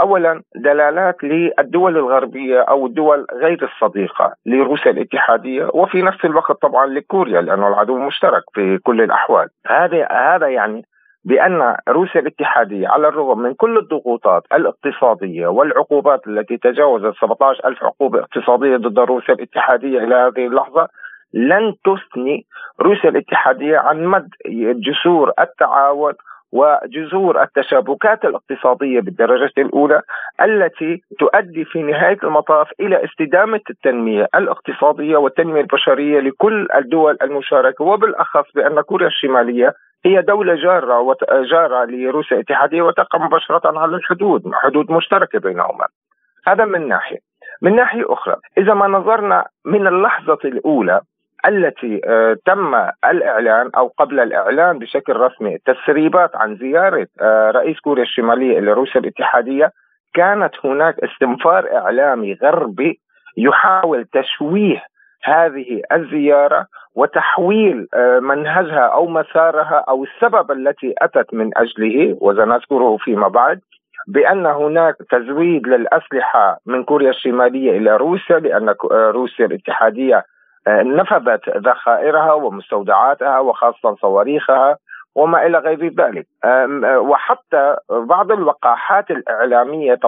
اولا 0.00 0.42
دلالات 0.56 1.24
للدول 1.24 1.96
الغربية 1.96 2.60
أو 2.60 2.86
الدول 2.86 3.26
غير 3.32 3.64
الصديقة 3.64 4.34
لروسيا 4.46 4.90
الاتحادية 4.90 5.70
وفي 5.74 6.02
نفس 6.02 6.24
الوقت 6.24 6.62
طبعا 6.62 6.86
لكوريا 6.86 7.40
لأنه 7.40 7.68
العدو 7.68 7.98
مشترك 7.98 8.42
في 8.54 8.78
كل 8.78 9.02
الأحوال. 9.02 9.48
هذا 9.66 10.08
هذا 10.12 10.48
يعني 10.48 10.84
بأن 11.24 11.76
روسيا 11.88 12.20
الاتحادية 12.20 12.88
على 12.88 13.08
الرغم 13.08 13.38
من 13.38 13.54
كل 13.54 13.78
الضغوطات 13.78 14.42
الاقتصادية 14.52 15.46
والعقوبات 15.46 16.26
التي 16.26 16.56
تجاوزت 16.56 17.14
17 17.20 17.68
ألف 17.68 17.84
عقوبة 17.84 18.20
اقتصادية 18.20 18.76
ضد 18.76 18.98
روسيا 18.98 19.34
الاتحادية 19.34 19.98
إلى 19.98 20.14
هذه 20.14 20.46
اللحظة 20.46 20.88
لن 21.34 21.74
تثني 21.84 22.46
روسيا 22.80 23.10
الاتحادية 23.10 23.78
عن 23.78 24.04
مد 24.04 24.28
جسور 24.80 25.32
التعاون 25.40 26.12
وجذور 26.54 27.42
التشابكات 27.42 28.24
الاقتصادية 28.24 29.00
بالدرجة 29.00 29.52
الأولى 29.58 30.00
التي 30.42 31.02
تؤدي 31.18 31.64
في 31.64 31.82
نهاية 31.82 32.18
المطاف 32.24 32.68
إلى 32.80 33.04
استدامة 33.04 33.60
التنمية 33.70 34.28
الاقتصادية 34.34 35.16
والتنمية 35.16 35.60
البشرية 35.60 36.20
لكل 36.20 36.68
الدول 36.74 37.18
المشاركة. 37.22 37.84
وبالأخص 37.84 38.52
بأن 38.54 38.80
كوريا 38.80 39.06
الشمالية 39.06 39.74
هي 40.06 40.22
دولة 40.22 40.54
جارة 40.54 41.00
وجارة 41.00 41.84
لروسيا 41.84 42.36
الاتحادية 42.36 42.82
وتقع 42.82 43.18
مباشرة 43.18 43.78
على 43.78 43.96
الحدود 43.96 44.42
حدود 44.54 44.90
مشتركة 44.90 45.38
بينهما. 45.38 45.86
هذا 46.46 46.64
من 46.64 46.88
ناحية. 46.88 47.18
من 47.62 47.76
ناحية 47.76 48.04
أخرى 48.12 48.36
إذا 48.58 48.74
ما 48.74 48.86
نظرنا 48.86 49.44
من 49.64 49.86
اللحظة 49.86 50.38
الأولى 50.44 51.00
التي 51.48 52.00
آه، 52.04 52.36
تم 52.46 52.74
الإعلان 53.10 53.70
أو 53.76 53.92
قبل 53.98 54.20
الإعلان 54.20 54.78
بشكل 54.78 55.16
رسمي 55.16 55.58
تسريبات 55.58 56.36
عن 56.36 56.56
زيارة 56.56 57.06
آه، 57.20 57.50
رئيس 57.50 57.80
كوريا 57.80 58.02
الشمالية 58.02 58.58
إلى 58.58 58.72
روسيا 58.72 59.00
الاتحادية 59.00 59.72
كانت 60.14 60.52
هناك 60.64 60.94
استنفار 60.98 61.76
إعلامي 61.76 62.34
غربي 62.42 63.00
يحاول 63.36 64.04
تشويه 64.04 64.82
هذه 65.24 65.82
الزيارة 65.92 66.66
وتحويل 66.94 67.88
آه، 67.94 68.18
منهجها 68.18 68.86
أو 68.86 69.06
مسارها 69.06 69.84
أو 69.88 70.04
السبب 70.04 70.50
التي 70.50 70.94
أتت 70.98 71.34
من 71.34 71.50
أجله 71.56 72.18
وسنذكره 72.20 72.96
فيما 72.96 73.28
بعد 73.28 73.60
بأن 74.08 74.46
هناك 74.46 74.96
تزويد 75.10 75.66
للأسلحة 75.66 76.58
من 76.66 76.84
كوريا 76.84 77.10
الشمالية 77.10 77.78
إلى 77.78 77.96
روسيا 77.96 78.38
لأن 78.38 78.74
روسيا 78.92 79.46
الاتحادية 79.46 80.24
نفذت 80.68 81.48
ذخائرها 81.48 82.32
ومستودعاتها 82.32 83.38
وخاصة 83.38 83.94
صواريخها 83.94 84.76
وما 85.14 85.46
إلى 85.46 85.58
غير 85.58 85.94
ذلك. 85.94 86.26
وحتى 86.96 87.76
بعض 87.90 88.32
الوقاحات 88.32 89.10
الإعلامية 89.10 89.98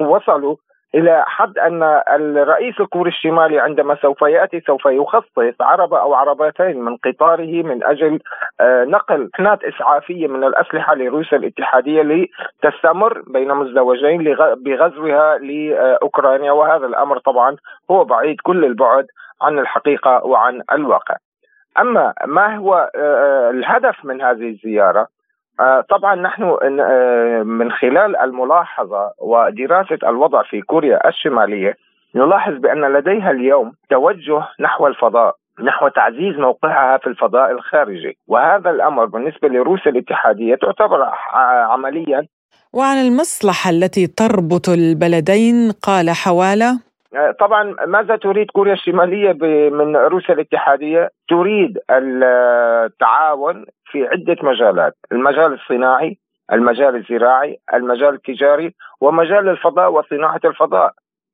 وصلوا 0.00 0.56
إلى 0.94 1.24
حد 1.26 1.58
أن 1.58 1.82
الرئيس 2.08 2.80
الكوري 2.80 3.10
الشمالي 3.10 3.58
عندما 3.58 3.96
سوف 4.02 4.22
يأتي 4.22 4.60
سوف 4.60 4.86
يخصص 4.86 5.60
عربه 5.60 6.00
أو 6.00 6.14
عربتين 6.14 6.80
من 6.80 6.96
قطاره 6.96 7.62
من 7.62 7.84
أجل 7.84 8.20
آه، 8.60 8.84
نقل 8.84 9.30
حنات 9.34 9.64
إسعافية 9.64 10.26
من 10.28 10.44
الأسلحة 10.44 10.94
لروسيا 10.94 11.38
الاتحادية 11.38 12.02
لتستمر 12.02 13.22
بين 13.26 13.54
مزدوجين 13.54 14.36
بغزوها 14.64 15.38
لأوكرانيا. 15.38 16.52
وهذا 16.52 16.86
الأمر 16.86 17.18
طبعا 17.18 17.56
هو 17.90 18.04
بعيد 18.04 18.36
كل 18.42 18.64
البعد 18.64 19.06
عن 19.42 19.58
الحقيقة 19.58 20.24
وعن 20.24 20.62
الواقع. 20.72 21.16
أما 21.78 22.14
ما 22.26 22.56
هو 22.56 22.74
آه، 22.74 22.98
آه، 22.98 23.50
الهدف 23.50 24.04
من 24.04 24.22
هذه 24.22 24.48
الزيارة؟ 24.48 25.06
آه، 25.60 25.80
طبعا 25.80 26.14
نحن 26.14 26.42
من 27.46 27.72
خلال 27.72 28.16
الملاحظة 28.16 29.12
ودراسة 29.18 29.98
الوضع 30.08 30.42
في 30.42 30.60
كوريا 30.60 31.08
الشمالية 31.08 31.76
نلاحظ 32.14 32.52
بأن 32.52 32.92
لديها 32.92 33.30
اليوم 33.30 33.72
توجه 33.90 34.42
نحو 34.60 34.86
الفضاء 34.86 35.34
نحو 35.60 35.88
تعزيز 35.88 36.38
موقعها 36.38 36.98
في 36.98 37.06
الفضاء 37.06 37.50
الخارجي 37.50 38.18
وهذا 38.28 38.70
الأمر 38.70 39.04
بالنسبة 39.04 39.48
لروسيا 39.48 39.92
الاتحادية 39.92 40.54
تعتبر 40.54 41.08
عمليا 41.72 42.26
وعن 42.72 42.96
المصلحة 42.96 43.70
التي 43.70 44.06
تربط 44.06 44.68
البلدين 44.68 45.72
قال 45.82 46.10
حوالة 46.10 46.87
طبعا 47.40 47.76
ماذا 47.86 48.16
تريد 48.16 48.50
كوريا 48.50 48.72
الشمالية 48.72 49.32
من 49.70 49.96
روسيا 49.96 50.34
الاتحادية؟ 50.34 51.10
تريد 51.28 51.78
التعاون 51.90 53.66
في 53.84 54.06
عدة 54.06 54.36
مجالات 54.42 54.94
المجال 55.12 55.52
الصناعي 55.52 56.18
المجال 56.52 56.96
الزراعي 56.96 57.58
المجال 57.74 58.14
التجاري 58.14 58.74
ومجال 59.00 59.48
الفضاء 59.48 59.92
وصناعة 59.92 60.40
الفضاء. 60.44 60.92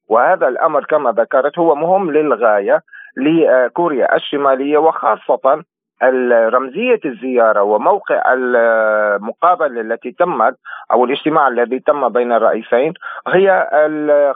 وهذا 0.08 0.48
الأمر 0.48 0.84
كما 0.84 1.12
ذكرت 1.12 1.58
هو 1.58 1.74
مهم 1.74 2.10
للغاية 2.10 2.80
لكوريا 3.16 4.16
الشمالية 4.16 4.78
وخاصة 4.78 5.62
رمزية 6.02 7.00
الزيارة 7.04 7.62
وموقع 7.62 8.22
المقابلة 8.34 9.80
التي 9.80 10.12
تمت 10.12 10.54
أو 10.92 11.04
الاجتماع 11.04 11.48
الذي 11.48 11.80
تم 11.80 12.08
بين 12.08 12.32
الرئيسين 12.32 12.92
هي 13.28 13.68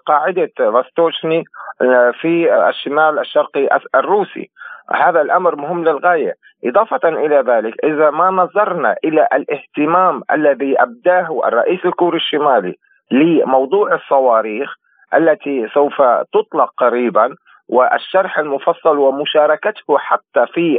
قاعدة 0.06 0.50
فاستوشني 0.56 1.44
آه، 1.82 2.10
في 2.20 2.54
الشمال 2.68 3.18
الشرقي 3.18 3.68
الروسي. 3.94 4.50
هذا 4.94 5.20
الأمر 5.20 5.56
مهم 5.56 5.84
للغاية. 5.84 6.34
إضافة 6.64 7.08
إلى 7.08 7.44
ذلك 7.46 7.84
إذا 7.84 8.10
ما 8.10 8.30
نظرنا 8.30 8.96
إلى 9.04 9.28
الاهتمام 9.32 10.22
الذي 10.32 10.82
أبداه 10.82 11.40
الرئيس 11.44 11.84
الكوري 11.84 12.16
الشمالي 12.16 12.74
لموضوع 13.10 13.94
الصواريخ 13.94 14.74
التي 15.14 15.68
سوف 15.74 16.02
تطلق 16.32 16.72
قريبا 16.76 17.34
والشرح 17.68 18.38
المفصل 18.38 18.98
ومشاركته 18.98 19.98
حتى 19.98 20.46
في 20.54 20.78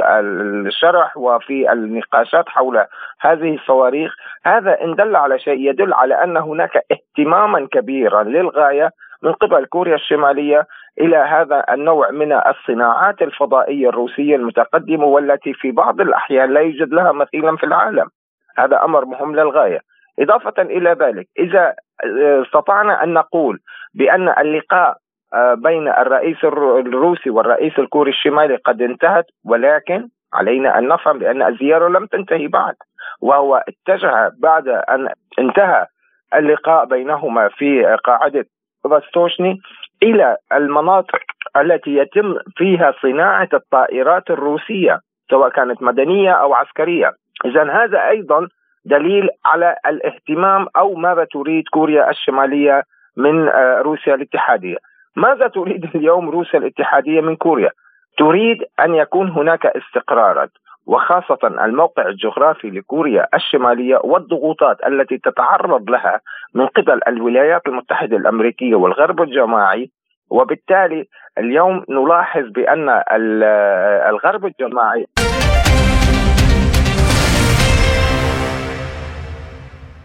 الشرح 0.66 1.16
وفي 1.16 1.72
النقاشات 1.72 2.48
حول 2.48 2.84
هذه 3.20 3.54
الصواريخ 3.54 4.14
هذا 4.44 4.80
إن 4.84 4.94
دل 4.94 5.16
على 5.16 5.38
شيء 5.38 5.70
يدل 5.70 5.92
على 5.94 6.14
أن 6.24 6.36
هناك 6.36 6.84
اهتماما 6.92 7.68
كبيرا 7.72 8.22
للغاية 8.22 8.90
من 9.22 9.32
قبل 9.32 9.64
كوريا 9.64 9.94
الشمالية 9.94 10.66
إلى 11.00 11.16
هذا 11.16 11.64
النوع 11.70 12.10
من 12.10 12.32
الصناعات 12.32 13.22
الفضائية 13.22 13.88
الروسية 13.88 14.36
المتقدمة 14.36 15.04
والتي 15.04 15.52
في 15.54 15.70
بعض 15.70 16.00
الأحيان 16.00 16.54
لا 16.54 16.60
يوجد 16.60 16.92
لها 16.92 17.12
مثيلا 17.12 17.56
في 17.56 17.64
العالم. 17.64 18.06
هذا 18.58 18.84
أمر 18.84 19.04
مهم 19.04 19.36
للغاية. 19.36 19.80
إضافة 20.18 20.62
إلى 20.62 20.96
ذلك 21.00 21.26
إذا 21.38 21.74
استطعنا 22.46 23.04
أن 23.04 23.12
نقول 23.12 23.58
بأن 23.94 24.28
اللقاء 24.28 24.90
آه، 24.90 24.96
بين 25.54 25.88
الرئيس 25.88 26.44
الروسي 26.44 27.30
والرئيس 27.30 27.78
الكوري 27.78 28.10
الشمالي 28.10 28.56
قد 28.56 28.82
انتهت 28.82 29.26
ولكن 29.44 30.08
علينا 30.34 30.78
أن 30.78 30.88
نفهم 30.88 31.18
بان 31.18 31.42
الزيارة 31.42 31.88
لم 31.88 32.06
تنتهي 32.06 32.46
بعد. 32.46 32.74
وهو 33.20 33.64
اتجه 33.68 34.32
بعد 34.38 34.68
أن 34.68 35.08
انتهى 35.38 35.86
اللقاء 36.34 36.84
بينهما 36.84 37.48
في 37.48 37.96
قاعدة 38.04 38.44
فاستوشني 38.84 39.60
إلى 40.02 40.36
المناطق 40.52 41.18
التي 41.56 41.90
يتم 41.96 42.36
فيها 42.56 42.94
صناعة 43.02 43.48
الطائرات 43.54 44.30
الروسية 44.30 45.00
سواء 45.30 45.48
كانت 45.48 45.82
مدنية 45.82 46.30
أو 46.32 46.54
عسكرية. 46.54 47.12
اذا 47.44 47.70
هذا 47.72 48.08
أيضا 48.08 48.48
دليل 48.84 49.28
على 49.44 49.76
الاهتمام 49.86 50.66
أو 50.76 50.94
ماذا 50.94 51.24
تريد 51.24 51.64
كوريا 51.72 52.10
الشمالية 52.10 52.82
من 53.16 53.48
آه، 53.48 53.80
روسيا 53.80 54.14
الاتحادية. 54.14 54.76
ماذا 55.16 55.48
تريد 55.48 55.84
اليوم 55.94 56.30
روسيا 56.30 56.58
الاتحادية 56.58 57.20
من 57.20 57.36
كوريا؟ 57.36 57.70
تريد 58.18 58.58
أن 58.80 58.94
يكون 58.94 59.30
هناك 59.30 59.66
استقرارا 59.66 60.48
وخاصة 60.86 61.38
الموقع 61.44 62.08
الجغرافي 62.08 62.70
لكوريا 62.70 63.26
الشمالية 63.34 64.00
والضغوطات 64.04 64.76
التي 64.86 65.18
تتعرض 65.18 65.90
لها 65.90 66.20
من 66.54 66.66
قبل 66.66 67.00
الولايات 67.08 67.62
المتحدة 67.66 68.16
الأمريكية 68.16 68.74
والغرب 68.74 69.22
الجماعي 69.22 69.90
وبالتالي 70.30 71.06
اليوم 71.38 71.84
نلاحظ 71.88 72.42
بأن 72.48 73.02
الغرب 74.08 74.46
الجماعي 74.46 75.06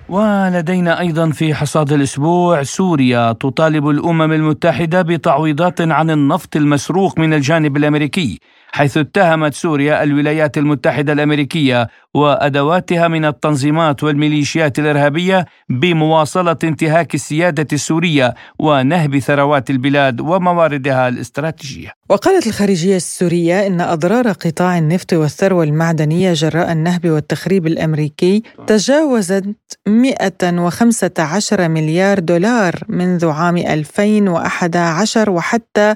ولدينا 0.09 0.99
أيضا 0.99 1.31
في 1.31 1.53
حصاد 1.55 1.91
الأسبوع 1.91 2.63
سوريا 2.63 3.31
تطالب 3.31 3.89
الأمم 3.89 4.31
المتحدة 4.31 5.01
بتعويضات 5.01 5.81
عن 5.81 6.09
النفط 6.11 6.55
المسروق 6.55 7.19
من 7.19 7.33
الجانب 7.33 7.77
الأمريكي. 7.77 8.39
حيث 8.75 8.97
اتهمت 8.97 9.53
سوريا 9.53 10.03
الولايات 10.03 10.57
المتحدة 10.57 11.13
الأمريكية 11.13 11.87
وأدواتها 12.13 13.07
من 13.07 13.25
التنظيمات 13.25 14.03
والميليشيات 14.03 14.79
الإرهابية 14.79 15.45
بمواصلة 15.69 16.57
انتهاك 16.63 17.15
السيادة 17.15 17.67
السورية 17.73 18.35
ونهب 18.59 19.19
ثروات 19.19 19.69
البلاد 19.69 20.21
ومواردها 20.21 21.07
الاستراتيجية. 21.07 21.91
وقالت 22.09 22.47
الخارجية 22.47 22.95
السورية 22.95 23.67
إن 23.67 23.81
أضرار 23.81 24.31
قطاع 24.31 24.77
النفط 24.77 25.13
والثروة 25.13 25.63
المعدنية 25.63 26.33
جراء 26.33 26.71
النهب 26.71 27.09
والتخريب 27.09 27.67
الأمريكي 27.67 28.43
تجاوزت 28.67 29.45
115 29.87 31.67
مليار 31.69 32.19
دولار 32.19 32.75
منذ 32.89 33.25
عام 33.27 33.57
2011 33.57 35.29
وحتى 35.29 35.95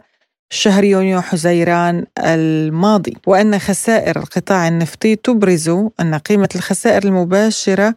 شهر 0.50 0.84
يونيو 0.84 1.22
حزيران 1.22 2.06
الماضي 2.20 3.18
وأن 3.28 3.60
خسائر 3.60 4.18
القطاع 4.18 4.68
النفطي 4.68 5.16
تبرز 5.16 5.70
أن 6.00 6.16
قيمة 6.16 6.50
الخسائر 6.56 7.04
المباشرة 7.04 7.96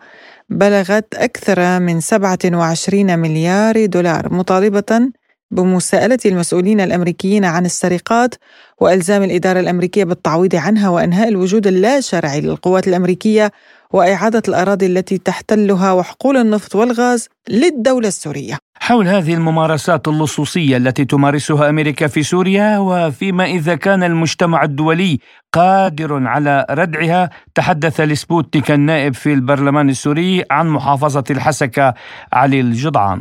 بلغت 0.49 1.15
أكثر 1.15 1.81
من 1.81 2.01
27 2.01 3.19
مليار 3.19 3.87
دولار 3.87 4.35
مطالبة 4.35 5.11
بمساءلة 5.51 6.19
المسؤولين 6.27 6.81
الأمريكيين 6.81 7.45
عن 7.45 7.65
السرقات 7.65 8.35
وإلزام 8.81 9.23
الإدارة 9.23 9.61
الأمريكية 9.61 10.05
بالتعويض 10.05 10.55
عنها 10.55 10.89
وإنهاء 10.89 11.29
الوجود 11.29 11.67
اللا 11.67 12.01
شرعي 12.01 12.41
للقوات 12.41 12.89
الأمريكية 12.89 13.53
وإعادة 13.93 14.43
الأراضي 14.49 14.86
التي 14.86 15.18
تحتلها 15.18 15.93
وحقول 15.93 16.36
النفط 16.36 16.74
والغاز 16.76 17.28
للدولة 17.51 18.09
السورية. 18.09 18.55
حول 18.80 19.07
هذه 19.07 19.34
الممارسات 19.34 20.09
اللصوصية 20.09 20.76
التي 20.76 21.05
تمارسها 21.05 21.68
أمريكا 21.68 22.07
في 22.07 22.22
سوريا 22.22 22.78
وفيما 22.78 23.45
إذا 23.45 23.74
كان 23.74 24.03
المجتمع 24.03 24.62
الدولي 24.62 25.18
قادر 25.53 26.26
على 26.26 26.66
ردعها 26.70 27.30
تحدث 27.55 28.01
لسبوتنيك 28.01 28.70
النائب 28.70 29.14
في 29.14 29.32
البرلمان 29.32 29.88
السوري 29.88 30.45
عن 30.51 30.66
محافظة 30.68 31.24
الحسكة 31.30 31.95
علي 32.32 32.61
الجدعان. 32.61 33.18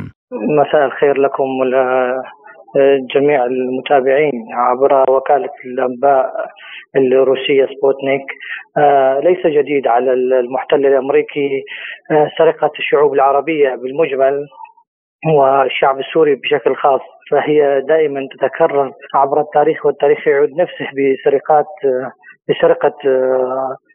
مساء 0.58 0.86
الخير 0.86 1.14
لكم 1.20 1.48
جميع 3.14 3.44
المتابعين 3.46 4.32
عبر 4.52 5.10
وكالة 5.10 5.54
الأنباء. 5.64 6.26
الروسية 6.96 7.66
سبوتنيك 7.66 8.26
آه، 8.78 9.20
ليس 9.20 9.46
جديد 9.46 9.86
على 9.86 10.12
المحتل 10.12 10.86
الأمريكي. 10.86 11.62
آه، 12.10 12.30
سرقة 12.38 12.70
الشعوب 12.78 13.14
العربية 13.14 13.74
بالمجمل 13.74 14.46
والشعب 15.36 15.98
السوري 15.98 16.34
بشكل 16.34 16.76
خاص 16.76 17.00
فهي 17.30 17.80
دائما 17.80 18.28
تتكرر 18.32 18.92
عبر 19.14 19.40
التاريخ 19.40 19.86
والتاريخ 19.86 20.28
يعود 20.28 20.50
نفسه 20.50 20.86
بسرقات 20.96 21.66
بسرقة 22.48 22.94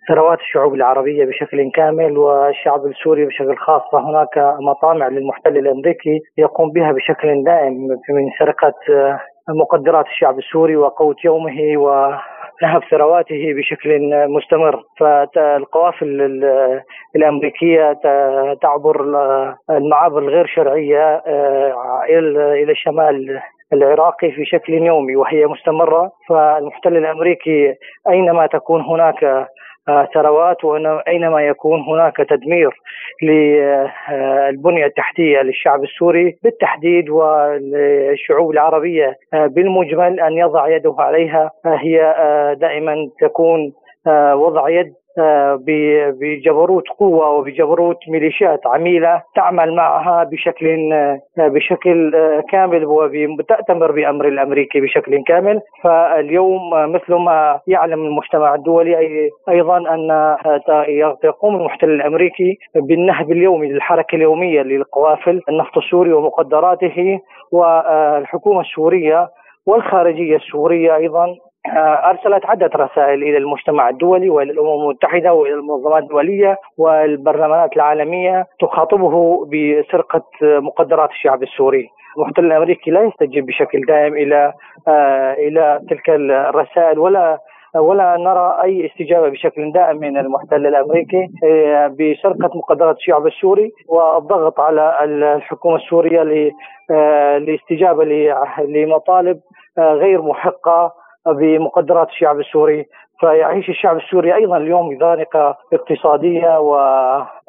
ثروات 0.07 0.39
الشعوب 0.39 0.73
العربية 0.73 1.25
بشكل 1.25 1.71
كامل 1.71 2.17
والشعب 2.17 2.85
السوري 2.85 3.25
بشكل 3.25 3.55
خاص. 3.57 3.81
فهناك 3.91 4.55
مطامع 4.69 5.07
للمحتل 5.07 5.57
الأمريكي 5.57 6.19
يقوم 6.37 6.71
بها 6.71 6.91
بشكل 6.91 7.43
دائم 7.43 7.73
من 8.09 8.29
سرقة 8.39 8.73
مقدرات 9.49 10.05
الشعب 10.05 10.37
السوري 10.37 10.75
وقوت 10.75 11.25
يومه 11.25 11.77
و 11.77 12.11
نهب 12.61 12.81
ثرواته 12.91 13.53
بشكل 13.53 13.99
مستمر. 14.27 14.83
فالقوافل 14.99 16.41
الأمريكية 17.15 17.97
تعبر 18.61 19.01
المعابر 19.69 20.19
الغير 20.19 20.45
شرعية 20.45 21.23
آه، 21.27 22.03
إلى 22.09 22.71
الشمال 22.71 23.39
العراقي 23.73 24.31
في 24.31 24.45
شكل 24.45 24.73
يومي 24.73 25.15
وهي 25.15 25.45
مستمرة. 25.45 26.11
فالمحتل 26.29 26.97
الأمريكي 26.97 27.73
أينما 28.09 28.47
تكون 28.47 28.81
هناك 28.81 29.47
ثروات 30.13 30.65
واينما 30.65 31.41
يكون 31.41 31.81
هناك 31.81 32.17
تدمير 32.17 32.69
للبنية 33.23 34.85
التحتية 34.85 35.41
للشعب 35.41 35.83
السوري 35.83 36.37
بالتحديد 36.43 37.09
والشعوب 37.09 38.51
العربية 38.51 39.15
بالمجمل 39.33 40.19
أن 40.19 40.33
يضع 40.33 40.67
يده 40.75 40.95
عليها 40.99 41.51
هي 41.65 42.15
دائما 42.59 42.95
تكون 43.21 43.73
وضع 44.33 44.69
يد 44.69 44.93
بجبروت 46.21 46.89
قوة 46.99 47.29
وبجبروت 47.29 47.97
ميليشيات 48.09 48.67
عميلة 48.67 49.21
تعمل 49.35 49.75
معها 49.75 50.23
بشكل 50.23 50.89
بشكل 51.37 52.11
كامل 52.51 52.85
وتأتمر 52.85 53.91
بأمر 53.91 54.27
الأمريكي 54.27 54.81
بشكل 54.81 55.23
كامل. 55.23 55.61
فاليوم 55.83 56.69
مثل 56.69 57.13
ما 57.13 57.59
يعلم 57.67 58.05
المجتمع 58.05 58.55
الدولي 58.55 59.29
أيضا 59.49 59.77
أن 59.77 60.35
يقوم 61.23 61.55
المحتل 61.55 61.89
الأمريكي 61.89 62.57
بالنهب 62.75 63.31
اليومي 63.31 63.67
للحركة 63.67 64.15
اليومية 64.15 64.61
للقوافل 64.61 65.41
النفط 65.49 65.77
السوري 65.77 66.13
ومقدراته 66.13 67.19
والحكومة 67.51 68.61
السورية 68.61 69.29
والخارجية 69.65 70.35
السورية 70.35 70.95
أيضا 70.95 71.35
آه، 71.73 72.09
أرسلت 72.09 72.45
عدة 72.45 72.69
رسائل 72.75 73.23
إلى 73.23 73.37
المجتمع 73.37 73.89
الدولي 73.89 74.29
وإلى 74.29 74.51
الأمم 74.51 74.81
المتحدة 74.81 75.33
وإلى 75.33 75.53
المنظمات 75.53 76.03
الدولية 76.03 76.57
والبرلمانات 76.77 77.75
العالمية 77.75 78.45
تخاطبه 78.59 79.45
بسرقة 79.45 80.23
مقدرات 80.41 81.09
الشعب 81.09 81.43
السوري. 81.43 81.89
المحتل 82.17 82.45
الأمريكي 82.45 82.91
لا 82.91 83.01
يستجيب 83.03 83.45
بشكل 83.45 83.81
دائم 83.87 84.13
إلى 84.13 84.53
آه، 84.87 85.33
إلى 85.33 85.81
تلك 85.89 86.09
الرسائل 86.09 86.99
ولا 86.99 87.39
ولا 87.75 88.17
نرى 88.17 88.59
أي 88.63 88.85
استجابة 88.85 89.29
بشكل 89.29 89.71
دائم 89.71 89.97
من 89.97 90.17
المحتل 90.17 90.67
الأمريكي 90.67 91.27
آه، 91.45 91.87
بسرقة 91.87 92.57
مقدرات 92.57 92.95
الشعب 92.97 93.27
السوري 93.27 93.71
والضغط 93.87 94.59
على 94.59 94.97
الحكومة 95.03 95.75
السورية 95.75 96.51
لاستجابة 97.37 98.05
لمطالب 98.59 99.39
غير 99.77 100.21
محقة 100.21 100.93
بمقدرات 101.33 102.07
الشعب 102.07 102.39
السوري 102.39 102.85
فيعيش 103.19 103.69
الشعب 103.69 103.97
السوري 103.97 104.35
أيضا 104.35 104.57
اليوم 104.57 104.89
بذائقه 104.89 105.57
اقتصادية 105.73 106.59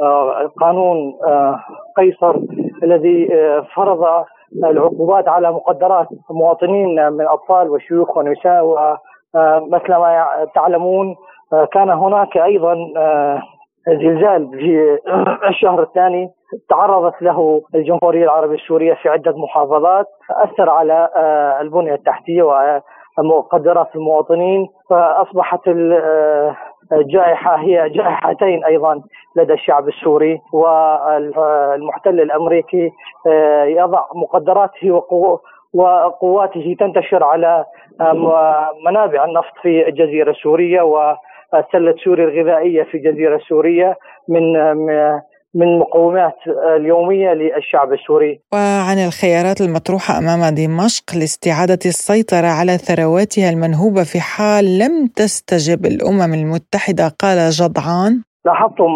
وقانون 0.00 1.14
آه، 1.26 1.60
قيصر 1.96 2.36
الذي 2.82 3.34
آه، 3.34 3.66
فرض 3.74 4.24
العقوبات 4.64 5.28
على 5.28 5.52
مقدرات 5.52 6.08
مواطنين 6.30 7.12
من 7.12 7.26
أطفال 7.26 7.70
وشيوخ 7.70 8.16
ونساء 8.16 8.64
ومثل 8.64 9.92
آه، 9.92 9.98
ما 9.98 10.46
تعلمون 10.54 11.16
كان 11.72 11.90
هناك 11.90 12.36
أيضا 12.36 12.74
زلزال 13.88 14.50
في 14.50 14.98
الشهر 15.50 15.82
الثاني 15.82 16.30
تعرضت 16.68 17.22
له 17.22 17.62
الجمهورية 17.74 18.24
العربية 18.24 18.54
السورية 18.54 18.94
في 18.94 19.08
عدة 19.08 19.34
محافظات 19.36 20.06
أثر 20.30 20.70
على 20.70 21.08
البنية 21.60 21.94
التحتية 21.94 22.42
مقدرات 23.18 23.96
المواطنين 23.96 24.68
فأصبحت 24.90 25.60
الجائحه 26.92 27.56
هي 27.56 27.88
جائحتين 27.88 28.64
أيضا 28.64 29.02
لدى 29.36 29.52
الشعب 29.52 29.88
السوري 29.88 30.40
والمحتل 30.52 32.20
الأمريكي 32.20 32.90
آه، 33.26 33.64
يضع 33.64 34.04
مقدراته 34.14 35.02
وقواته 35.74 36.76
تنتشر 36.80 37.24
على 37.24 37.64
منابع 38.86 39.24
النفط 39.24 39.52
في 39.62 39.88
الجزيرة 39.88 40.30
السورية 40.30 40.82
وسلة 40.82 41.94
سوريا 42.04 42.24
الغذائية 42.24 42.82
في 42.82 42.96
الجزيرة 42.96 43.36
السورية 43.36 43.96
من 44.28 44.56
من 45.54 45.78
مقومات 45.78 46.36
اليومية 46.76 47.32
للشعب 47.32 47.92
السوري. 47.92 48.40
وعن 48.52 48.98
الخيارات 48.98 49.60
المطروحة 49.60 50.18
أمام 50.18 50.54
دمشق 50.54 51.04
لاستعادة 51.14 51.82
السيطرة 51.86 52.46
على 52.46 52.78
ثرواتها 52.78 53.50
المنهوبة 53.50 54.02
في 54.04 54.20
حال 54.20 54.78
لم 54.78 55.06
تستجب 55.16 55.86
الأمم 55.86 56.34
المتحدة 56.34 57.08
قال 57.22 57.50
جضعان. 57.50 58.22
لاحظتم 58.44 58.92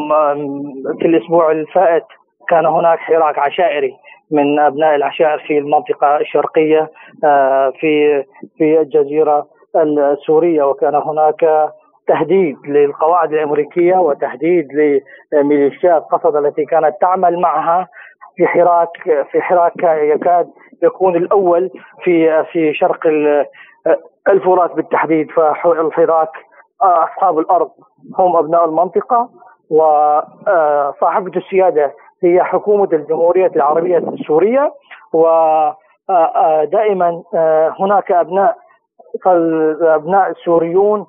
في 1.00 1.06
الأسبوع 1.06 1.52
الفائت 1.52 2.04
كان 2.48 2.66
هناك 2.66 2.98
حراك 2.98 3.38
عشائري 3.38 3.92
من 4.30 4.58
أبناء 4.58 4.94
العشائر 4.94 5.38
في 5.46 5.58
المنطقة 5.58 6.16
الشرقية 6.20 6.90
آه، 7.24 7.72
في 7.80 8.24
في 8.58 8.80
الجزيرة 8.80 9.46
السورية 9.76 10.62
وكان 10.62 10.94
هناك 10.94 11.70
تهديد 12.06 12.56
للقواعد 12.66 13.32
الأمريكية 13.32 13.96
وتهديد 13.96 14.68
لميليشيات 15.32 16.02
قصد 16.02 16.36
التي 16.36 16.64
كانت 16.64 16.94
تعمل 17.00 17.40
معها 17.40 17.88
في 18.36 18.46
حراك 18.46 19.24
في 19.30 19.40
حراك 19.42 19.82
يكاد 19.84 20.50
يكون 20.82 21.16
الأول 21.16 21.70
في 22.04 22.44
في 22.44 22.74
شرق 22.74 23.06
الفرات 24.28 24.74
بالتحديد 24.74 25.30
فالحراك 25.30 26.30
أصحاب 26.82 27.38
الأرض 27.38 27.70
هم 28.18 28.36
أبناء 28.36 28.64
المنطقة 28.64 29.30
وصاحبة 29.70 31.32
السيادة 31.36 31.92
هي 32.24 32.42
حكومة 32.44 32.88
الجمهورية 32.92 33.50
العربية 33.56 33.98
السورية 33.98 34.72
ودائما 36.08 37.22
هناك 37.80 38.12
ابناء 38.12 38.56
فالابناء 39.24 40.30
السوريون 40.30 41.06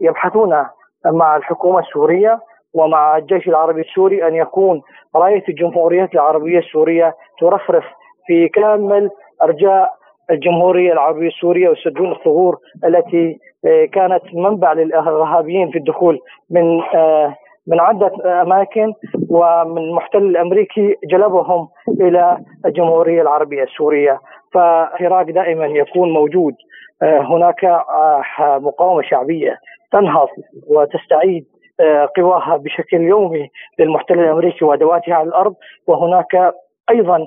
يبحثون 0.00 0.66
مع 1.06 1.36
الحكومة 1.36 1.78
السورية 1.78 2.40
ومع 2.74 3.16
الجيش 3.16 3.48
العربي 3.48 3.80
السوري 3.80 4.28
أن 4.28 4.34
يكون 4.34 4.82
رايه 5.16 5.44
الجمهورية 5.48 6.10
العربية 6.14 6.58
السورية 6.58 7.14
ترفرف 7.40 7.84
في 8.26 8.48
كامل 8.48 9.10
أرجاء 9.42 9.90
الجمهورية 10.30 10.92
العربية 10.92 11.28
السورية 11.28 11.68
ويسدون 11.68 12.12
الثغور 12.12 12.58
التي 12.84 13.38
آه، 13.66 13.84
كانت 13.84 14.22
منبع 14.34 14.72
للإرهابيين 14.72 15.70
في 15.70 15.78
الدخول 15.78 16.18
من 16.50 16.80
آه، 16.94 17.34
من 17.66 17.80
عدة 17.80 18.42
أماكن 18.42 18.92
ومن 19.30 19.78
المحتل 19.78 20.18
الأمريكي 20.18 20.96
جلبهم 21.04 21.68
إلى 22.00 22.38
الجمهورية 22.66 23.22
العربية 23.22 23.62
السورية. 23.62 24.20
فالعراق 24.54 25.30
دائما 25.30 25.66
يكون 25.66 26.12
موجود. 26.12 26.54
آه، 26.54 26.71
هناك 27.02 27.64
آه، 27.64 28.22
مقاومة 28.40 29.02
شعبية 29.02 29.58
تنهض 29.92 30.28
وتستعيد 30.68 31.44
آه، 31.80 32.08
قواها 32.16 32.56
بشكل 32.56 33.00
يومي 33.00 33.48
للمحتل 33.78 34.20
الأمريكي 34.20 34.64
وأدواتها 34.64 35.14
على 35.14 35.28
الأرض. 35.28 35.54
وهناك 35.86 36.54
أيضا 36.90 37.26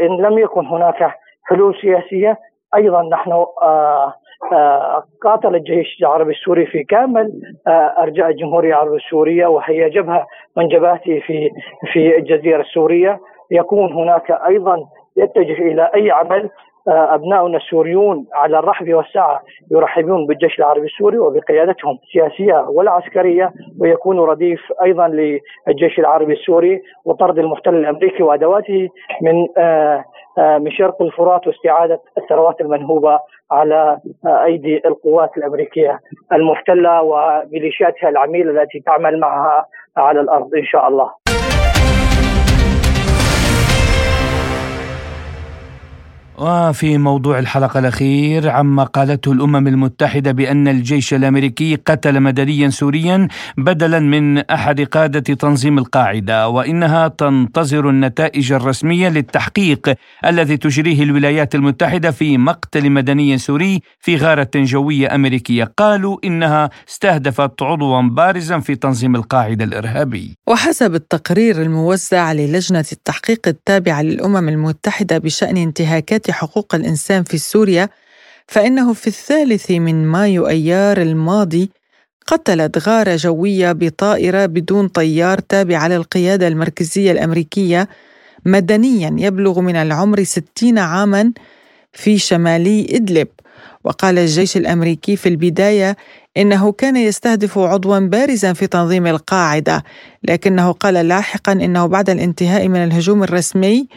إن 0.00 0.16
لم 0.22 0.38
يكن 0.38 0.66
هناك 0.66 1.14
حلول 1.44 1.76
سياسية 1.80 2.36
أيضا 2.76 3.02
نحن 3.02 3.44
قاتل 5.22 5.54
الجيش 5.54 5.96
العربي 6.00 6.32
السوري 6.32 6.66
في 6.66 6.84
كامل 6.84 7.32
أرجاء 7.98 8.28
الجمهورية 8.28 8.68
العربية 8.68 8.96
السورية 8.96 9.46
وهي 9.46 9.90
جبهة 9.90 10.26
من 10.56 10.68
جبهته 10.68 11.20
في 11.26 11.50
في 11.92 12.16
الجزيرة 12.16 12.60
السورية. 12.60 13.20
يكون 13.50 13.92
هناك 13.92 14.30
أيضا 14.30 14.78
يتجه 15.16 15.62
إلى 15.62 15.90
أي 15.94 16.10
عمل 16.10 16.50
أبناؤنا 16.88 17.56
السوريون 17.56 18.26
على 18.34 18.58
الرحب 18.58 18.94
والسعة 18.94 19.42
يرحبون 19.70 20.26
بالجيش 20.26 20.58
العربي 20.58 20.86
السوري 20.86 21.18
وبقيادتهم 21.18 21.98
السياسية 22.04 22.66
والعسكرية 22.68 23.52
ويكونوا 23.80 24.26
رديف 24.26 24.60
أيضا 24.82 25.08
للجيش 25.08 25.98
العربي 25.98 26.32
السوري 26.32 26.82
وطرد 27.04 27.38
المحتل 27.38 27.74
الأمريكي 27.74 28.22
وأدواته 28.22 28.88
من 29.22 29.46
من 30.38 30.70
شرق 30.70 31.02
الفرات 31.02 31.46
واستعادة 31.46 32.00
الثروات 32.18 32.60
المنهوبة 32.60 33.18
على 33.50 33.98
أيدي 34.26 34.82
القوات 34.86 35.36
الأمريكية 35.36 36.00
المحتلة 36.32 37.02
وميليشياتها 37.02 38.08
العميلة 38.08 38.62
التي 38.62 38.80
تعمل 38.80 39.20
معها 39.20 39.66
على 39.96 40.20
الأرض 40.20 40.54
إن 40.54 40.64
شاء 40.64 40.88
الله. 40.88 41.10
وفي 46.40 46.98
موضوع 46.98 47.38
الحلقة 47.38 47.80
الأخير 47.80 48.48
عما 48.50 48.84
قالته 48.84 49.32
الأمم 49.32 49.68
المتحدة 49.68 50.32
بأن 50.32 50.68
الجيش 50.68 51.14
الأمريكي 51.14 51.74
قتل 51.74 52.20
مدنيا 52.20 52.70
سوريا 52.70 53.28
بدلا 53.56 53.98
من 53.98 54.38
أحد 54.38 54.80
قادة 54.80 55.34
تنظيم 55.34 55.78
القاعدة 55.78 56.48
وإنها 56.48 57.08
تنتظر 57.08 57.90
النتائج 57.90 58.52
الرسمية 58.52 59.08
للتحقيق 59.08 59.94
الذي 60.24 60.56
تجريه 60.56 61.02
الولايات 61.02 61.54
المتحدة 61.54 62.10
في 62.10 62.38
مقتل 62.38 62.90
مدني 62.90 63.38
سوري 63.38 63.80
في 64.00 64.16
غارة 64.16 64.50
جوية 64.54 65.14
أمريكية. 65.14 65.72
قالوا 65.76 66.18
إنها 66.24 66.70
استهدفت 66.88 67.62
عضوا 67.62 68.02
بارزا 68.02 68.58
في 68.58 68.74
تنظيم 68.74 69.16
القاعدة 69.16 69.64
الإرهابي. 69.64 70.34
وحسب 70.46 70.94
التقرير 70.94 71.62
الموزع 71.62 72.32
للجنة 72.32 72.84
التحقيق 72.92 73.48
التابعة 73.48 74.02
للأمم 74.02 74.48
المتحدة 74.48 75.18
بشأن 75.18 75.56
انتهاكات 75.56 76.27
حقوق 76.32 76.74
الإنسان 76.74 77.22
في 77.22 77.38
سوريا 77.38 77.88
فإنه 78.46 78.92
في 78.92 79.06
الثالث 79.06 79.70
من 79.70 80.06
مايو 80.06 80.48
أيار 80.48 81.02
الماضي 81.02 81.70
قتلت 82.26 82.88
غارة 82.88 83.16
جوية 83.16 83.72
بطائرة 83.72 84.46
بدون 84.46 84.88
طيار 84.88 85.38
تابعة 85.38 85.88
للقيادة 85.88 86.48
المركزية 86.48 87.12
الأمريكية 87.12 87.88
مدنيا 88.46 89.16
يبلغ 89.18 89.60
من 89.60 89.76
العمر 89.76 90.22
ستين 90.22 90.78
عاما 90.78 91.32
في 91.92 92.18
شمالي 92.18 92.86
إدلب. 92.90 93.28
وقال 93.84 94.18
الجيش 94.18 94.56
الأمريكي 94.56 95.16
في 95.16 95.28
البداية 95.28 95.96
إنه 96.36 96.72
كان 96.72 96.96
يستهدف 96.96 97.58
عضوا 97.58 97.98
بارزا 97.98 98.52
في 98.52 98.66
تنظيم 98.66 99.06
القاعدة 99.06 99.84
لكنه 100.22 100.72
قال 100.72 100.94
لاحقا 100.94 101.52
إنه 101.52 101.86
بعد 101.86 102.10
الانتهاء 102.10 102.68
من 102.68 102.84
الهجوم 102.84 103.22
الرسمي 103.22 103.88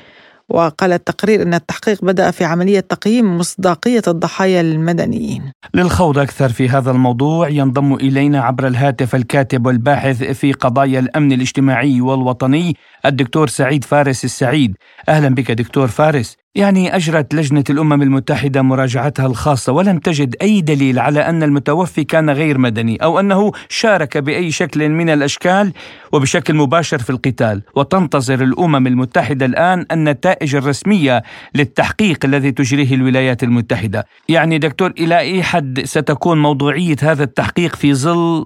وقال 0.52 0.92
التقرير 0.94 1.42
أن 1.42 1.54
التحقيق 1.54 2.06
بدأ 2.06 2.32
في 2.32 2.44
عملية 2.44 2.80
تقييم 2.80 3.38
مصداقية 3.38 4.02
الضحايا 4.08 4.62
المدنيين 4.62 5.52
للخوض 5.74 6.18
أكثر 6.20 6.50
في 6.50 6.70
هذا 6.70 6.92
الموضوع 6.92 7.50
ينضم 7.50 7.94
إلينا 7.94 8.42
عبر 8.42 8.68
الهاتف 8.68 9.16
الكاتب 9.16 9.66
والباحث 9.66 10.24
في 10.24 10.54
قضايا 10.54 11.00
الأمن 11.00 11.32
الاجتماعي 11.32 12.02
والوطني 12.02 12.76
الدكتور 13.06 13.48
سعيد 13.48 13.84
فارس 13.84 14.26
السعيد. 14.26 14.76
أهلا 15.10 15.36
بك 15.36 15.52
دكتور 15.52 15.88
فارس. 15.88 16.41
يعني 16.56 16.96
أجرت 16.96 17.34
لجنة 17.34 17.64
الأمم 17.70 18.02
المتحدة 18.02 18.62
مراجعتها 18.62 19.26
الخاصة 19.26 19.74
ولم 19.74 20.00
تجد 20.00 20.36
أي 20.42 20.62
دليل 20.62 21.00
على 21.00 21.20
أن 21.20 21.44
المتوفي 21.44 22.04
كان 22.04 22.30
غير 22.30 22.58
مدني 22.58 22.98
أو 23.04 23.20
أنه 23.20 23.52
شارك 23.70 24.18
بأي 24.18 24.52
شكل 24.52 24.90
من 24.90 25.10
الأشكال 25.10 25.74
وبشكل 26.12 26.54
مباشر 26.54 26.98
في 26.98 27.10
القتال. 27.10 27.62
وتنتظر 27.76 28.44
الأمم 28.44 28.88
المتحدة 28.88 29.46
الآن 29.46 29.86
النتائج 29.92 30.56
الرسمية 30.56 31.24
للتحقيق 31.56 32.26
الذي 32.26 32.52
تجريه 32.52 32.96
الولايات 32.96 33.44
المتحدة. 33.44 34.06
يعني 34.30 34.58
دكتور 34.58 34.94
إلى 35.00 35.18
أي 35.18 35.44
حد 35.44 35.82
ستكون 35.84 36.42
موضوعية 36.42 36.96
هذا 37.02 37.24
التحقيق 37.24 37.76
في 37.76 37.94
ظل 37.94 38.46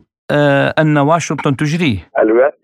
أن 0.80 0.98
واشنطن 0.98 1.56
تجريه 1.56 1.98
الولايات 2.20 2.58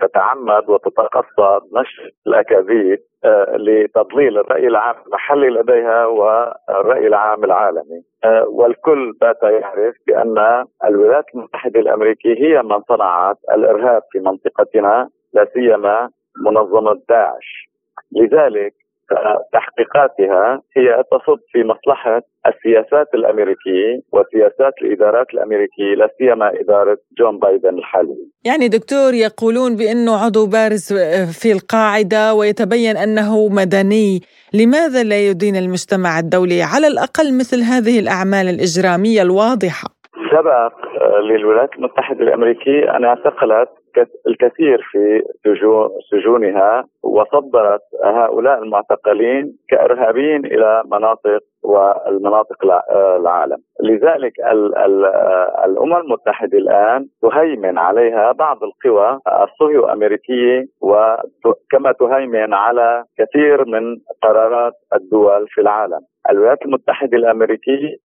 تتعمد 0.00 0.70
وتتقصد 0.70 1.62
نشر 1.72 2.10
الأكاذيب 2.26 2.98
آه 3.24 3.56
لتضليل 3.56 4.38
الرأي 4.38 4.66
العام 4.66 4.94
المحلي 5.06 5.48
لديها 5.50 6.06
والرأي 6.06 7.06
العام 7.06 7.44
العالمي. 7.44 8.02
آه 8.24 8.44
والكل 8.48 9.12
بات 9.20 9.42
يعرف 9.42 9.94
بأن 10.06 10.64
الولايات 10.84 11.24
المتحدة 11.34 11.80
الأمريكية 11.80 12.34
هي 12.34 12.62
من 12.62 12.80
صنعت 12.88 13.36
الإرهاب 13.54 14.02
في 14.12 14.18
منطقتنا 14.20 15.08
لا 15.34 15.48
سيما 15.54 16.10
منظمة 16.46 17.00
داعش. 17.08 17.68
لذلك 18.12 18.74
تحقيقاتها 19.52 20.62
هي 20.76 21.02
تصب 21.10 21.38
في 21.52 21.64
مصلحة 21.64 22.22
السياسات 22.46 23.08
الأمريكية 23.14 24.00
وسياسات 24.12 24.72
الإدارات 24.82 25.26
الأمريكية 25.34 25.94
لا 25.96 26.08
سيما 26.18 26.50
إدارة 26.60 26.98
جون 27.18 27.38
بايدن 27.38 27.78
الحالي. 27.78 28.16
يعني 28.44 28.68
دكتور 28.68 29.14
يقولون 29.14 29.76
بأنه 29.76 30.24
عضو 30.24 30.46
بارز 30.46 30.92
في 31.40 31.52
القاعدة 31.52 32.34
ويتبين 32.34 32.96
أنه 32.96 33.48
مدني. 33.48 34.20
لماذا 34.54 35.02
لا 35.02 35.20
يدين 35.28 35.56
المجتمع 35.56 36.18
الدولي 36.18 36.62
على 36.62 36.86
الأقل 36.86 37.38
مثل 37.38 37.58
هذه 37.72 38.00
الأعمال 38.00 38.46
الإجرامية 38.54 39.22
الواضحة؟ 39.22 39.88
سبق 40.30 40.72
للولايات 41.30 41.70
المتحدة 41.78 42.20
الأمريكية 42.20 42.96
أن 42.96 43.04
اعتقلت 43.04 43.68
الكثير 44.28 44.82
في 44.90 45.22
سجونها 46.10 46.84
وصدرت 47.02 47.80
هؤلاء 48.04 48.58
المعتقلين 48.62 49.56
كإرهابيين 49.68 50.46
إلى 50.46 50.82
مناطق 50.92 51.40
والمناطق 51.62 52.56
العالم. 53.16 53.56
لذلك 53.82 54.32
الأمم 55.64 55.96
المتحدة 55.96 56.58
الآن 56.58 57.06
تهيمن 57.22 57.78
عليها 57.78 58.32
بعض 58.32 58.58
القوى 58.62 59.18
الصهيو 59.42 59.86
امريكيه 59.86 60.64
وكما 60.80 61.92
تهيمن 61.92 62.54
على 62.54 63.04
كثير 63.18 63.64
من 63.64 63.96
قرارات 64.22 64.72
الدول 64.94 65.46
في 65.48 65.60
العالم. 65.60 66.00
الولايات 66.30 66.62
المتحدة 66.62 67.16
الأمريكية 67.16 67.96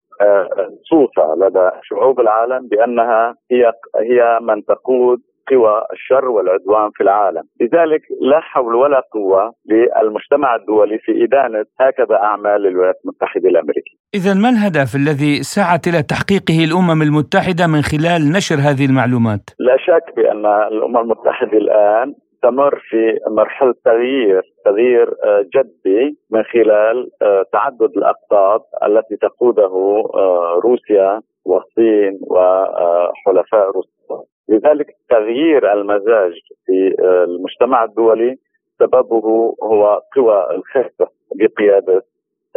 صوفة 0.89 1.35
لدى 1.35 1.69
شعوب 1.83 2.19
العالم 2.19 2.67
بأنها 2.67 3.35
هي 3.51 3.73
هي 3.95 4.39
من 4.41 4.65
تقود 4.65 5.19
قوى 5.49 5.83
الشر 5.93 6.25
والعدوان 6.25 6.89
في 6.93 7.03
العالم. 7.03 7.43
لذلك 7.61 8.01
لا 8.21 8.39
حول 8.39 8.75
ولا 8.75 9.01
قوة 9.13 9.53
للمجتمع 9.65 10.55
الدولي 10.55 10.97
في 10.99 11.23
إدانة 11.23 11.65
هكذا 11.79 12.15
أعمال 12.15 12.61
للولايات 12.61 12.95
المتحدة 13.05 13.49
الأمريكية. 13.49 13.97
إذا 14.15 14.33
ما 14.33 14.49
الهدف 14.49 14.95
الذي 14.95 15.43
سعت 15.43 15.87
إلى 15.87 16.03
تحقيقه 16.03 16.63
الأمم 16.63 17.01
المتحدة 17.01 17.67
من 17.67 17.81
خلال 17.81 18.31
نشر 18.31 18.55
هذه 18.55 18.85
المعلومات؟ 18.85 19.43
لا 19.59 19.77
شك 19.77 20.15
بأن 20.15 20.45
الأمم 20.45 20.97
المتحدة 20.97 21.57
الآن 21.57 22.15
تمر 22.43 22.79
في 22.89 23.17
مرحلة 23.29 23.73
تغيير 23.85 24.41
تغيير 24.65 25.09
جدي 25.55 26.17
من 26.31 26.43
خلال 26.43 27.09
تعدد 27.53 27.91
الأقطاب 27.97 28.61
التي 28.87 29.15
تقوده 29.15 30.03
روسيا 30.63 31.21
والصين 31.45 32.19
وحلفاء 32.21 33.71
روسيا. 33.75 33.91
لذلك 34.51 34.87
تغيير 35.09 35.73
المزاج 35.73 36.33
في 36.65 36.95
المجتمع 37.27 37.83
الدولي 37.83 38.37
سببه 38.79 39.55
هو 39.63 40.01
قوى 40.15 40.37
الخفة 40.55 41.07
بقيادة 41.35 42.05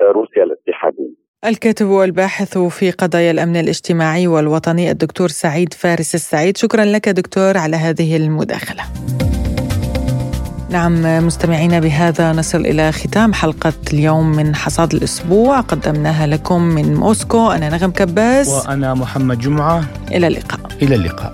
روسيا 0.00 0.42
الاتحادية. 0.44 1.24
الكاتب 1.46 1.86
والباحث 1.86 2.58
في 2.58 2.90
قضايا 2.90 3.30
الأمن 3.30 3.56
الاجتماعي 3.56 4.26
والوطني 4.26 4.90
الدكتور 4.90 5.28
سعيد 5.28 5.72
فارس 5.72 6.14
السعيد 6.14 6.56
شكرا 6.56 6.84
لك 6.84 7.08
دكتور 7.08 7.58
على 7.58 7.76
هذه 7.76 8.16
المداخلة. 8.16 8.82
نعم 10.70 11.26
مستمعينا 11.26 11.80
بهذا 11.80 12.32
نصل 12.32 12.60
إلى 12.60 12.92
ختام 12.92 13.32
حلقة 13.32 13.72
اليوم 13.92 14.36
من 14.36 14.54
حصاد 14.54 14.92
الأسبوع. 14.92 15.60
قدمناها 15.60 16.26
لكم 16.26 16.62
من 16.62 16.94
موسكو. 16.94 17.50
أنا 17.50 17.68
نغم 17.68 17.90
كباس 17.90 18.66
وأنا 18.68 18.94
محمد 18.94 19.38
جمعة. 19.38 19.80
إلى 20.12 20.26
اللقاء. 20.26 20.60
إلى 20.82 20.94
اللقاء. 20.94 21.32